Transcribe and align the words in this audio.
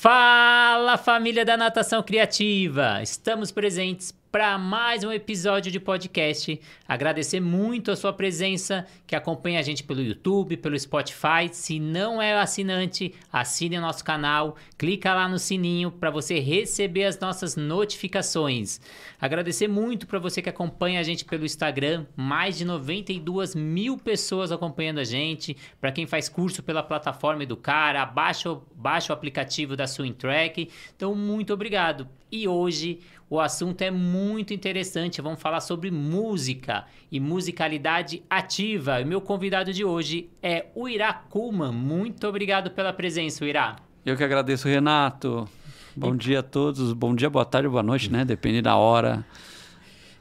Fala 0.00 0.96
família 0.96 1.44
da 1.44 1.56
Natação 1.56 2.00
Criativa! 2.04 3.02
Estamos 3.02 3.50
presentes 3.50 4.12
para 4.30 4.58
mais 4.58 5.04
um 5.04 5.10
episódio 5.10 5.72
de 5.72 5.80
podcast. 5.80 6.60
Agradecer 6.86 7.40
muito 7.40 7.90
a 7.90 7.96
sua 7.96 8.12
presença, 8.12 8.86
que 9.06 9.16
acompanha 9.16 9.58
a 9.58 9.62
gente 9.62 9.82
pelo 9.82 10.02
YouTube, 10.02 10.58
pelo 10.58 10.78
Spotify. 10.78 11.48
Se 11.50 11.80
não 11.80 12.20
é 12.20 12.38
assinante, 12.38 13.14
assine 13.32 13.78
o 13.78 13.80
nosso 13.80 14.04
canal, 14.04 14.56
clica 14.76 15.14
lá 15.14 15.28
no 15.28 15.38
sininho 15.38 15.90
para 15.90 16.10
você 16.10 16.38
receber 16.40 17.04
as 17.04 17.18
nossas 17.18 17.56
notificações. 17.56 18.80
Agradecer 19.18 19.66
muito 19.66 20.06
para 20.06 20.18
você 20.18 20.42
que 20.42 20.50
acompanha 20.50 21.00
a 21.00 21.02
gente 21.02 21.24
pelo 21.24 21.46
Instagram, 21.46 22.04
mais 22.14 22.58
de 22.58 22.64
92 22.64 23.54
mil 23.54 23.96
pessoas 23.96 24.52
acompanhando 24.52 24.98
a 24.98 25.04
gente. 25.04 25.56
Para 25.80 25.92
quem 25.92 26.06
faz 26.06 26.28
curso 26.28 26.62
pela 26.62 26.82
plataforma 26.82 27.42
Educar, 27.42 27.96
abaixa, 27.96 28.58
baixa 28.74 29.12
o 29.12 29.16
aplicativo 29.16 29.74
da 29.74 29.86
Swing 29.86 30.16
Então, 30.94 31.14
muito 31.14 31.52
obrigado. 31.54 32.06
E 32.30 32.46
hoje 32.46 33.00
o 33.30 33.38
assunto 33.38 33.82
é 33.82 33.90
muito 33.90 34.54
interessante. 34.54 35.20
Vamos 35.20 35.40
falar 35.40 35.60
sobre 35.60 35.90
música 35.90 36.86
e 37.12 37.20
musicalidade 37.20 38.22
ativa. 38.28 39.00
E 39.00 39.04
meu 39.04 39.20
convidado 39.20 39.72
de 39.72 39.84
hoje 39.84 40.30
é 40.42 40.66
o 40.74 40.88
Irá 40.88 41.12
Kuhlman. 41.12 41.72
Muito 41.72 42.26
obrigado 42.26 42.70
pela 42.70 42.92
presença, 42.92 43.44
Irá. 43.44 43.76
Eu 44.04 44.16
que 44.16 44.24
agradeço, 44.24 44.66
Renato. 44.66 45.46
Bom 45.94 46.14
e... 46.14 46.18
dia 46.18 46.40
a 46.40 46.42
todos. 46.42 46.92
Bom 46.94 47.14
dia, 47.14 47.28
boa 47.28 47.44
tarde, 47.44 47.68
boa 47.68 47.82
noite, 47.82 48.10
né? 48.10 48.24
Depende 48.24 48.62
da 48.62 48.76
hora. 48.76 49.26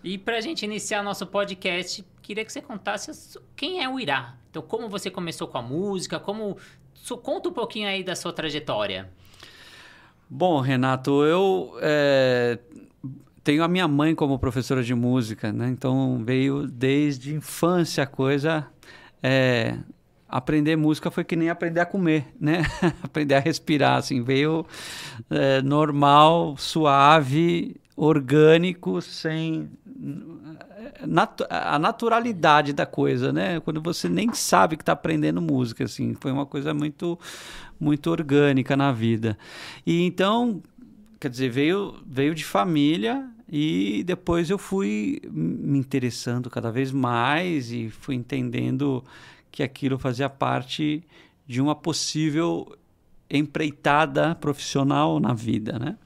E 0.03 0.17
para 0.17 0.37
a 0.37 0.41
gente 0.41 0.63
iniciar 0.63 1.01
nosso 1.01 1.25
podcast, 1.25 2.03
queria 2.21 2.43
que 2.43 2.51
você 2.51 2.61
contasse 2.61 3.39
quem 3.55 3.81
é 3.81 3.89
o 3.89 3.99
Irá. 3.99 4.35
Então, 4.49 4.61
como 4.61 4.89
você 4.89 5.09
começou 5.09 5.47
com 5.47 5.57
a 5.57 5.61
música, 5.61 6.19
como... 6.19 6.57
Conta 7.23 7.47
um 7.47 7.53
pouquinho 7.53 7.87
aí 7.87 8.03
da 8.03 8.15
sua 8.17 8.33
trajetória. 8.33 9.09
Bom, 10.29 10.59
Renato, 10.59 11.23
eu 11.23 11.77
é, 11.79 12.59
tenho 13.47 13.63
a 13.63 13.67
minha 13.69 13.87
mãe 13.87 14.13
como 14.13 14.37
professora 14.37 14.83
de 14.83 14.93
música, 14.93 15.53
né? 15.53 15.69
Então 15.69 16.21
veio 16.25 16.67
desde 16.67 17.33
infância 17.33 18.03
a 18.03 18.05
coisa. 18.05 18.67
É, 19.23 19.77
aprender 20.27 20.75
música 20.75 21.09
foi 21.09 21.23
que 21.23 21.33
nem 21.33 21.49
aprender 21.49 21.79
a 21.79 21.85
comer, 21.85 22.27
né? 22.37 22.63
aprender 23.01 23.35
a 23.35 23.39
respirar, 23.39 23.99
assim, 23.99 24.21
veio 24.21 24.65
é, 25.29 25.61
normal, 25.61 26.57
suave, 26.57 27.77
orgânico, 27.95 29.01
sem 29.01 29.69
nat 31.07 31.39
a 31.49 31.79
naturalidade 31.79 32.73
da 32.73 32.85
coisa, 32.85 33.31
né? 33.31 33.61
Quando 33.61 33.81
você 33.81 34.09
nem 34.09 34.33
sabe 34.33 34.75
que 34.75 34.83
está 34.83 34.91
aprendendo 34.91 35.41
música, 35.41 35.85
assim, 35.85 36.13
foi 36.19 36.33
uma 36.33 36.45
coisa 36.45 36.73
muito, 36.73 37.17
muito 37.79 38.11
orgânica 38.11 38.75
na 38.75 38.91
vida. 38.91 39.37
E 39.85 40.01
então, 40.05 40.61
quer 41.17 41.29
dizer, 41.29 41.49
veio, 41.49 41.95
veio 42.05 42.35
de 42.35 42.43
família 42.43 43.36
e 43.49 44.03
depois 44.05 44.49
eu 44.49 44.57
fui 44.57 45.21
me 45.31 45.79
interessando 45.79 46.49
cada 46.49 46.71
vez 46.71 46.91
mais 46.91 47.71
e 47.71 47.89
fui 47.89 48.15
entendendo 48.15 49.03
que 49.49 49.63
aquilo 49.63 49.97
fazia 49.97 50.29
parte 50.29 51.03
de 51.45 51.61
uma 51.61 51.73
possível 51.73 52.77
empreitada 53.29 54.35
profissional 54.35 55.19
na 55.19 55.33
vida, 55.33 55.79
né? 55.79 55.97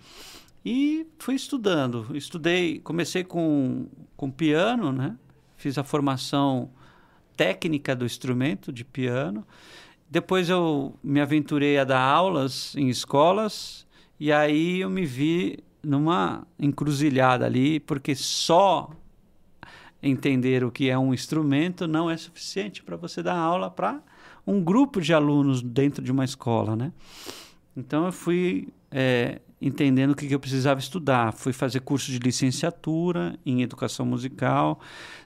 E 0.64 1.08
fui 1.18 1.34
estudando. 1.34 2.16
Estudei, 2.16 2.80
comecei 2.80 3.24
com, 3.24 3.88
com 4.16 4.30
piano, 4.30 4.92
né? 4.92 5.18
Fiz 5.58 5.78
a 5.78 5.84
formação 5.84 6.70
técnica 7.36 7.96
do 7.96 8.06
instrumento 8.06 8.72
de 8.72 8.86
piano. 8.86 9.46
Depois 10.10 10.50
eu 10.50 10.94
me 11.04 11.20
aventurei 11.20 11.80
a 11.80 11.84
dar 11.84 12.02
aulas 12.02 12.76
em 12.76 12.90
escolas 12.90 13.88
e 14.20 14.32
aí 14.32 14.82
eu 14.82 14.90
me 14.90 15.06
vi 15.06 15.64
numa 15.84 16.46
encruzilhada 16.60 17.46
ali, 17.46 17.80
porque 17.80 18.16
só 18.16 18.90
entender 20.02 20.64
o 20.64 20.72
que 20.72 20.90
é 20.90 20.98
um 20.98 21.14
instrumento 21.14 21.88
não 21.88 22.10
é 22.10 22.18
suficiente 22.18 22.84
para 22.84 22.96
você 22.96 23.22
dar 23.22 23.36
aula 23.36 23.70
para 23.70 24.02
um 24.46 24.62
grupo 24.64 25.00
de 25.00 25.14
alunos 25.14 25.62
dentro 25.62 26.04
de 26.04 26.12
uma 26.12 26.26
escola, 26.26 26.76
né? 26.76 26.92
Então 27.78 28.06
eu 28.06 28.12
fui 28.12 28.70
é, 28.90 29.40
entendendo 29.62 30.12
o 30.12 30.16
que, 30.16 30.28
que 30.28 30.36
eu 30.36 30.40
precisava 30.40 30.80
estudar. 30.80 31.32
Fui 31.34 31.54
fazer 31.54 31.82
curso 31.82 32.12
de 32.12 32.18
licenciatura 32.18 33.38
em 33.46 33.62
educação 33.62 34.06
musical. 34.06 34.80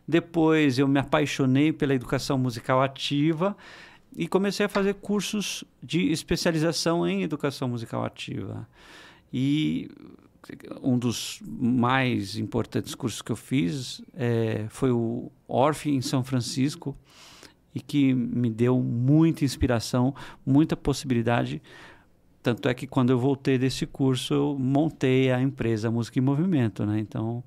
Depois 0.07 0.77
eu 0.77 0.87
me 0.87 0.99
apaixonei 0.99 1.71
pela 1.71 1.95
educação 1.95 2.37
musical 2.37 2.81
ativa 2.81 3.55
e 4.15 4.27
comecei 4.27 4.65
a 4.65 4.69
fazer 4.69 4.95
cursos 4.95 5.63
de 5.81 6.11
especialização 6.11 7.07
em 7.07 7.23
educação 7.23 7.67
musical 7.67 8.03
ativa. 8.03 8.67
E 9.33 9.89
um 10.81 10.97
dos 10.97 11.41
mais 11.45 12.37
importantes 12.37 12.93
cursos 12.93 13.21
que 13.21 13.31
eu 13.31 13.35
fiz 13.35 14.01
é, 14.13 14.65
foi 14.69 14.91
o 14.91 15.31
Orff 15.47 15.89
em 15.89 16.01
São 16.01 16.23
Francisco 16.23 16.95
e 17.73 17.81
que 17.81 18.13
me 18.13 18.49
deu 18.49 18.79
muita 18.81 19.43
inspiração, 19.43 20.15
muita 20.45 20.77
possibilidade. 20.77 21.61
Tanto 22.41 22.69
é 22.69 22.73
que 22.73 22.87
quando 22.87 23.09
eu 23.09 23.19
voltei 23.19 23.57
desse 23.57 23.85
curso, 23.85 24.33
eu 24.33 24.57
montei 24.57 25.31
a 25.31 25.41
empresa 25.41 25.91
Música 25.91 26.19
em 26.19 26.21
Movimento, 26.21 26.85
né? 26.85 26.99
Então, 26.99 27.43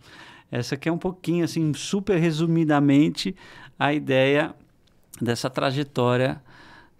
essa 0.50 0.74
aqui 0.74 0.88
é 0.88 0.92
um 0.92 0.98
pouquinho, 0.98 1.44
assim, 1.44 1.72
super 1.72 2.18
resumidamente, 2.18 3.34
a 3.78 3.94
ideia 3.94 4.54
dessa 5.20 5.48
trajetória 5.48 6.42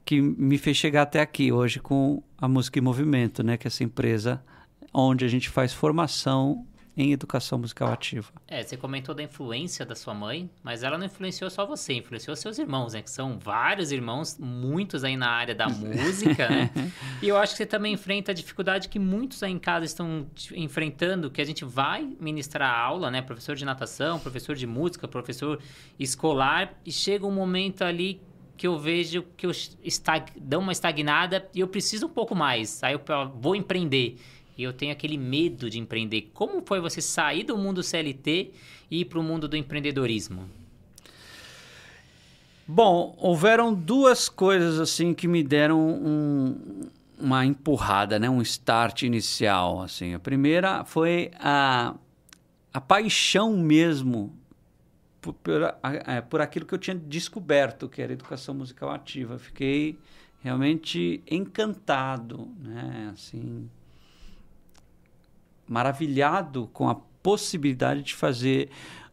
que 0.04 0.22
me 0.22 0.56
fez 0.56 0.76
chegar 0.76 1.02
até 1.02 1.20
aqui 1.20 1.52
hoje 1.52 1.80
com 1.80 2.22
a 2.38 2.48
Música 2.48 2.78
em 2.78 2.82
Movimento, 2.82 3.42
né? 3.42 3.56
Que 3.56 3.66
é 3.66 3.68
essa 3.68 3.84
empresa 3.84 4.42
onde 5.06 5.24
a 5.24 5.28
gente 5.28 5.48
faz 5.48 5.72
formação 5.72 6.66
em 6.96 7.12
educação 7.12 7.60
musical 7.60 7.92
ativa. 7.92 8.32
É, 8.48 8.60
você 8.60 8.76
comentou 8.76 9.14
da 9.14 9.22
influência 9.22 9.86
da 9.86 9.94
sua 9.94 10.12
mãe, 10.12 10.50
mas 10.64 10.82
ela 10.82 10.98
não 10.98 11.06
influenciou 11.06 11.48
só 11.48 11.64
você, 11.64 11.92
influenciou 11.94 12.34
seus 12.34 12.58
irmãos, 12.58 12.92
né? 12.92 13.02
Que 13.02 13.10
são 13.10 13.38
vários 13.38 13.92
irmãos, 13.92 14.36
muitos 14.36 15.04
aí 15.04 15.16
na 15.16 15.30
área 15.30 15.54
da 15.54 15.68
música, 15.70 16.48
né? 16.48 16.70
E 17.22 17.28
eu 17.28 17.36
acho 17.36 17.52
que 17.52 17.58
você 17.58 17.66
também 17.66 17.94
enfrenta 17.94 18.32
a 18.32 18.34
dificuldade 18.34 18.88
que 18.88 18.98
muitos 18.98 19.42
aí 19.42 19.52
em 19.52 19.58
casa 19.58 19.84
estão 19.84 20.26
enfrentando, 20.52 21.30
que 21.30 21.40
a 21.40 21.44
gente 21.44 21.64
vai 21.64 22.16
ministrar 22.20 22.76
aula, 22.76 23.10
né? 23.10 23.22
Professor 23.22 23.54
de 23.54 23.64
natação, 23.64 24.18
professor 24.18 24.56
de 24.56 24.66
música, 24.66 25.06
professor 25.06 25.60
escolar, 25.98 26.74
e 26.84 26.90
chega 26.90 27.24
um 27.24 27.32
momento 27.32 27.82
ali 27.82 28.20
que 28.56 28.66
eu 28.66 28.76
vejo 28.76 29.22
que 29.36 29.46
eu 29.46 29.52
estag... 29.84 30.32
dão 30.36 30.60
uma 30.60 30.72
estagnada 30.72 31.48
e 31.54 31.60
eu 31.60 31.68
preciso 31.68 32.06
um 32.06 32.10
pouco 32.10 32.34
mais. 32.34 32.82
Aí 32.82 32.94
eu 32.94 33.00
vou 33.36 33.54
empreender 33.54 34.16
e 34.58 34.64
eu 34.64 34.72
tenho 34.72 34.90
aquele 34.90 35.16
medo 35.16 35.70
de 35.70 35.78
empreender. 35.78 36.32
Como 36.34 36.60
foi 36.66 36.80
você 36.80 37.00
sair 37.00 37.44
do 37.44 37.56
mundo 37.56 37.80
CLT 37.80 38.50
e 38.90 39.00
ir 39.02 39.04
para 39.04 39.20
o 39.20 39.22
mundo 39.22 39.46
do 39.46 39.56
empreendedorismo? 39.56 40.50
Bom, 42.66 43.14
houveram 43.16 43.72
duas 43.72 44.28
coisas 44.28 44.80
assim 44.80 45.14
que 45.14 45.28
me 45.28 45.44
deram 45.44 45.80
um, 45.80 46.82
uma 47.18 47.46
empurrada, 47.46 48.18
né? 48.18 48.28
um 48.28 48.42
start 48.42 49.02
inicial. 49.02 49.80
Assim. 49.80 50.12
A 50.12 50.18
primeira 50.18 50.84
foi 50.84 51.30
a, 51.38 51.94
a 52.74 52.80
paixão 52.80 53.56
mesmo 53.56 54.36
por, 55.20 55.34
por, 55.34 55.62
é, 56.04 56.20
por 56.20 56.40
aquilo 56.40 56.66
que 56.66 56.74
eu 56.74 56.78
tinha 56.78 56.96
descoberto, 56.96 57.88
que 57.88 58.02
era 58.02 58.12
educação 58.12 58.56
musical 58.56 58.90
ativa. 58.90 59.38
Fiquei 59.38 59.96
realmente 60.42 61.22
encantado, 61.30 62.48
né? 62.60 63.12
Assim, 63.12 63.68
maravilhado 65.68 66.68
com 66.72 66.88
a 66.88 66.94
possibilidade 67.22 68.02
de 68.02 68.14
fazer 68.14 68.70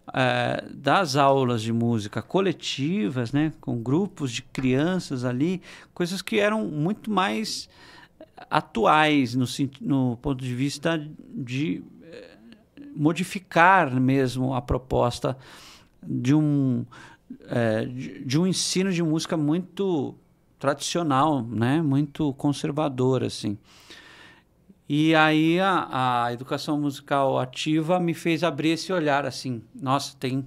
uh, 0.07 0.73
das 0.73 1.15
aulas 1.15 1.61
de 1.61 1.73
música 1.73 2.21
coletivas, 2.21 3.31
né, 3.31 3.51
com 3.59 3.81
grupos 3.81 4.31
de 4.31 4.41
crianças 4.41 5.25
ali, 5.25 5.61
coisas 5.93 6.21
que 6.21 6.39
eram 6.39 6.65
muito 6.65 7.11
mais 7.11 7.69
atuais 8.49 9.35
no, 9.35 9.45
no 9.81 10.17
ponto 10.17 10.43
de 10.43 10.53
vista 10.53 11.01
de 11.33 11.83
eh, 12.03 12.37
modificar 12.95 13.93
mesmo 13.99 14.53
a 14.53 14.61
proposta 14.61 15.37
de 16.03 16.35
um 16.35 16.85
é, 17.47 17.85
de, 17.85 18.23
de, 18.23 18.39
um 18.39 18.45
ensino 18.45 18.91
de 18.91 19.01
música 19.01 19.35
muito 19.35 20.15
tradicional, 20.59 21.41
né, 21.41 21.81
muito 21.81 22.33
conservador 22.33 23.23
assim. 23.23 23.57
E 24.87 25.15
aí 25.15 25.59
a, 25.59 26.25
a 26.25 26.33
educação 26.33 26.79
musical 26.79 27.39
ativa 27.39 27.99
me 27.99 28.13
fez 28.13 28.43
abrir 28.43 28.69
esse 28.69 28.93
olhar 28.93 29.25
assim, 29.25 29.63
nossa, 29.73 30.15
tem 30.17 30.45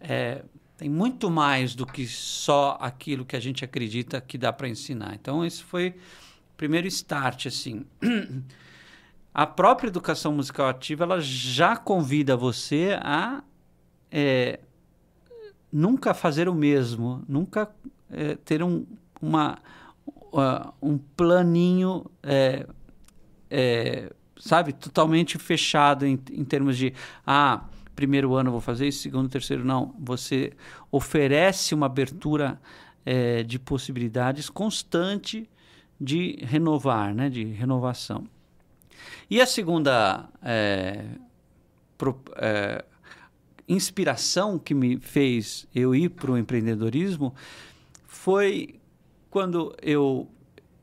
é, 0.00 0.42
tem 0.76 0.88
muito 0.88 1.30
mais 1.30 1.74
do 1.74 1.84
que 1.84 2.06
só 2.06 2.78
aquilo 2.80 3.24
que 3.24 3.36
a 3.36 3.40
gente 3.40 3.62
acredita 3.62 4.18
que 4.18 4.38
dá 4.38 4.50
para 4.50 4.66
ensinar. 4.66 5.14
Então 5.14 5.44
esse 5.44 5.62
foi 5.62 5.90
o 5.90 6.56
primeiro 6.56 6.86
start 6.86 7.46
assim. 7.46 7.84
A 9.32 9.46
própria 9.46 9.88
educação 9.88 10.32
musical 10.32 10.68
ativa 10.68 11.04
ela 11.04 11.20
já 11.20 11.76
convida 11.76 12.36
você 12.36 12.98
a 13.00 13.44
é, 14.10 14.58
nunca 15.72 16.12
fazer 16.12 16.48
o 16.48 16.54
mesmo, 16.54 17.22
nunca 17.28 17.70
é, 18.10 18.34
ter 18.34 18.60
um, 18.60 18.84
uma, 19.22 19.58
uh, 20.06 20.72
um 20.82 20.98
planinho 20.98 22.04
é, 23.50 24.12
sabe, 24.38 24.72
totalmente 24.72 25.38
fechado 25.38 26.06
em, 26.06 26.18
em 26.32 26.44
termos 26.44 26.76
de, 26.76 26.92
ah, 27.26 27.64
primeiro 27.94 28.34
ano 28.34 28.50
vou 28.50 28.60
fazer 28.60 28.88
isso, 28.88 29.02
segundo, 29.02 29.28
terceiro 29.28 29.64
não. 29.64 29.94
Você 29.98 30.52
oferece 30.90 31.74
uma 31.74 31.86
abertura 31.86 32.60
é, 33.04 33.42
de 33.42 33.58
possibilidades 33.58 34.48
constante 34.48 35.48
de 36.00 36.38
renovar, 36.42 37.14
né, 37.14 37.28
de 37.28 37.44
renovação. 37.44 38.26
E 39.28 39.40
a 39.40 39.46
segunda 39.46 40.28
é, 40.42 41.04
pro, 41.98 42.18
é, 42.36 42.84
inspiração 43.68 44.58
que 44.58 44.74
me 44.74 44.98
fez 44.98 45.68
eu 45.74 45.94
ir 45.94 46.08
para 46.08 46.32
o 46.32 46.38
empreendedorismo 46.38 47.34
foi 48.06 48.80
quando 49.30 49.74
eu, 49.82 50.28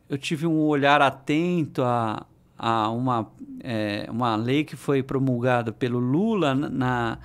eu 0.07 0.17
tive 0.17 0.45
um 0.45 0.59
olhar 0.61 1.01
atento 1.01 1.81
a, 1.81 2.25
a 2.57 2.89
uma, 2.89 3.31
é, 3.61 4.07
uma 4.09 4.35
lei 4.35 4.63
que 4.63 4.75
foi 4.75 5.03
promulgada 5.03 5.71
pelo 5.71 5.99
Lula 5.99 6.55
na, 6.55 7.19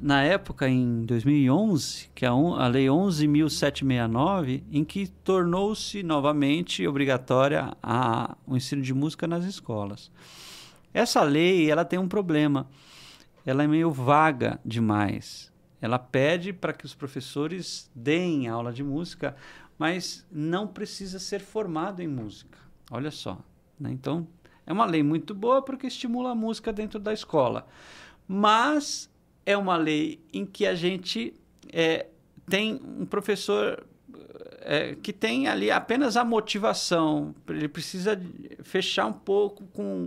na 0.00 0.22
época, 0.22 0.68
em 0.68 1.04
2011, 1.04 2.10
que 2.14 2.24
é 2.24 2.28
a 2.28 2.68
Lei 2.68 2.86
11.769, 2.86 4.62
em 4.70 4.84
que 4.84 5.08
tornou-se 5.08 6.02
novamente 6.02 6.86
obrigatória 6.86 7.76
a, 7.82 8.36
o 8.46 8.56
ensino 8.56 8.82
de 8.82 8.94
música 8.94 9.26
nas 9.26 9.44
escolas. 9.44 10.10
Essa 10.94 11.22
lei 11.22 11.70
ela 11.70 11.84
tem 11.84 11.98
um 11.98 12.08
problema. 12.08 12.66
Ela 13.44 13.64
é 13.64 13.66
meio 13.66 13.90
vaga 13.90 14.60
demais. 14.64 15.52
Ela 15.80 15.98
pede 15.98 16.52
para 16.52 16.72
que 16.72 16.84
os 16.84 16.94
professores 16.94 17.90
deem 17.94 18.48
aula 18.48 18.72
de 18.72 18.82
música, 18.82 19.36
mas 19.78 20.26
não 20.30 20.66
precisa 20.66 21.18
ser 21.18 21.40
formado 21.40 22.00
em 22.00 22.08
música. 22.08 22.58
Olha 22.90 23.10
só. 23.10 23.38
Né? 23.78 23.90
Então, 23.92 24.26
é 24.68 24.72
uma 24.72 24.84
lei 24.84 25.02
muito 25.02 25.34
boa 25.34 25.62
porque 25.62 25.86
estimula 25.86 26.32
a 26.32 26.34
música 26.34 26.70
dentro 26.70 27.00
da 27.00 27.10
escola. 27.10 27.66
Mas 28.28 29.10
é 29.46 29.56
uma 29.56 29.78
lei 29.78 30.20
em 30.30 30.44
que 30.44 30.66
a 30.66 30.74
gente 30.74 31.32
é, 31.72 32.06
tem 32.46 32.78
um 32.98 33.06
professor 33.06 33.82
é, 34.60 34.94
que 35.02 35.10
tem 35.10 35.48
ali 35.48 35.70
apenas 35.70 36.18
a 36.18 36.24
motivação, 36.24 37.34
ele 37.48 37.66
precisa 37.66 38.20
fechar 38.62 39.06
um 39.06 39.12
pouco 39.14 39.64
com 39.68 40.04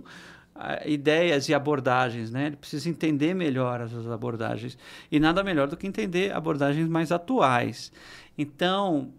uh, 0.54 0.88
ideias 0.88 1.48
e 1.48 1.54
abordagens, 1.54 2.30
né? 2.30 2.46
Ele 2.46 2.56
precisa 2.56 2.88
entender 2.88 3.34
melhor 3.34 3.80
as 3.80 3.92
abordagens 4.06 4.78
e 5.10 5.18
nada 5.18 5.42
melhor 5.42 5.66
do 5.66 5.76
que 5.76 5.88
entender 5.88 6.32
abordagens 6.32 6.86
mais 6.88 7.10
atuais. 7.10 7.90
Então, 8.38 9.12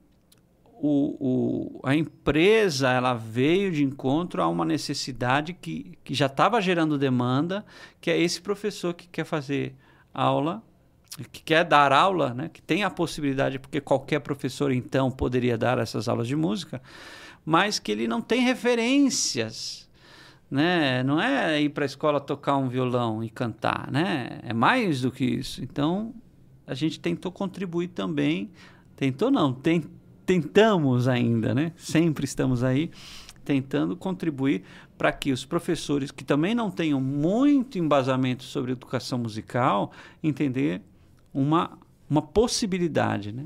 o, 0.85 1.15
o, 1.17 1.79
a 1.81 1.95
empresa 1.95 2.91
ela 2.91 3.13
veio 3.13 3.71
de 3.71 3.85
encontro 3.85 4.41
a 4.41 4.49
uma 4.49 4.65
necessidade 4.65 5.53
que, 5.53 5.97
que 6.03 6.13
já 6.13 6.25
estava 6.25 6.59
gerando 6.59 6.97
demanda, 6.97 7.65
que 8.01 8.11
é 8.11 8.19
esse 8.19 8.41
professor 8.41 8.93
que 8.93 9.07
quer 9.07 9.23
fazer 9.23 9.73
aula, 10.13 10.61
que 11.31 11.41
quer 11.41 11.63
dar 11.63 11.93
aula, 11.93 12.33
né, 12.33 12.49
que 12.51 12.61
tem 12.61 12.83
a 12.83 12.89
possibilidade, 12.89 13.59
porque 13.59 13.79
qualquer 13.79 14.19
professor 14.19 14.73
então 14.73 15.09
poderia 15.09 15.57
dar 15.57 15.77
essas 15.77 16.09
aulas 16.09 16.27
de 16.27 16.35
música, 16.35 16.81
mas 17.45 17.79
que 17.79 17.89
ele 17.89 18.05
não 18.05 18.21
tem 18.21 18.41
referências. 18.41 19.89
Né? 20.51 21.01
Não 21.03 21.19
é 21.19 21.61
ir 21.61 21.69
para 21.69 21.85
a 21.85 21.87
escola 21.87 22.19
tocar 22.19 22.57
um 22.57 22.67
violão 22.67 23.23
e 23.23 23.29
cantar, 23.29 23.89
né? 23.89 24.39
É 24.43 24.53
mais 24.53 25.01
do 25.01 25.11
que 25.11 25.23
isso. 25.23 25.63
Então, 25.63 26.13
a 26.67 26.73
gente 26.73 26.99
tentou 26.99 27.31
contribuir 27.31 27.87
também, 27.87 28.51
tentou 28.95 29.31
não, 29.31 29.51
tem, 29.51 29.85
tentamos 30.25 31.07
ainda, 31.07 31.53
né? 31.53 31.71
Sempre 31.75 32.25
estamos 32.25 32.63
aí 32.63 32.89
tentando 33.43 33.95
contribuir 33.95 34.63
para 34.97 35.11
que 35.11 35.31
os 35.31 35.45
professores 35.45 36.11
que 36.11 36.23
também 36.23 36.55
não 36.55 36.71
tenham 36.71 37.01
muito 37.01 37.77
embasamento 37.77 38.43
sobre 38.43 38.71
educação 38.71 39.19
musical 39.19 39.91
entender 40.23 40.81
uma, 41.33 41.77
uma 42.09 42.21
possibilidade, 42.21 43.31
né? 43.31 43.45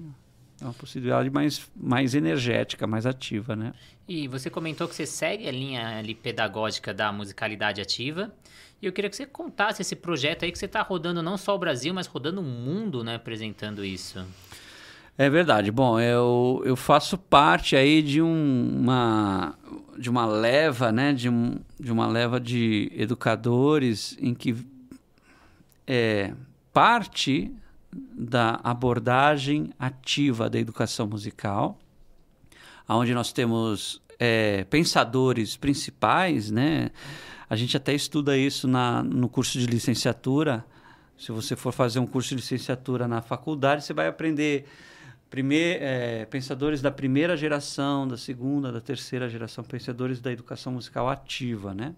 Uma 0.61 0.73
possibilidade 0.73 1.29
mais, 1.29 1.69
mais 1.75 2.15
energética, 2.15 2.87
mais 2.87 3.05
ativa, 3.05 3.55
né? 3.55 3.73
E 4.07 4.27
você 4.27 4.49
comentou 4.49 4.87
que 4.87 4.95
você 4.95 5.05
segue 5.05 5.47
a 5.47 5.51
linha 5.51 5.99
ali 5.99 6.15
pedagógica 6.15 6.93
da 6.93 7.11
musicalidade 7.11 7.79
ativa. 7.79 8.33
E 8.81 8.85
eu 8.85 8.93
queria 8.93 9.09
que 9.09 9.15
você 9.15 9.25
contasse 9.25 9.81
esse 9.81 9.95
projeto 9.95 10.45
aí 10.45 10.51
que 10.51 10.57
você 10.57 10.65
está 10.65 10.81
rodando 10.81 11.21
não 11.21 11.37
só 11.37 11.55
o 11.55 11.59
Brasil, 11.59 11.93
mas 11.93 12.07
rodando 12.07 12.41
o 12.41 12.43
mundo, 12.43 13.03
né? 13.03 13.15
Apresentando 13.15 13.83
isso. 13.85 14.25
É 15.17 15.29
verdade. 15.29 15.71
Bom, 15.71 15.99
eu, 15.99 16.61
eu 16.63 16.75
faço 16.75 17.17
parte 17.17 17.75
aí 17.75 18.03
de 18.03 18.21
um, 18.21 18.77
uma 18.79 19.55
de 19.97 20.11
uma 20.11 20.27
leva, 20.27 20.91
né, 20.91 21.11
de, 21.11 21.27
um, 21.27 21.55
de 21.79 21.91
uma 21.91 22.05
leva 22.05 22.39
de 22.39 22.91
educadores 22.95 24.15
em 24.21 24.35
que 24.35 24.55
é, 25.87 26.35
parte 26.71 27.51
da 27.91 28.59
abordagem 28.63 29.71
ativa 29.79 30.47
da 30.51 30.59
educação 30.59 31.07
musical, 31.07 31.79
onde 32.87 33.11
nós 33.11 33.33
temos 33.33 33.99
é, 34.19 34.65
pensadores 34.65 35.57
principais, 35.57 36.51
né? 36.51 36.91
A 37.49 37.55
gente 37.55 37.75
até 37.75 37.93
estuda 37.93 38.37
isso 38.37 38.67
na, 38.67 39.01
no 39.01 39.27
curso 39.27 39.57
de 39.57 39.65
licenciatura. 39.65 40.63
Se 41.17 41.31
você 41.31 41.55
for 41.55 41.71
fazer 41.71 41.97
um 41.97 42.05
curso 42.05 42.29
de 42.29 42.35
licenciatura 42.35 43.07
na 43.07 43.21
faculdade, 43.21 43.83
você 43.83 43.93
vai 43.93 44.07
aprender 44.07 44.65
primeir, 45.29 45.81
é, 45.81 46.25
pensadores 46.25 46.81
da 46.81 46.91
primeira 46.91 47.35
geração, 47.35 48.07
da 48.07 48.17
segunda, 48.17 48.71
da 48.71 48.81
terceira 48.81 49.29
geração, 49.29 49.63
pensadores 49.63 50.19
da 50.19 50.31
educação 50.31 50.73
musical 50.73 51.09
ativa, 51.09 51.73
né? 51.73 51.93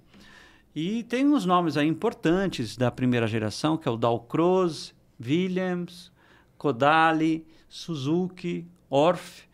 E 0.75 1.03
tem 1.03 1.27
uns 1.27 1.45
nomes 1.45 1.77
aí 1.77 1.87
importantes 1.87 2.77
da 2.77 2.91
primeira 2.91 3.27
geração, 3.27 3.77
que 3.77 3.87
é 3.87 3.91
o 3.91 3.97
Dalcroze, 3.97 4.93
Williams, 5.23 6.11
Kodali, 6.57 7.45
Suzuki, 7.67 8.65
Orff, 8.89 9.47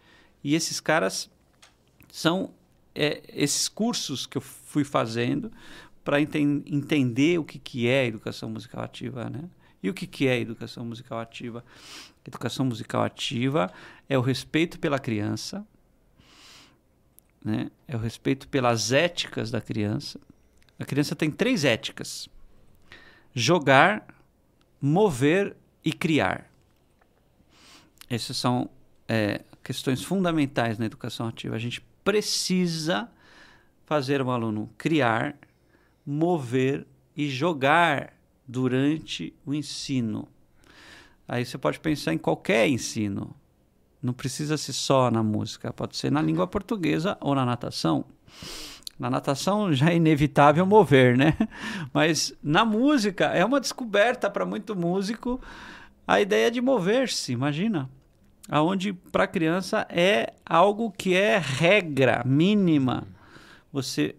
e 0.43 0.55
esses 0.55 0.79
caras 0.79 1.29
são 2.11 2.51
é, 2.93 3.21
esses 3.33 3.67
cursos 3.67 4.25
que 4.25 4.37
eu 4.37 4.41
fui 4.41 4.83
fazendo 4.83 5.51
para 6.03 6.21
enten 6.21 6.63
entender 6.67 7.39
o 7.39 7.43
que, 7.43 7.57
que 7.57 7.87
é 7.87 8.05
educação 8.05 8.49
musical 8.49 8.83
ativa, 8.83 9.29
né? 9.29 9.49
E 9.81 9.89
o 9.89 9.93
que, 9.93 10.07
que 10.07 10.27
é 10.27 10.39
educação 10.39 10.85
musical 10.85 11.19
ativa? 11.19 11.63
Educação 12.25 12.65
musical 12.65 13.03
ativa 13.03 13.71
é 14.09 14.17
o 14.17 14.21
respeito 14.21 14.79
pela 14.79 14.97
criança, 14.97 15.65
né? 17.43 17.69
é 17.87 17.95
o 17.95 17.99
respeito 17.99 18.47
pelas 18.47 18.91
éticas 18.91 19.51
da 19.51 19.61
criança. 19.61 20.19
A 20.79 20.85
criança 20.85 21.15
tem 21.15 21.29
três 21.29 21.63
éticas: 21.63 22.27
jogar, 23.33 24.07
mover 24.81 25.55
e 25.83 25.93
criar. 25.93 26.49
Essas 28.09 28.37
são 28.37 28.69
é, 29.07 29.43
questões 29.63 30.03
fundamentais 30.03 30.77
na 30.77 30.85
educação 30.85 31.27
ativa. 31.27 31.55
A 31.55 31.59
gente 31.59 31.81
precisa 32.03 33.09
fazer 33.85 34.21
o 34.21 34.31
aluno 34.31 34.69
criar, 34.77 35.37
mover 36.05 36.85
e 37.15 37.29
jogar 37.29 38.13
durante 38.47 39.33
o 39.45 39.53
ensino. 39.53 40.27
Aí 41.27 41.45
você 41.45 41.57
pode 41.57 41.79
pensar 41.79 42.13
em 42.13 42.17
qualquer 42.17 42.67
ensino. 42.67 43.35
Não 44.01 44.13
precisa 44.13 44.57
ser 44.57 44.73
só 44.73 45.09
na 45.09 45.23
música, 45.23 45.73
pode 45.73 45.97
ser 45.97 46.11
na 46.11 46.21
língua 46.21 46.45
portuguesa 46.45 47.17
ou 47.19 47.33
na 47.33 47.45
natação. 47.45 48.05
Na 48.97 49.09
natação 49.09 49.73
já 49.73 49.89
é 49.89 49.95
inevitável 49.95 50.65
mover, 50.65 51.17
né? 51.17 51.35
Mas 51.91 52.33
na 52.41 52.63
música 52.63 53.25
é 53.25 53.43
uma 53.43 53.59
descoberta 53.59 54.29
para 54.29 54.45
muito 54.45 54.75
músico 54.75 55.41
a 56.07 56.21
ideia 56.21 56.51
de 56.51 56.61
mover-se, 56.61 57.33
imagina. 57.33 57.89
Aonde 58.47 58.93
para 58.93 59.25
criança 59.25 59.87
é 59.89 60.33
algo 60.45 60.91
que 60.91 61.15
é 61.15 61.37
regra 61.39 62.21
mínima 62.23 63.07
você 63.73 64.15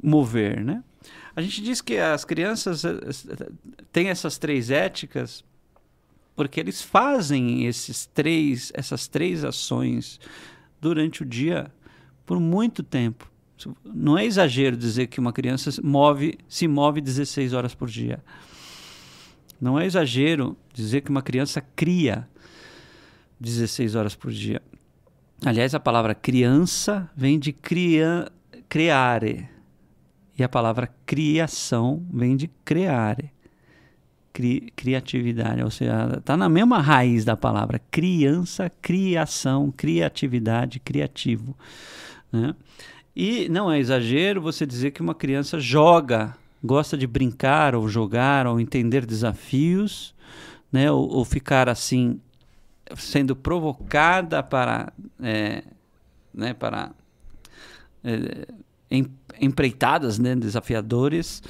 mover, 0.00 0.64
né? 0.64 0.82
A 1.34 1.42
gente 1.42 1.60
diz 1.60 1.82
que 1.82 1.98
as 1.98 2.24
crianças 2.24 2.84
eh, 2.84 2.90
eh, 2.90 3.50
têm 3.92 4.08
essas 4.08 4.38
três 4.38 4.70
éticas 4.70 5.44
porque 6.36 6.60
eles 6.60 6.82
fazem 6.82 7.64
esses 7.64 8.06
três, 8.06 8.70
essas 8.74 9.08
três 9.08 9.42
ações 9.42 10.20
durante 10.80 11.22
o 11.22 11.26
dia 11.26 11.72
por 12.26 12.38
muito 12.38 12.82
tempo. 12.82 13.28
Não 13.82 14.18
é 14.18 14.26
exagero 14.26 14.76
dizer 14.76 15.06
que 15.06 15.18
uma 15.18 15.32
criança 15.32 15.70
move, 15.82 16.38
se 16.46 16.68
move 16.68 17.00
16 17.00 17.54
horas 17.54 17.74
por 17.74 17.88
dia. 17.88 18.22
Não 19.58 19.80
é 19.80 19.86
exagero 19.86 20.54
dizer 20.74 21.00
que 21.00 21.10
uma 21.10 21.22
criança 21.22 21.62
cria 21.74 22.28
16 23.40 23.94
horas 23.94 24.14
por 24.14 24.30
dia. 24.30 24.60
Aliás, 25.44 25.74
a 25.74 25.80
palavra 25.80 26.14
criança 26.14 27.10
vem 27.16 27.38
de 27.38 27.52
cria, 27.52 28.30
creare, 28.68 29.48
e 30.38 30.44
a 30.44 30.48
palavra 30.48 30.86
criação 31.06 32.06
vem 32.10 32.36
de 32.36 32.48
creare. 32.64 33.32
Cri, 34.36 34.70
criatividade, 34.76 35.62
ou 35.62 35.70
seja, 35.70 36.18
está 36.18 36.36
na 36.36 36.46
mesma 36.46 36.78
raiz 36.78 37.24
da 37.24 37.34
palavra 37.34 37.80
criança, 37.90 38.70
criação, 38.82 39.72
criatividade, 39.74 40.78
criativo. 40.78 41.56
Né? 42.30 42.54
E 43.16 43.48
não 43.48 43.72
é 43.72 43.78
exagero 43.78 44.42
você 44.42 44.66
dizer 44.66 44.90
que 44.90 45.00
uma 45.00 45.14
criança 45.14 45.58
joga, 45.58 46.36
gosta 46.62 46.98
de 46.98 47.06
brincar 47.06 47.74
ou 47.74 47.88
jogar 47.88 48.46
ou 48.46 48.60
entender 48.60 49.06
desafios, 49.06 50.14
né? 50.70 50.92
ou, 50.92 51.08
ou 51.08 51.24
ficar 51.24 51.66
assim 51.66 52.20
sendo 52.94 53.34
provocada 53.34 54.42
para, 54.42 54.92
é, 55.22 55.64
né, 56.34 56.52
para 56.52 56.90
é, 58.04 58.46
em, 58.90 59.06
empreitadas 59.40 60.18
né, 60.18 60.34
desafiadores. 60.34 61.42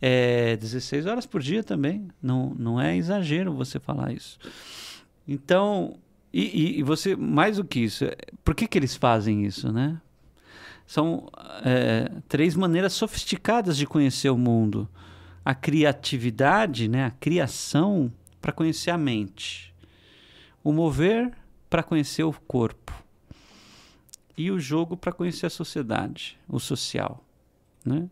É, 0.00 0.56
16 0.56 1.06
horas 1.06 1.26
por 1.26 1.40
dia 1.40 1.62
também. 1.62 2.08
Não, 2.22 2.54
não 2.58 2.80
é 2.80 2.96
exagero 2.96 3.52
você 3.52 3.78
falar 3.78 4.12
isso. 4.12 4.38
Então, 5.26 5.96
e, 6.32 6.78
e, 6.78 6.82
você, 6.82 7.14
mais 7.14 7.58
do 7.58 7.64
que 7.64 7.80
isso, 7.80 8.04
por 8.42 8.54
que, 8.54 8.66
que 8.66 8.78
eles 8.78 8.96
fazem 8.96 9.44
isso, 9.44 9.70
né? 9.70 10.00
São 10.86 11.28
é, 11.64 12.10
três 12.28 12.56
maneiras 12.56 12.92
sofisticadas 12.94 13.76
de 13.76 13.86
conhecer 13.86 14.30
o 14.30 14.36
mundo. 14.36 14.88
A 15.44 15.54
criatividade, 15.54 16.88
né, 16.88 17.04
a 17.04 17.10
criação 17.10 18.12
para 18.40 18.52
conhecer 18.52 18.90
a 18.90 18.98
mente. 18.98 19.74
O 20.62 20.72
mover 20.72 21.32
para 21.68 21.82
conhecer 21.82 22.24
o 22.24 22.32
corpo. 22.32 23.01
E 24.42 24.50
o 24.50 24.58
jogo 24.58 24.96
para 24.96 25.12
conhecer 25.12 25.46
a 25.46 25.50
sociedade, 25.50 26.36
o 26.48 26.58
social. 26.58 27.24
Né? 27.84 28.10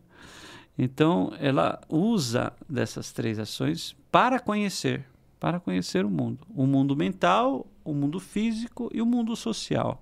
Então, 0.77 1.33
ela 1.37 1.81
usa 1.89 2.53
dessas 2.69 3.11
três 3.11 3.37
ações 3.37 3.93
para 4.09 4.39
conhecer, 4.39 5.05
para 5.37 5.59
conhecer 5.59 6.05
o 6.05 6.09
mundo. 6.09 6.47
O 6.55 6.65
mundo 6.65 6.95
mental, 6.95 7.67
o 7.83 7.93
mundo 7.93 8.17
físico 8.17 8.89
e 8.93 9.01
o 9.01 9.05
mundo 9.05 9.35
social. 9.35 10.01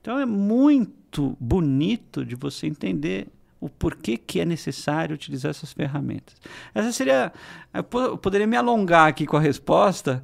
Então, 0.00 0.20
é 0.20 0.24
muito 0.24 1.36
bonito 1.40 2.24
de 2.24 2.36
você 2.36 2.68
entender 2.68 3.26
o 3.60 3.68
porquê 3.68 4.16
que 4.16 4.40
é 4.40 4.44
necessário 4.44 5.14
utilizar 5.14 5.50
essas 5.50 5.72
ferramentas. 5.72 6.34
Essa 6.74 6.92
seria. 6.92 7.32
Eu 7.72 7.84
poderia 8.18 8.46
me 8.46 8.56
alongar 8.56 9.08
aqui 9.08 9.26
com 9.26 9.36
a 9.36 9.40
resposta, 9.40 10.22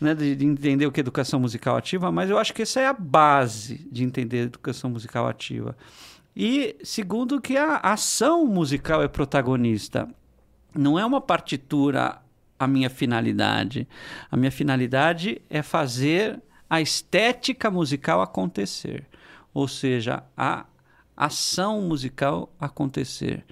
né, 0.00 0.14
de, 0.14 0.36
de, 0.36 0.46
entender 0.46 0.86
o 0.86 0.92
que 0.92 1.00
é 1.00 1.02
educação 1.02 1.40
musical 1.40 1.76
ativa, 1.76 2.12
mas 2.12 2.30
eu 2.30 2.38
acho 2.38 2.52
que 2.52 2.62
essa 2.62 2.80
é 2.80 2.86
a 2.86 2.92
base 2.92 3.86
de 3.90 4.04
entender 4.04 4.42
educação 4.42 4.90
musical 4.90 5.26
ativa. 5.26 5.76
E 6.36 6.76
segundo 6.82 7.40
que 7.40 7.56
a 7.56 7.76
ação 7.76 8.44
musical 8.46 9.02
é 9.02 9.08
protagonista. 9.08 10.08
Não 10.74 10.98
é 10.98 11.06
uma 11.06 11.20
partitura 11.20 12.20
a 12.58 12.66
minha 12.66 12.90
finalidade. 12.90 13.86
A 14.30 14.36
minha 14.36 14.50
finalidade 14.50 15.40
é 15.48 15.62
fazer 15.62 16.40
a 16.68 16.80
estética 16.80 17.70
musical 17.70 18.20
acontecer. 18.20 19.06
Ou 19.52 19.68
seja, 19.68 20.24
a 20.36 20.66
ação 21.16 21.80
musical 21.82 22.52
acontecer. 22.58 23.44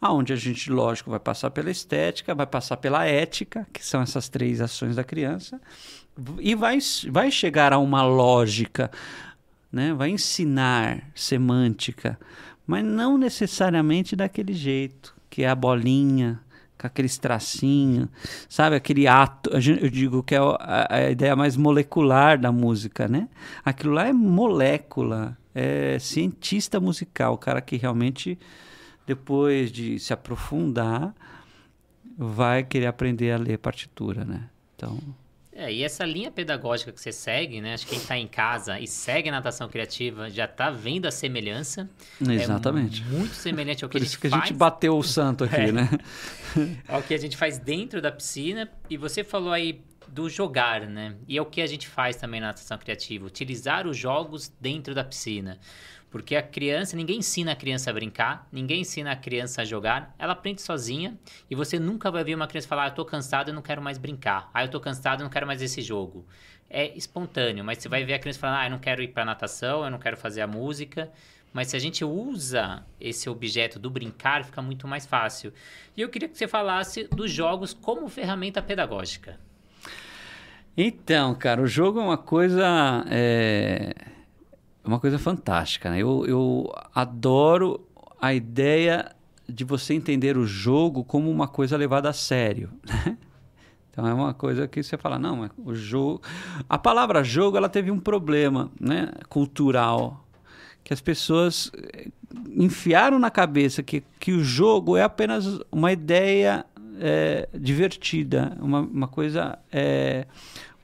Aonde 0.00 0.32
a 0.32 0.36
gente, 0.36 0.70
lógico, 0.70 1.10
vai 1.10 1.18
passar 1.18 1.50
pela 1.50 1.70
estética, 1.70 2.34
vai 2.34 2.46
passar 2.46 2.76
pela 2.76 3.04
ética, 3.04 3.66
que 3.72 3.84
são 3.84 4.00
essas 4.00 4.28
três 4.28 4.60
ações 4.60 4.94
da 4.94 5.02
criança, 5.02 5.60
e 6.38 6.54
vai, 6.54 6.78
vai 7.10 7.30
chegar 7.30 7.72
a 7.72 7.78
uma 7.78 8.02
lógica, 8.02 8.90
né? 9.72 9.92
vai 9.92 10.10
ensinar 10.10 11.10
semântica, 11.14 12.18
mas 12.66 12.84
não 12.84 13.18
necessariamente 13.18 14.14
daquele 14.14 14.52
jeito, 14.52 15.16
que 15.28 15.42
é 15.42 15.48
a 15.48 15.54
bolinha, 15.54 16.40
com 16.78 16.86
aqueles 16.86 17.18
tracinhos, 17.18 18.08
sabe? 18.48 18.76
Aquele 18.76 19.06
ato, 19.06 19.50
eu 19.50 19.90
digo 19.90 20.22
que 20.22 20.34
é 20.34 20.38
a, 20.38 20.86
a, 20.88 21.10
ideia 21.10 21.34
mais 21.34 21.56
molecular 21.56 22.38
da 22.38 22.52
música, 22.52 23.08
né? 23.08 23.28
Aquilo 23.64 23.94
lá 23.94 24.06
é 24.06 24.12
molécula, 24.12 25.36
é 25.54 25.98
cientista 25.98 26.78
musical, 26.78 27.34
o 27.34 27.38
cara 27.38 27.60
que 27.60 27.76
realmente, 27.76 28.38
depois 29.06 29.72
de 29.72 29.98
se 29.98 30.12
aprofundar, 30.12 31.14
vai 32.16 32.62
querer 32.62 32.86
aprender 32.86 33.32
a 33.32 33.36
ler 33.36 33.58
partitura, 33.58 34.24
né? 34.24 34.48
Então... 34.74 34.98
É, 35.60 35.72
e 35.72 35.82
essa 35.82 36.04
linha 36.04 36.30
pedagógica 36.30 36.92
que 36.92 37.00
você 37.00 37.10
segue, 37.10 37.60
né? 37.60 37.74
Acho 37.74 37.84
que 37.84 37.90
quem 37.90 37.98
está 37.98 38.16
em 38.16 38.28
casa 38.28 38.78
e 38.78 38.86
segue 38.86 39.28
a 39.28 39.32
natação 39.32 39.68
criativa 39.68 40.30
já 40.30 40.44
está 40.44 40.70
vendo 40.70 41.06
a 41.06 41.10
semelhança. 41.10 41.90
Exatamente. 42.20 43.02
É 43.02 43.06
muito 43.06 43.34
semelhante 43.34 43.82
ao 43.82 43.90
que 43.90 43.94
Por 43.94 43.98
a 43.98 44.04
gente 44.04 44.08
isso 44.12 44.20
que 44.20 44.28
faz. 44.28 44.40
a 44.40 44.46
gente 44.46 44.56
bateu 44.56 44.96
o 44.96 45.02
santo 45.02 45.42
aqui, 45.42 45.56
É. 45.56 45.72
né? 45.72 45.90
ao 46.86 47.02
que 47.02 47.12
a 47.12 47.18
gente 47.18 47.36
faz 47.36 47.58
dentro 47.58 48.00
da 48.00 48.12
piscina. 48.12 48.70
E 48.88 48.96
você 48.96 49.24
falou 49.24 49.52
aí 49.52 49.80
do 50.06 50.30
jogar, 50.30 50.82
né? 50.86 51.16
E 51.26 51.36
é 51.36 51.42
o 51.42 51.46
que 51.46 51.60
a 51.60 51.66
gente 51.66 51.88
faz 51.88 52.14
também 52.14 52.40
na 52.40 52.46
natação 52.46 52.78
criativa, 52.78 53.26
utilizar 53.26 53.84
os 53.84 53.96
jogos 53.96 54.52
dentro 54.60 54.94
da 54.94 55.02
piscina. 55.02 55.58
Porque 56.10 56.34
a 56.34 56.42
criança, 56.42 56.96
ninguém 56.96 57.18
ensina 57.18 57.52
a 57.52 57.56
criança 57.56 57.90
a 57.90 57.92
brincar, 57.92 58.48
ninguém 58.50 58.80
ensina 58.80 59.12
a 59.12 59.16
criança 59.16 59.62
a 59.62 59.64
jogar, 59.64 60.14
ela 60.18 60.32
aprende 60.32 60.62
sozinha 60.62 61.18
e 61.50 61.54
você 61.54 61.78
nunca 61.78 62.10
vai 62.10 62.24
ver 62.24 62.34
uma 62.34 62.46
criança 62.46 62.66
falar: 62.66 62.84
ah, 62.84 62.88
eu 62.88 62.94
tô 62.94 63.04
cansado, 63.04 63.48
eu 63.48 63.54
não 63.54 63.62
quero 63.62 63.82
mais 63.82 63.98
brincar. 63.98 64.50
Ah, 64.54 64.64
eu 64.64 64.70
tô 64.70 64.80
cansado, 64.80 65.20
eu 65.20 65.24
não 65.24 65.30
quero 65.30 65.46
mais 65.46 65.60
esse 65.60 65.82
jogo. 65.82 66.26
É 66.70 66.96
espontâneo, 66.96 67.64
mas 67.64 67.78
você 67.78 67.88
vai 67.88 68.04
ver 68.04 68.14
a 68.14 68.18
criança 68.18 68.38
falando: 68.38 68.56
ah, 68.56 68.66
eu 68.66 68.70
não 68.70 68.78
quero 68.78 69.02
ir 69.02 69.08
pra 69.08 69.24
natação, 69.24 69.84
eu 69.84 69.90
não 69.90 69.98
quero 69.98 70.16
fazer 70.16 70.40
a 70.40 70.46
música. 70.46 71.10
Mas 71.52 71.68
se 71.68 71.76
a 71.76 71.78
gente 71.78 72.04
usa 72.04 72.84
esse 73.00 73.28
objeto 73.28 73.78
do 73.78 73.90
brincar, 73.90 74.44
fica 74.44 74.60
muito 74.60 74.86
mais 74.86 75.06
fácil. 75.06 75.52
E 75.96 76.00
eu 76.00 76.08
queria 76.08 76.28
que 76.28 76.36
você 76.36 76.46
falasse 76.46 77.04
dos 77.04 77.30
jogos 77.30 77.72
como 77.72 78.08
ferramenta 78.08 78.60
pedagógica. 78.62 79.40
Então, 80.76 81.34
cara, 81.34 81.60
o 81.60 81.66
jogo 81.66 81.98
é 81.98 82.02
uma 82.02 82.18
coisa. 82.18 83.04
É, 83.10 83.94
uma 84.88 84.98
coisa 84.98 85.18
fantástica, 85.18 85.90
né? 85.90 85.98
Eu, 85.98 86.24
eu 86.26 86.74
adoro 86.94 87.80
a 88.20 88.32
ideia 88.32 89.14
de 89.48 89.64
você 89.64 89.94
entender 89.94 90.36
o 90.36 90.46
jogo 90.46 91.04
como 91.04 91.30
uma 91.30 91.46
coisa 91.46 91.76
levada 91.76 92.08
a 92.08 92.12
sério, 92.12 92.70
né? 92.84 93.16
Então 93.90 94.06
é 94.06 94.14
uma 94.14 94.32
coisa 94.32 94.68
que 94.68 94.80
você 94.82 94.96
fala, 94.96 95.18
não, 95.18 95.50
o 95.58 95.74
jogo. 95.74 96.22
A 96.68 96.78
palavra 96.78 97.24
jogo 97.24 97.56
ela 97.56 97.68
teve 97.68 97.90
um 97.90 97.98
problema 97.98 98.70
né, 98.80 99.10
cultural. 99.28 100.24
Que 100.84 100.94
as 100.94 101.00
pessoas 101.00 101.70
eh, 101.76 102.06
enfiaram 102.56 103.18
na 103.18 103.28
cabeça 103.28 103.82
que, 103.82 104.04
que 104.20 104.30
o 104.30 104.44
jogo 104.44 104.96
é 104.96 105.02
apenas 105.02 105.58
uma 105.72 105.90
ideia 105.90 106.64
é, 107.00 107.48
divertida, 107.52 108.56
uma, 108.60 108.80
uma 108.80 109.08
coisa. 109.08 109.58
É, 109.70 110.26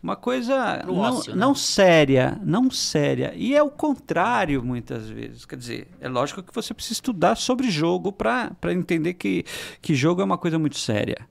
uma 0.05 0.17
coisa 0.17 0.85
não, 0.87 0.99
ócio, 0.99 1.33
né? 1.33 1.41
não 1.41 1.55
séria, 1.55 2.39
não 2.45 2.71
séria. 2.71 3.33
E 3.35 3.57
é 3.57 3.63
o 3.63 3.71
contrário 3.71 4.63
muitas 4.63 5.09
vezes. 5.09 5.47
Quer 5.47 5.57
dizer, 5.57 5.89
é 5.99 6.11
lógico 6.11 6.43
que 6.43 6.55
você 6.55 6.75
precisa 6.75 6.93
estudar 6.93 7.37
sobre 7.37 7.71
jogo 7.71 8.13
para 8.13 8.55
entender 8.71 9.15
que, 9.15 9.47
que 9.81 9.95
jogo 9.95 10.21
é 10.21 10.25
uma 10.25 10.37
coisa 10.37 10.59
muito 10.59 10.77
séria. 10.77 11.27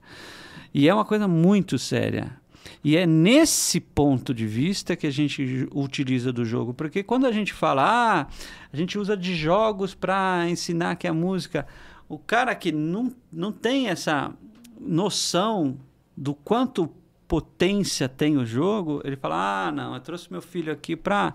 E 0.74 0.88
é 0.88 0.92
uma 0.92 1.04
coisa 1.04 1.28
muito 1.28 1.78
séria. 1.78 2.36
E 2.82 2.96
é 2.96 3.06
nesse 3.06 3.78
ponto 3.78 4.34
de 4.34 4.44
vista 4.44 4.96
que 4.96 5.06
a 5.06 5.12
gente 5.12 5.68
utiliza 5.72 6.32
do 6.32 6.44
jogo. 6.44 6.74
Porque 6.74 7.04
quando 7.04 7.26
a 7.26 7.32
gente 7.32 7.52
fala, 7.52 7.84
ah, 7.86 8.26
a 8.72 8.76
gente 8.76 8.98
usa 8.98 9.16
de 9.16 9.36
jogos 9.36 9.94
para 9.94 10.48
ensinar 10.48 10.96
que 10.96 11.06
a 11.06 11.14
música. 11.14 11.64
O 12.08 12.18
cara 12.18 12.52
que 12.56 12.72
não, 12.72 13.14
não 13.32 13.52
tem 13.52 13.86
essa 13.86 14.34
noção 14.80 15.78
do 16.16 16.34
quanto 16.34 16.90
potência 17.28 18.08
tem 18.08 18.36
o 18.36 18.46
jogo, 18.46 19.00
ele 19.04 19.16
fala: 19.16 19.66
ah, 19.66 19.72
não, 19.72 19.94
eu 19.94 20.00
trouxe 20.00 20.30
meu 20.30 20.42
filho 20.42 20.72
aqui 20.72 20.96
para 20.96 21.34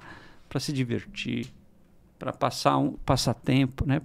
se 0.60 0.72
divertir, 0.72 1.52
para 2.18 2.32
passar 2.32 2.78
um 2.78 2.94
passatempo, 2.94 3.86
né? 3.86 4.02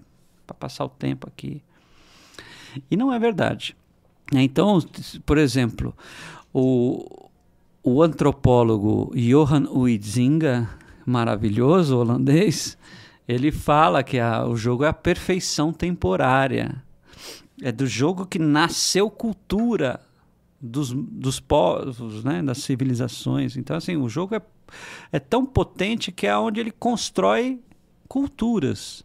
Para 0.46 0.54
passar 0.54 0.84
o 0.84 0.88
tempo 0.88 1.26
aqui. 1.26 1.62
E 2.90 2.96
não 2.96 3.12
é 3.12 3.18
verdade. 3.18 3.76
Então, 4.32 4.78
por 5.24 5.38
exemplo, 5.38 5.94
o, 6.52 7.28
o 7.82 8.02
antropólogo 8.02 9.12
Johan 9.14 9.68
Huizinga, 9.70 10.68
maravilhoso 11.06 11.98
holandês, 11.98 12.76
ele 13.28 13.52
fala 13.52 14.02
que 14.02 14.18
a, 14.18 14.46
o 14.46 14.56
jogo 14.56 14.84
é 14.84 14.88
a 14.88 14.92
perfeição 14.92 15.72
temporária. 15.72 16.82
É 17.62 17.70
do 17.70 17.86
jogo 17.86 18.26
que 18.26 18.38
nasceu 18.38 19.08
cultura 19.08 20.00
dos, 20.64 20.92
dos 20.92 21.38
povos, 21.40 22.24
né, 22.24 22.42
das 22.42 22.58
civilizações. 22.58 23.56
Então, 23.56 23.76
assim, 23.76 23.96
o 23.96 24.08
jogo 24.08 24.34
é, 24.34 24.42
é 25.12 25.18
tão 25.18 25.44
potente 25.44 26.10
que 26.10 26.26
é 26.26 26.36
onde 26.36 26.58
ele 26.58 26.70
constrói 26.70 27.60
culturas. 28.08 29.04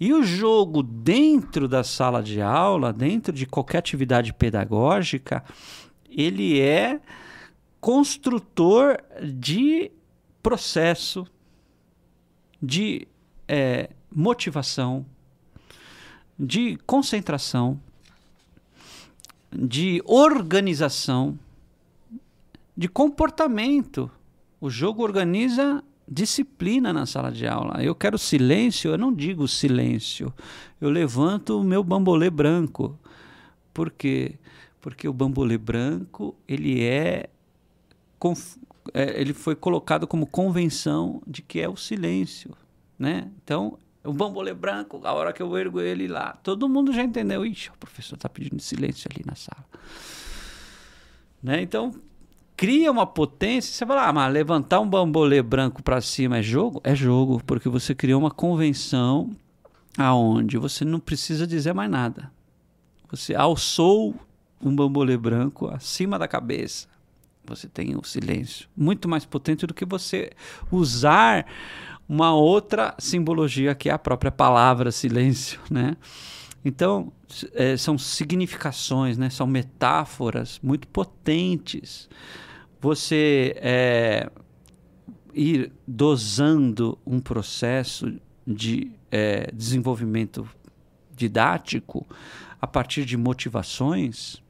E 0.00 0.12
o 0.12 0.22
jogo 0.22 0.82
dentro 0.82 1.68
da 1.68 1.84
sala 1.84 2.22
de 2.22 2.40
aula, 2.40 2.92
dentro 2.92 3.32
de 3.32 3.44
qualquer 3.44 3.78
atividade 3.78 4.32
pedagógica, 4.32 5.44
ele 6.08 6.60
é 6.60 7.00
construtor 7.78 8.98
de 9.22 9.90
processo, 10.42 11.26
de 12.62 13.06
é, 13.46 13.90
motivação, 14.10 15.04
de 16.38 16.78
concentração, 16.86 17.80
de 19.52 20.02
organização, 20.04 21.38
de 22.76 22.88
comportamento. 22.88 24.10
O 24.60 24.68
jogo 24.68 25.02
organiza 25.02 25.82
disciplina 26.08 26.92
na 26.92 27.06
sala 27.06 27.32
de 27.32 27.46
aula. 27.46 27.82
Eu 27.82 27.94
quero 27.94 28.18
silêncio, 28.18 28.90
eu 28.90 28.98
não 28.98 29.12
digo 29.12 29.48
silêncio. 29.48 30.32
Eu 30.80 30.90
levanto 30.90 31.60
o 31.60 31.64
meu 31.64 31.82
bambolê 31.82 32.30
branco. 32.30 32.98
Por 33.74 33.90
quê? 33.90 34.38
Porque 34.80 35.08
o 35.08 35.12
bambolê 35.12 35.58
branco, 35.58 36.34
ele 36.46 36.82
é, 36.82 37.28
é 38.94 39.20
ele 39.20 39.34
foi 39.34 39.56
colocado 39.56 40.06
como 40.06 40.26
convenção 40.26 41.22
de 41.26 41.42
que 41.42 41.60
é 41.60 41.68
o 41.68 41.76
silêncio, 41.76 42.52
né? 42.98 43.30
Então, 43.42 43.78
o 44.06 44.12
bambolê 44.12 44.54
branco, 44.54 45.00
a 45.04 45.12
hora 45.12 45.32
que 45.32 45.42
eu 45.42 45.56
ergo 45.56 45.80
ele 45.80 46.06
lá, 46.06 46.38
todo 46.42 46.68
mundo 46.68 46.92
já 46.92 47.02
entendeu. 47.02 47.44
Ixi, 47.44 47.70
o 47.70 47.78
professor 47.78 48.14
está 48.14 48.28
pedindo 48.28 48.60
silêncio 48.60 49.08
ali 49.12 49.24
na 49.26 49.34
sala. 49.34 49.64
Né? 51.42 51.62
Então, 51.62 51.94
cria 52.56 52.90
uma 52.90 53.06
potência. 53.06 53.72
Você 53.72 53.84
fala, 53.84 54.08
ah, 54.08 54.12
mas 54.12 54.32
levantar 54.32 54.80
um 54.80 54.88
bambolê 54.88 55.42
branco 55.42 55.82
para 55.82 56.00
cima 56.00 56.38
é 56.38 56.42
jogo? 56.42 56.80
É 56.82 56.94
jogo, 56.94 57.42
porque 57.44 57.68
você 57.68 57.94
criou 57.94 58.20
uma 58.20 58.30
convenção 58.30 59.30
aonde 59.98 60.56
você 60.56 60.84
não 60.84 61.00
precisa 61.00 61.46
dizer 61.46 61.74
mais 61.74 61.90
nada. 61.90 62.30
Você 63.10 63.34
alçou 63.34 64.14
um 64.60 64.74
bambolê 64.74 65.16
branco 65.16 65.68
acima 65.68 66.18
da 66.18 66.26
cabeça. 66.26 66.88
Você 67.44 67.68
tem 67.68 67.96
o 67.96 68.02
silêncio. 68.02 68.68
Muito 68.76 69.08
mais 69.08 69.24
potente 69.24 69.66
do 69.66 69.74
que 69.74 69.84
você 69.84 70.32
usar 70.70 71.46
uma 72.08 72.34
outra 72.34 72.94
simbologia 72.98 73.74
que 73.74 73.88
é 73.88 73.92
a 73.92 73.98
própria 73.98 74.30
palavra 74.30 74.92
silêncio, 74.92 75.60
né? 75.70 75.96
Então, 76.64 77.12
é, 77.54 77.76
são 77.76 77.96
significações, 77.96 79.16
né? 79.16 79.30
são 79.30 79.46
metáforas 79.46 80.58
muito 80.60 80.88
potentes. 80.88 82.08
Você 82.80 83.54
é, 83.58 84.28
ir 85.32 85.72
dosando 85.86 86.98
um 87.06 87.20
processo 87.20 88.20
de 88.44 88.90
é, 89.12 89.48
desenvolvimento 89.52 90.48
didático 91.14 92.04
a 92.60 92.66
partir 92.66 93.04
de 93.04 93.16
motivações 93.16 94.42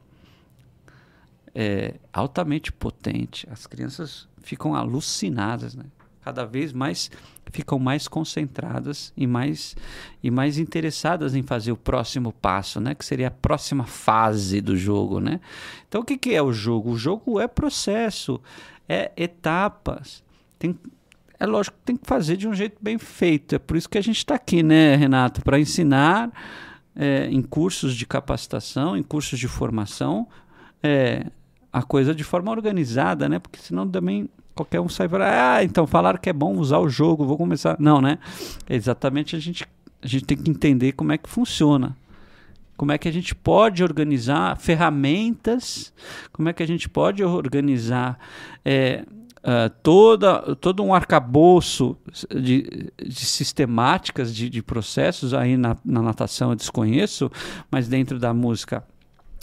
é 1.55 1.95
altamente 2.13 2.71
potente. 2.71 3.47
As 3.51 3.67
crianças 3.67 4.29
ficam 4.43 4.75
alucinadas, 4.75 5.75
né? 5.75 5.85
Cada 6.27 6.45
vez 6.45 6.73
mais 6.73 7.09
ficam 7.53 7.79
mais 7.79 8.09
concentradas 8.09 9.13
e 9.17 9.29
mais 9.29 9.77
e 10.21 10.29
mais 10.29 10.59
interessadas 10.59 11.37
em 11.37 11.43
fazer 11.45 11.71
o 11.71 11.77
próximo 11.77 12.33
passo, 12.33 12.81
né? 12.81 12.97
Que 12.97 13.05
seria 13.05 13.29
a 13.29 13.31
próxima 13.31 13.85
fase 13.85 14.61
do 14.61 14.77
jogo, 14.77 15.21
né? 15.21 15.39
Então 15.89 16.01
o 16.01 16.05
que, 16.05 16.19
que 16.19 16.35
é 16.35 16.43
o 16.43 16.53
jogo? 16.53 16.91
O 16.91 16.99
jogo 16.99 17.39
é 17.39 17.47
processo, 17.47 18.41
é 18.89 19.13
etapas. 19.17 20.25
Tem, 20.59 20.77
é 21.39 21.47
lógico 21.47 21.77
que 21.79 21.85
tem 21.85 21.97
que 21.97 22.09
fazer 22.09 22.37
de 22.37 22.49
um 22.49 22.55
jeito 22.55 22.77
bem 22.81 22.99
feito. 22.99 23.55
É 23.55 23.59
por 23.61 23.77
isso 23.77 23.89
que 23.89 23.99
a 23.99 24.03
gente 24.03 24.19
está 24.19 24.35
aqui, 24.35 24.65
né, 24.65 24.97
Renato? 24.97 25.43
Para 25.43 25.61
ensinar 25.61 26.33
é, 26.97 27.29
em 27.31 27.41
cursos 27.41 27.95
de 27.95 28.05
capacitação, 28.05 28.97
em 28.97 29.03
cursos 29.05 29.39
de 29.39 29.47
formação, 29.47 30.27
é, 30.83 31.25
a 31.73 31.85
coisa 31.85 32.13
de 32.13 32.25
forma 32.25 32.51
organizada, 32.51 33.29
né? 33.29 33.39
Porque 33.39 33.61
senão 33.61 33.89
também 33.89 34.29
qualquer 34.57 34.81
um 34.81 34.89
sai 34.89 35.09
para 35.09 35.57
ah, 35.57 35.63
então 35.63 35.87
falaram 35.87 36.19
que 36.19 36.31
é 36.31 36.33
bom 36.33 36.57
usar 36.57 36.79
o 36.79 36.89
jogo, 36.89 37.27
vou 37.27 37.37
começar. 37.37 37.77
Não, 37.79 38.01
né? 38.01 38.19
exatamente 38.69 39.37
a 39.37 39.39
gente 39.39 39.65
a 40.03 40.07
gente 40.07 40.25
tem 40.25 40.37
que 40.37 40.51
entender 40.51 40.93
como 40.93 41.13
é 41.13 41.19
que 41.19 41.29
funciona. 41.29 41.97
Como 42.77 42.93
é 42.93 42.99
que 42.99 43.09
a 43.09 43.13
gente 43.13 43.35
pode 43.35 43.83
organizar 43.83 44.57
ferramentas, 44.59 45.93
como 46.31 46.49
é 46.49 46.53
que 46.53 46.63
a 46.63 46.67
gente 46.67 46.89
pode 46.89 47.25
organizar 47.25 48.19
é, 48.63 49.05
uh, 49.39 49.71
toda, 49.83 50.55
todo 50.57 50.85
um 50.85 50.93
arcabouço 50.93 51.97
de, 52.31 52.93
de 53.03 53.25
sistemáticas, 53.25 54.35
de, 54.35 54.51
de, 54.51 54.63
processos, 54.63 55.33
aí 55.33 55.57
na, 55.57 55.75
na 55.83 56.03
natação 56.03 56.51
eu 56.51 56.57
desconheço, 56.57 57.31
mas 57.71 57.89
dentro 57.89 58.19
da 58.19 58.35
música, 58.35 58.85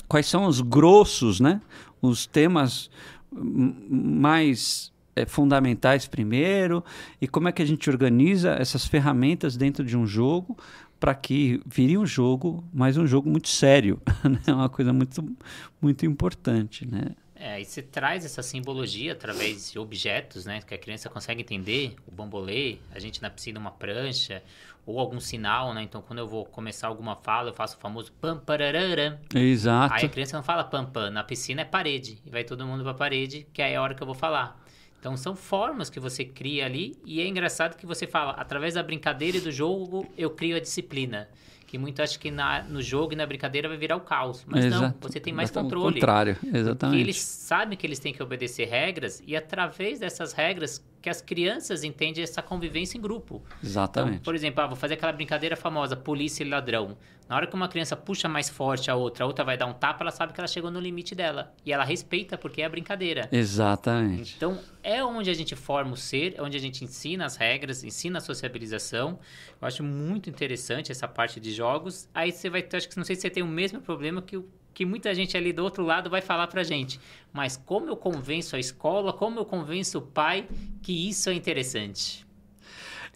quais 0.08 0.28
são 0.28 0.46
os 0.46 0.62
grossos, 0.62 1.40
né? 1.40 1.60
os 2.00 2.28
temas 2.28 2.92
mais 3.32 4.93
é, 5.16 5.26
fundamentais 5.26 6.08
primeiro 6.08 6.84
e 7.22 7.28
como 7.28 7.48
é 7.48 7.52
que 7.52 7.62
a 7.62 7.66
gente 7.66 7.90
organiza 7.90 8.52
essas 8.52 8.86
ferramentas 8.86 9.56
dentro 9.58 9.84
de 9.84 9.98
um 9.98 10.06
jogo 10.06 10.58
para 11.00 11.14
que 11.14 11.62
vire 11.66 11.98
um 11.98 12.06
jogo, 12.06 12.64
mas 12.74 12.98
um 12.98 13.06
jogo 13.06 13.30
muito 13.30 13.50
sério, 13.50 14.02
né? 14.24 14.40
É 14.48 14.54
uma 14.54 14.70
coisa 14.70 14.94
muito, 14.94 15.36
muito 15.82 16.06
importante, 16.06 16.86
né? 16.86 17.08
É, 17.36 17.60
e 17.60 17.66
você 17.66 17.82
traz 17.82 18.24
essa 18.24 18.42
simbologia 18.42 19.12
através 19.12 19.70
de 19.70 19.78
objetos, 19.78 20.46
né? 20.46 20.62
Que 20.62 20.76
a 20.76 20.78
criança 20.78 21.10
consegue 21.10 21.42
entender. 21.42 21.94
O 22.08 22.12
bambolê, 22.12 22.78
a 22.90 23.00
gente 23.00 23.22
na 23.22 23.30
piscina 23.30 23.60
uma 23.60 23.72
prancha, 23.72 24.42
ou 24.86 24.98
algum 24.98 25.20
sinal, 25.20 25.74
né? 25.74 25.84
Então, 25.84 26.02
quando 26.02 26.20
eu 26.20 26.28
vou 26.28 26.46
começar 26.46 26.88
alguma 26.88 27.18
fala, 27.18 27.50
eu 27.50 27.54
faço 27.54 27.76
o 27.76 27.80
famoso 27.82 28.14
pam 28.14 28.38
pararara. 28.38 29.20
Exato. 29.36 29.94
Aí 29.94 30.06
a 30.06 30.10
criança 30.10 30.38
não 30.38 30.44
fala 30.44 30.64
pam 30.64 30.86
pam. 30.86 31.10
Na 31.10 31.22
piscina 31.22 31.64
é 31.64 31.66
parede. 31.66 32.18
E 32.26 32.30
vai 32.30 32.46
todo 32.46 32.66
mundo 32.66 32.82
pra 32.82 32.94
parede, 32.94 33.46
que 33.52 33.62
aí 33.62 33.74
é 33.74 33.76
a 33.76 33.82
hora 33.82 33.94
que 33.94 34.02
eu 34.02 34.08
vou 34.08 34.16
falar. 34.16 34.63
Então 35.04 35.18
são 35.18 35.36
formas 35.36 35.90
que 35.90 36.00
você 36.00 36.24
cria 36.24 36.66
ali 36.66 36.96
e 37.04 37.20
é 37.20 37.28
engraçado 37.28 37.76
que 37.76 37.86
você 37.86 38.08
fala, 38.08 38.32
através 38.32 38.76
da 38.76 38.82
brincadeira 38.82 39.36
e 39.36 39.42
do 39.42 39.52
jogo 39.52 40.08
eu 40.18 40.30
crio 40.30 40.56
a 40.56 40.62
disciplina. 40.62 41.28
Que 41.68 41.78
muito 41.78 42.02
acha 42.02 42.18
que 42.18 42.32
na, 42.32 42.64
no 42.64 42.82
jogo 42.82 43.12
e 43.12 43.16
na 43.18 43.26
brincadeira 43.26 43.68
vai 43.68 43.76
virar 43.76 43.98
o 43.98 44.00
caos. 44.00 44.46
Mas 44.48 44.64
Exato. 44.64 44.82
não, 44.82 44.96
você 45.02 45.20
tem 45.20 45.34
mais 45.34 45.52
controle. 45.52 45.90
O 45.90 45.94
contrário, 45.96 46.38
exatamente. 46.42 46.78
Porque 46.80 46.98
eles 46.98 47.18
sabem 47.20 47.78
que 47.78 47.86
eles 47.86 48.00
têm 48.00 48.14
que 48.14 48.24
obedecer 48.24 48.64
regras 48.70 49.22
e 49.28 49.36
através 49.36 50.00
dessas 50.00 50.32
regras 50.32 50.82
que 51.04 51.10
as 51.10 51.22
crianças 51.22 51.84
entendem 51.84 52.24
essa 52.24 52.42
convivência 52.42 52.98
em 52.98 53.02
grupo. 53.02 53.44
Exatamente. 53.62 54.14
Então, 54.14 54.24
por 54.24 54.34
exemplo, 54.34 54.64
ah, 54.64 54.68
vou 54.68 54.78
fazer 54.78 54.94
aquela 54.94 55.12
brincadeira 55.12 55.54
famosa, 55.58 55.98
polícia 55.98 56.46
e 56.46 56.50
ladrão. 56.50 56.98
Na 57.28 57.36
hora 57.36 57.46
que 57.46 57.54
uma 57.54 57.68
criança 57.68 57.94
puxa 57.94 58.30
mais 58.30 58.48
forte 58.48 58.90
a 58.90 58.96
outra, 58.96 59.26
a 59.26 59.28
outra 59.28 59.44
vai 59.44 59.58
dar 59.58 59.66
um 59.66 59.74
tapa, 59.74 60.02
ela 60.02 60.12
sabe 60.12 60.32
que 60.32 60.40
ela 60.40 60.48
chegou 60.48 60.72
no 60.72 60.80
limite 60.80 61.14
dela. 61.14 61.54
E 61.66 61.74
ela 61.74 61.84
respeita 61.84 62.38
porque 62.38 62.62
é 62.62 62.66
a 62.66 62.70
brincadeira. 62.70 63.28
Exatamente. 63.34 64.36
Então, 64.38 64.58
é 64.82 65.04
onde 65.04 65.30
a 65.30 65.34
gente 65.34 65.58
forma 65.58 65.92
o 65.92 65.98
ser, 65.98 66.36
é 66.38 66.42
onde 66.42 66.56
a 66.56 66.60
gente 66.60 66.86
ensina 66.86 67.26
as 67.26 67.36
regras, 67.36 67.84
ensina 67.84 68.20
a 68.20 68.22
sociabilização. 68.22 69.20
Eu 69.62 69.68
acho 69.68 69.84
muito 69.84 70.30
interessante 70.30 70.90
essa 70.90 71.08
parte 71.08 71.38
de 71.38 71.52
jogos. 71.52 72.08
Aí 72.14 72.32
você 72.32 72.50
vai, 72.50 72.66
acho 72.72 72.88
que 72.88 72.96
não 72.96 73.04
sei 73.04 73.18
se 73.18 73.24
você 73.24 73.30
tem 73.30 73.44
o 73.44 73.48
mesmo 73.48 73.82
problema 73.82 74.22
que 74.22 74.38
o 74.38 74.48
que 74.74 74.86
muita 74.86 75.14
gente 75.14 75.38
ali 75.38 75.54
do 75.54 75.64
outro 75.64 75.84
lado 75.84 76.10
vai 76.10 76.22
falar 76.22 76.48
pra 76.48 76.64
gente. 76.64 77.00
Mas 77.32 77.56
como 77.56 77.88
eu 77.88 77.96
convenço 77.96 78.56
a 78.56 78.60
escola, 78.60 79.14
como 79.14 79.40
eu 79.40 79.46
convenço 79.46 80.00
o 80.00 80.02
pai 80.02 80.48
que 80.82 81.08
isso 81.08 81.30
é 81.30 81.34
interessante? 81.34 82.26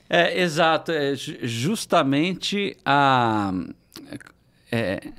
É, 0.10 0.40
exato. 0.40 0.92
É 0.92 1.16
justamente 1.16 2.78
a, 2.86 3.52
é, 4.72 5.12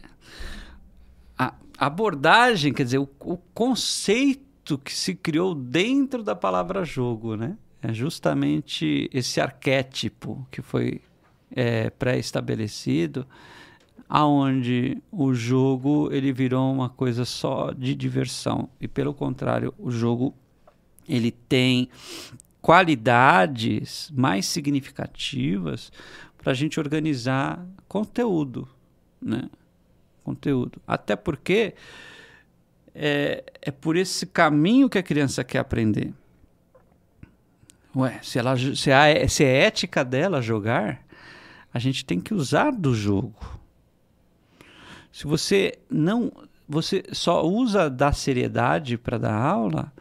a 1.39 1.55
abordagem, 1.79 2.73
quer 2.73 2.85
dizer, 2.85 2.99
o, 2.99 3.09
o 3.21 3.37
conceito 3.55 4.79
que 4.79 4.93
se 4.93 5.15
criou 5.15 5.55
dentro 5.55 6.23
da 6.23 6.35
palavra 6.35 6.85
jogo, 6.85 7.37
né? 7.37 7.57
É 7.81 7.93
justamente 7.93 9.09
esse 9.13 9.41
arquétipo 9.41 10.47
que 10.51 10.61
foi 10.61 11.01
é, 11.55 11.91
pré-estabelecido 11.91 13.27
aonde 14.09 15.03
o 15.13 15.35
jogo 15.35 16.09
ele 16.13 16.33
virou 16.33 16.73
uma 16.73 16.89
coisa 16.89 17.25
só 17.25 17.73
de 17.73 17.95
diversão 17.95 18.69
e 18.81 18.89
pelo 18.89 19.13
contrário 19.13 19.75
o 19.79 19.91
jogo 19.91 20.35
ele 21.09 21.31
tem 21.31 21.89
qualidades 22.61 24.11
mais 24.15 24.47
significativas 24.47 25.93
para 26.37 26.53
a 26.53 26.55
gente 26.55 26.79
organizar 26.79 27.65
conteúdo, 27.87 28.69
né? 29.21 29.49
Conteúdo. 30.23 30.81
Até 30.87 31.17
porque 31.17 31.75
é, 32.95 33.45
é 33.63 33.71
por 33.71 33.97
esse 33.97 34.27
caminho 34.27 34.89
que 34.89 34.99
a 34.99 35.03
criança 35.03 35.43
quer 35.43 35.59
aprender. 35.59 36.13
Ué, 37.97 38.21
se, 38.23 38.39
ela, 38.39 38.55
se, 38.57 38.93
a, 38.93 39.29
se 39.29 39.45
é 39.45 39.65
ética 39.65 40.05
dela 40.05 40.43
jogar, 40.43 41.03
a 41.73 41.79
gente 41.79 42.05
tem 42.05 42.21
que 42.21 42.35
usar 42.35 42.71
do 42.71 42.95
jogo. 42.95 43.58
Se 45.19 45.27
você 45.27 45.77
não, 45.91 46.31
você 46.69 47.03
só 47.11 47.45
usa 47.45 47.91
da 47.91 48.13
seriedade 48.13 48.97
para 48.97 49.19
dar 49.19 49.35
aula, 49.35 49.93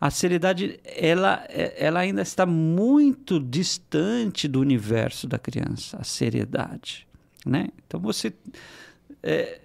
a 0.00 0.10
seriedade 0.10 0.80
ela, 0.86 1.44
ela 1.50 2.00
ainda 2.00 2.22
está 2.22 2.46
muito 2.46 3.38
distante 3.38 4.48
do 4.48 4.60
universo 4.60 5.28
da 5.28 5.38
criança, 5.38 5.98
a 6.00 6.02
seriedade, 6.02 7.06
né? 7.44 7.68
Então 7.86 8.00
você 8.00 8.32
é, 9.22 9.60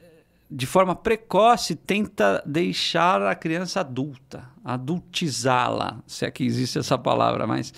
de 0.52 0.66
forma 0.66 0.94
precoce 0.94 1.78
tenta 1.78 2.44
deixar 2.46 3.22
a 3.22 3.36
criança 3.36 3.80
adulta, 3.80 4.50
adultizá-la, 4.66 6.04
se 6.06 6.26
é 6.26 6.32
que 6.32 6.44
existe 6.44 6.78
essa 6.78 6.98
palavra, 6.98 7.48
mas 7.48 7.74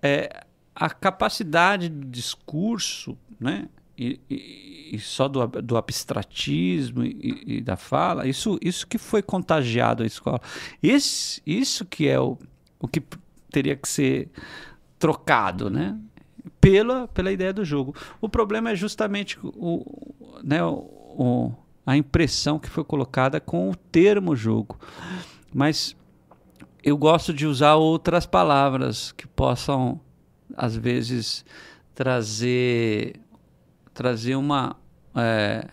é, 0.00 0.44
a 0.74 0.88
capacidade 0.88 1.90
do 1.90 2.06
discurso, 2.06 3.18
né? 3.38 3.68
E, 3.98 4.90
e, 4.92 4.98
só 5.00 5.26
do, 5.26 5.44
do 5.46 5.76
abstratismo 5.76 7.04
e, 7.04 7.42
e, 7.46 7.60
da 7.60 7.76
fala, 7.76 8.28
isso, 8.28 8.58
isso 8.62 8.86
que 8.86 8.96
foi 8.96 9.22
contagiado 9.22 10.04
à 10.04 10.06
escola. 10.06 10.40
Esse, 10.80 11.42
isso 11.44 11.84
que 11.84 12.06
é 12.06 12.18
o, 12.20 12.38
o 12.78 12.86
que 12.86 13.02
teria 13.50 13.74
que 13.74 13.88
ser 13.88 14.30
trocado, 14.98 15.68
né? 15.68 15.98
Pela, 16.60 17.08
pela 17.08 17.32
ideia 17.32 17.52
do 17.52 17.64
jogo. 17.64 17.94
O 18.20 18.28
problema 18.28 18.70
é 18.70 18.76
justamente 18.76 19.38
o, 19.42 20.14
né, 20.42 20.62
o, 20.64 20.76
o, 20.76 21.54
a 21.84 21.96
impressão 21.96 22.58
que 22.58 22.68
foi 22.68 22.84
colocada 22.84 23.40
com 23.40 23.70
o 23.70 23.74
termo 23.74 24.36
jogo. 24.36 24.78
Mas 25.52 25.96
eu 26.82 26.96
gosto 26.96 27.32
de 27.32 27.46
usar 27.46 27.74
outras 27.74 28.26
palavras 28.26 29.12
que 29.12 29.26
possam, 29.26 30.00
às 30.56 30.76
vezes, 30.76 31.44
trazer, 31.94 33.20
trazer 33.98 34.36
uma, 34.36 34.76
é, 35.12 35.66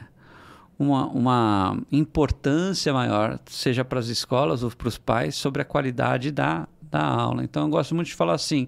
uma, 0.80 1.06
uma 1.10 1.80
importância 1.92 2.92
maior, 2.92 3.40
seja 3.46 3.86
para 3.86 4.00
as 4.00 4.08
escolas 4.08 4.64
ou 4.64 4.72
para 4.72 4.88
os 4.88 4.98
pais, 4.98 5.36
sobre 5.36 5.62
a 5.62 5.66
qualidade 5.66 6.32
da, 6.32 6.68
da 6.82 7.06
aula. 7.06 7.44
Então, 7.44 7.66
eu 7.66 7.70
gosto 7.70 7.94
muito 7.94 8.08
de 8.08 8.16
falar 8.16 8.34
assim: 8.34 8.68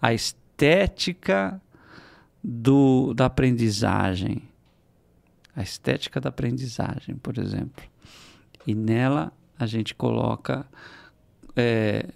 a 0.00 0.14
estética 0.14 1.60
do, 2.44 3.12
da 3.12 3.26
aprendizagem. 3.26 4.40
A 5.56 5.64
estética 5.64 6.20
da 6.20 6.28
aprendizagem, 6.28 7.16
por 7.16 7.38
exemplo. 7.38 7.82
E 8.64 8.72
nela 8.72 9.32
a 9.58 9.66
gente 9.66 9.96
coloca 9.96 10.64
é, 11.56 12.06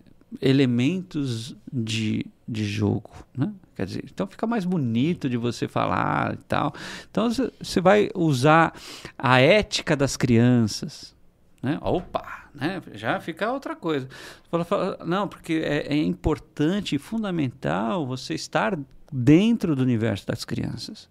elementos 0.41 1.57
de, 1.73 2.25
de 2.47 2.65
jogo, 2.65 3.11
né? 3.37 3.53
Quer 3.81 3.87
dizer, 3.87 4.05
então 4.13 4.27
fica 4.27 4.47
mais 4.47 4.67
bonito 4.67 5.27
de 5.27 5.39
você 5.39 5.67
falar 5.67 6.35
e 6.35 6.43
tal. 6.45 6.75
Então 7.11 7.31
você 7.31 7.81
vai 7.81 8.11
usar 8.15 8.75
a 9.17 9.41
ética 9.41 9.97
das 9.97 10.19
crianças, 10.19 11.17
né? 11.63 11.79
Opa, 11.81 12.51
né? 12.55 12.83
Já 12.93 13.19
fica 13.21 13.51
outra 13.51 13.75
coisa. 13.75 14.07
Fala, 14.51 14.67
fala, 14.67 14.99
não, 15.07 15.27
porque 15.27 15.63
é, 15.65 15.95
é 15.95 15.97
importante 15.97 16.95
e 16.95 16.99
fundamental 16.99 18.07
você 18.07 18.35
estar 18.35 18.79
dentro 19.11 19.75
do 19.75 19.81
universo 19.81 20.27
das 20.27 20.45
crianças. 20.45 21.09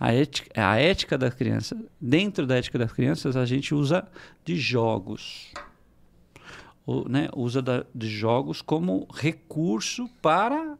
A 0.00 0.10
ética, 0.10 0.50
a 0.56 0.80
ética 0.80 1.18
das 1.18 1.34
crianças, 1.34 1.78
dentro 2.00 2.46
da 2.46 2.56
ética 2.56 2.78
das 2.78 2.90
crianças, 2.90 3.36
a 3.36 3.44
gente 3.44 3.74
usa 3.74 4.08
de 4.46 4.56
jogos 4.56 5.52
né, 7.06 7.28
usa 7.36 7.60
da, 7.60 7.84
de 7.94 8.08
jogos 8.08 8.62
como 8.62 9.06
recurso 9.12 10.08
para 10.22 10.78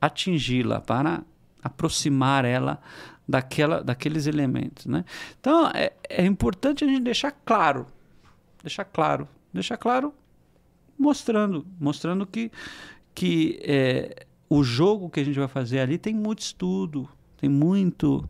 atingi-la, 0.00 0.80
para 0.80 1.22
aproximar 1.62 2.44
ela 2.44 2.80
daquela, 3.28 3.82
daqueles 3.82 4.26
elementos. 4.26 4.86
Né? 4.86 5.04
Então 5.38 5.70
é, 5.74 5.92
é 6.08 6.24
importante 6.24 6.84
a 6.84 6.86
gente 6.86 7.02
deixar 7.02 7.32
claro, 7.44 7.86
deixar 8.62 8.84
claro, 8.84 9.28
deixar 9.52 9.76
claro, 9.76 10.12
mostrando, 10.98 11.66
mostrando 11.78 12.26
que, 12.26 12.50
que 13.14 13.60
é, 13.62 14.26
o 14.48 14.62
jogo 14.62 15.08
que 15.08 15.20
a 15.20 15.24
gente 15.24 15.38
vai 15.38 15.48
fazer 15.48 15.80
ali 15.80 15.98
tem 15.98 16.14
muito 16.14 16.40
estudo, 16.40 17.08
tem 17.36 17.48
muito 17.48 18.28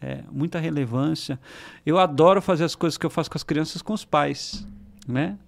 é, 0.00 0.22
muita 0.30 0.58
relevância. 0.58 1.40
Eu 1.84 1.98
adoro 1.98 2.40
fazer 2.40 2.64
as 2.64 2.74
coisas 2.74 2.96
que 2.96 3.06
eu 3.06 3.10
faço 3.10 3.30
com 3.30 3.38
as 3.38 3.42
crianças 3.42 3.82
com 3.82 3.92
os 3.92 4.04
pais, 4.04 4.66
né? 5.06 5.38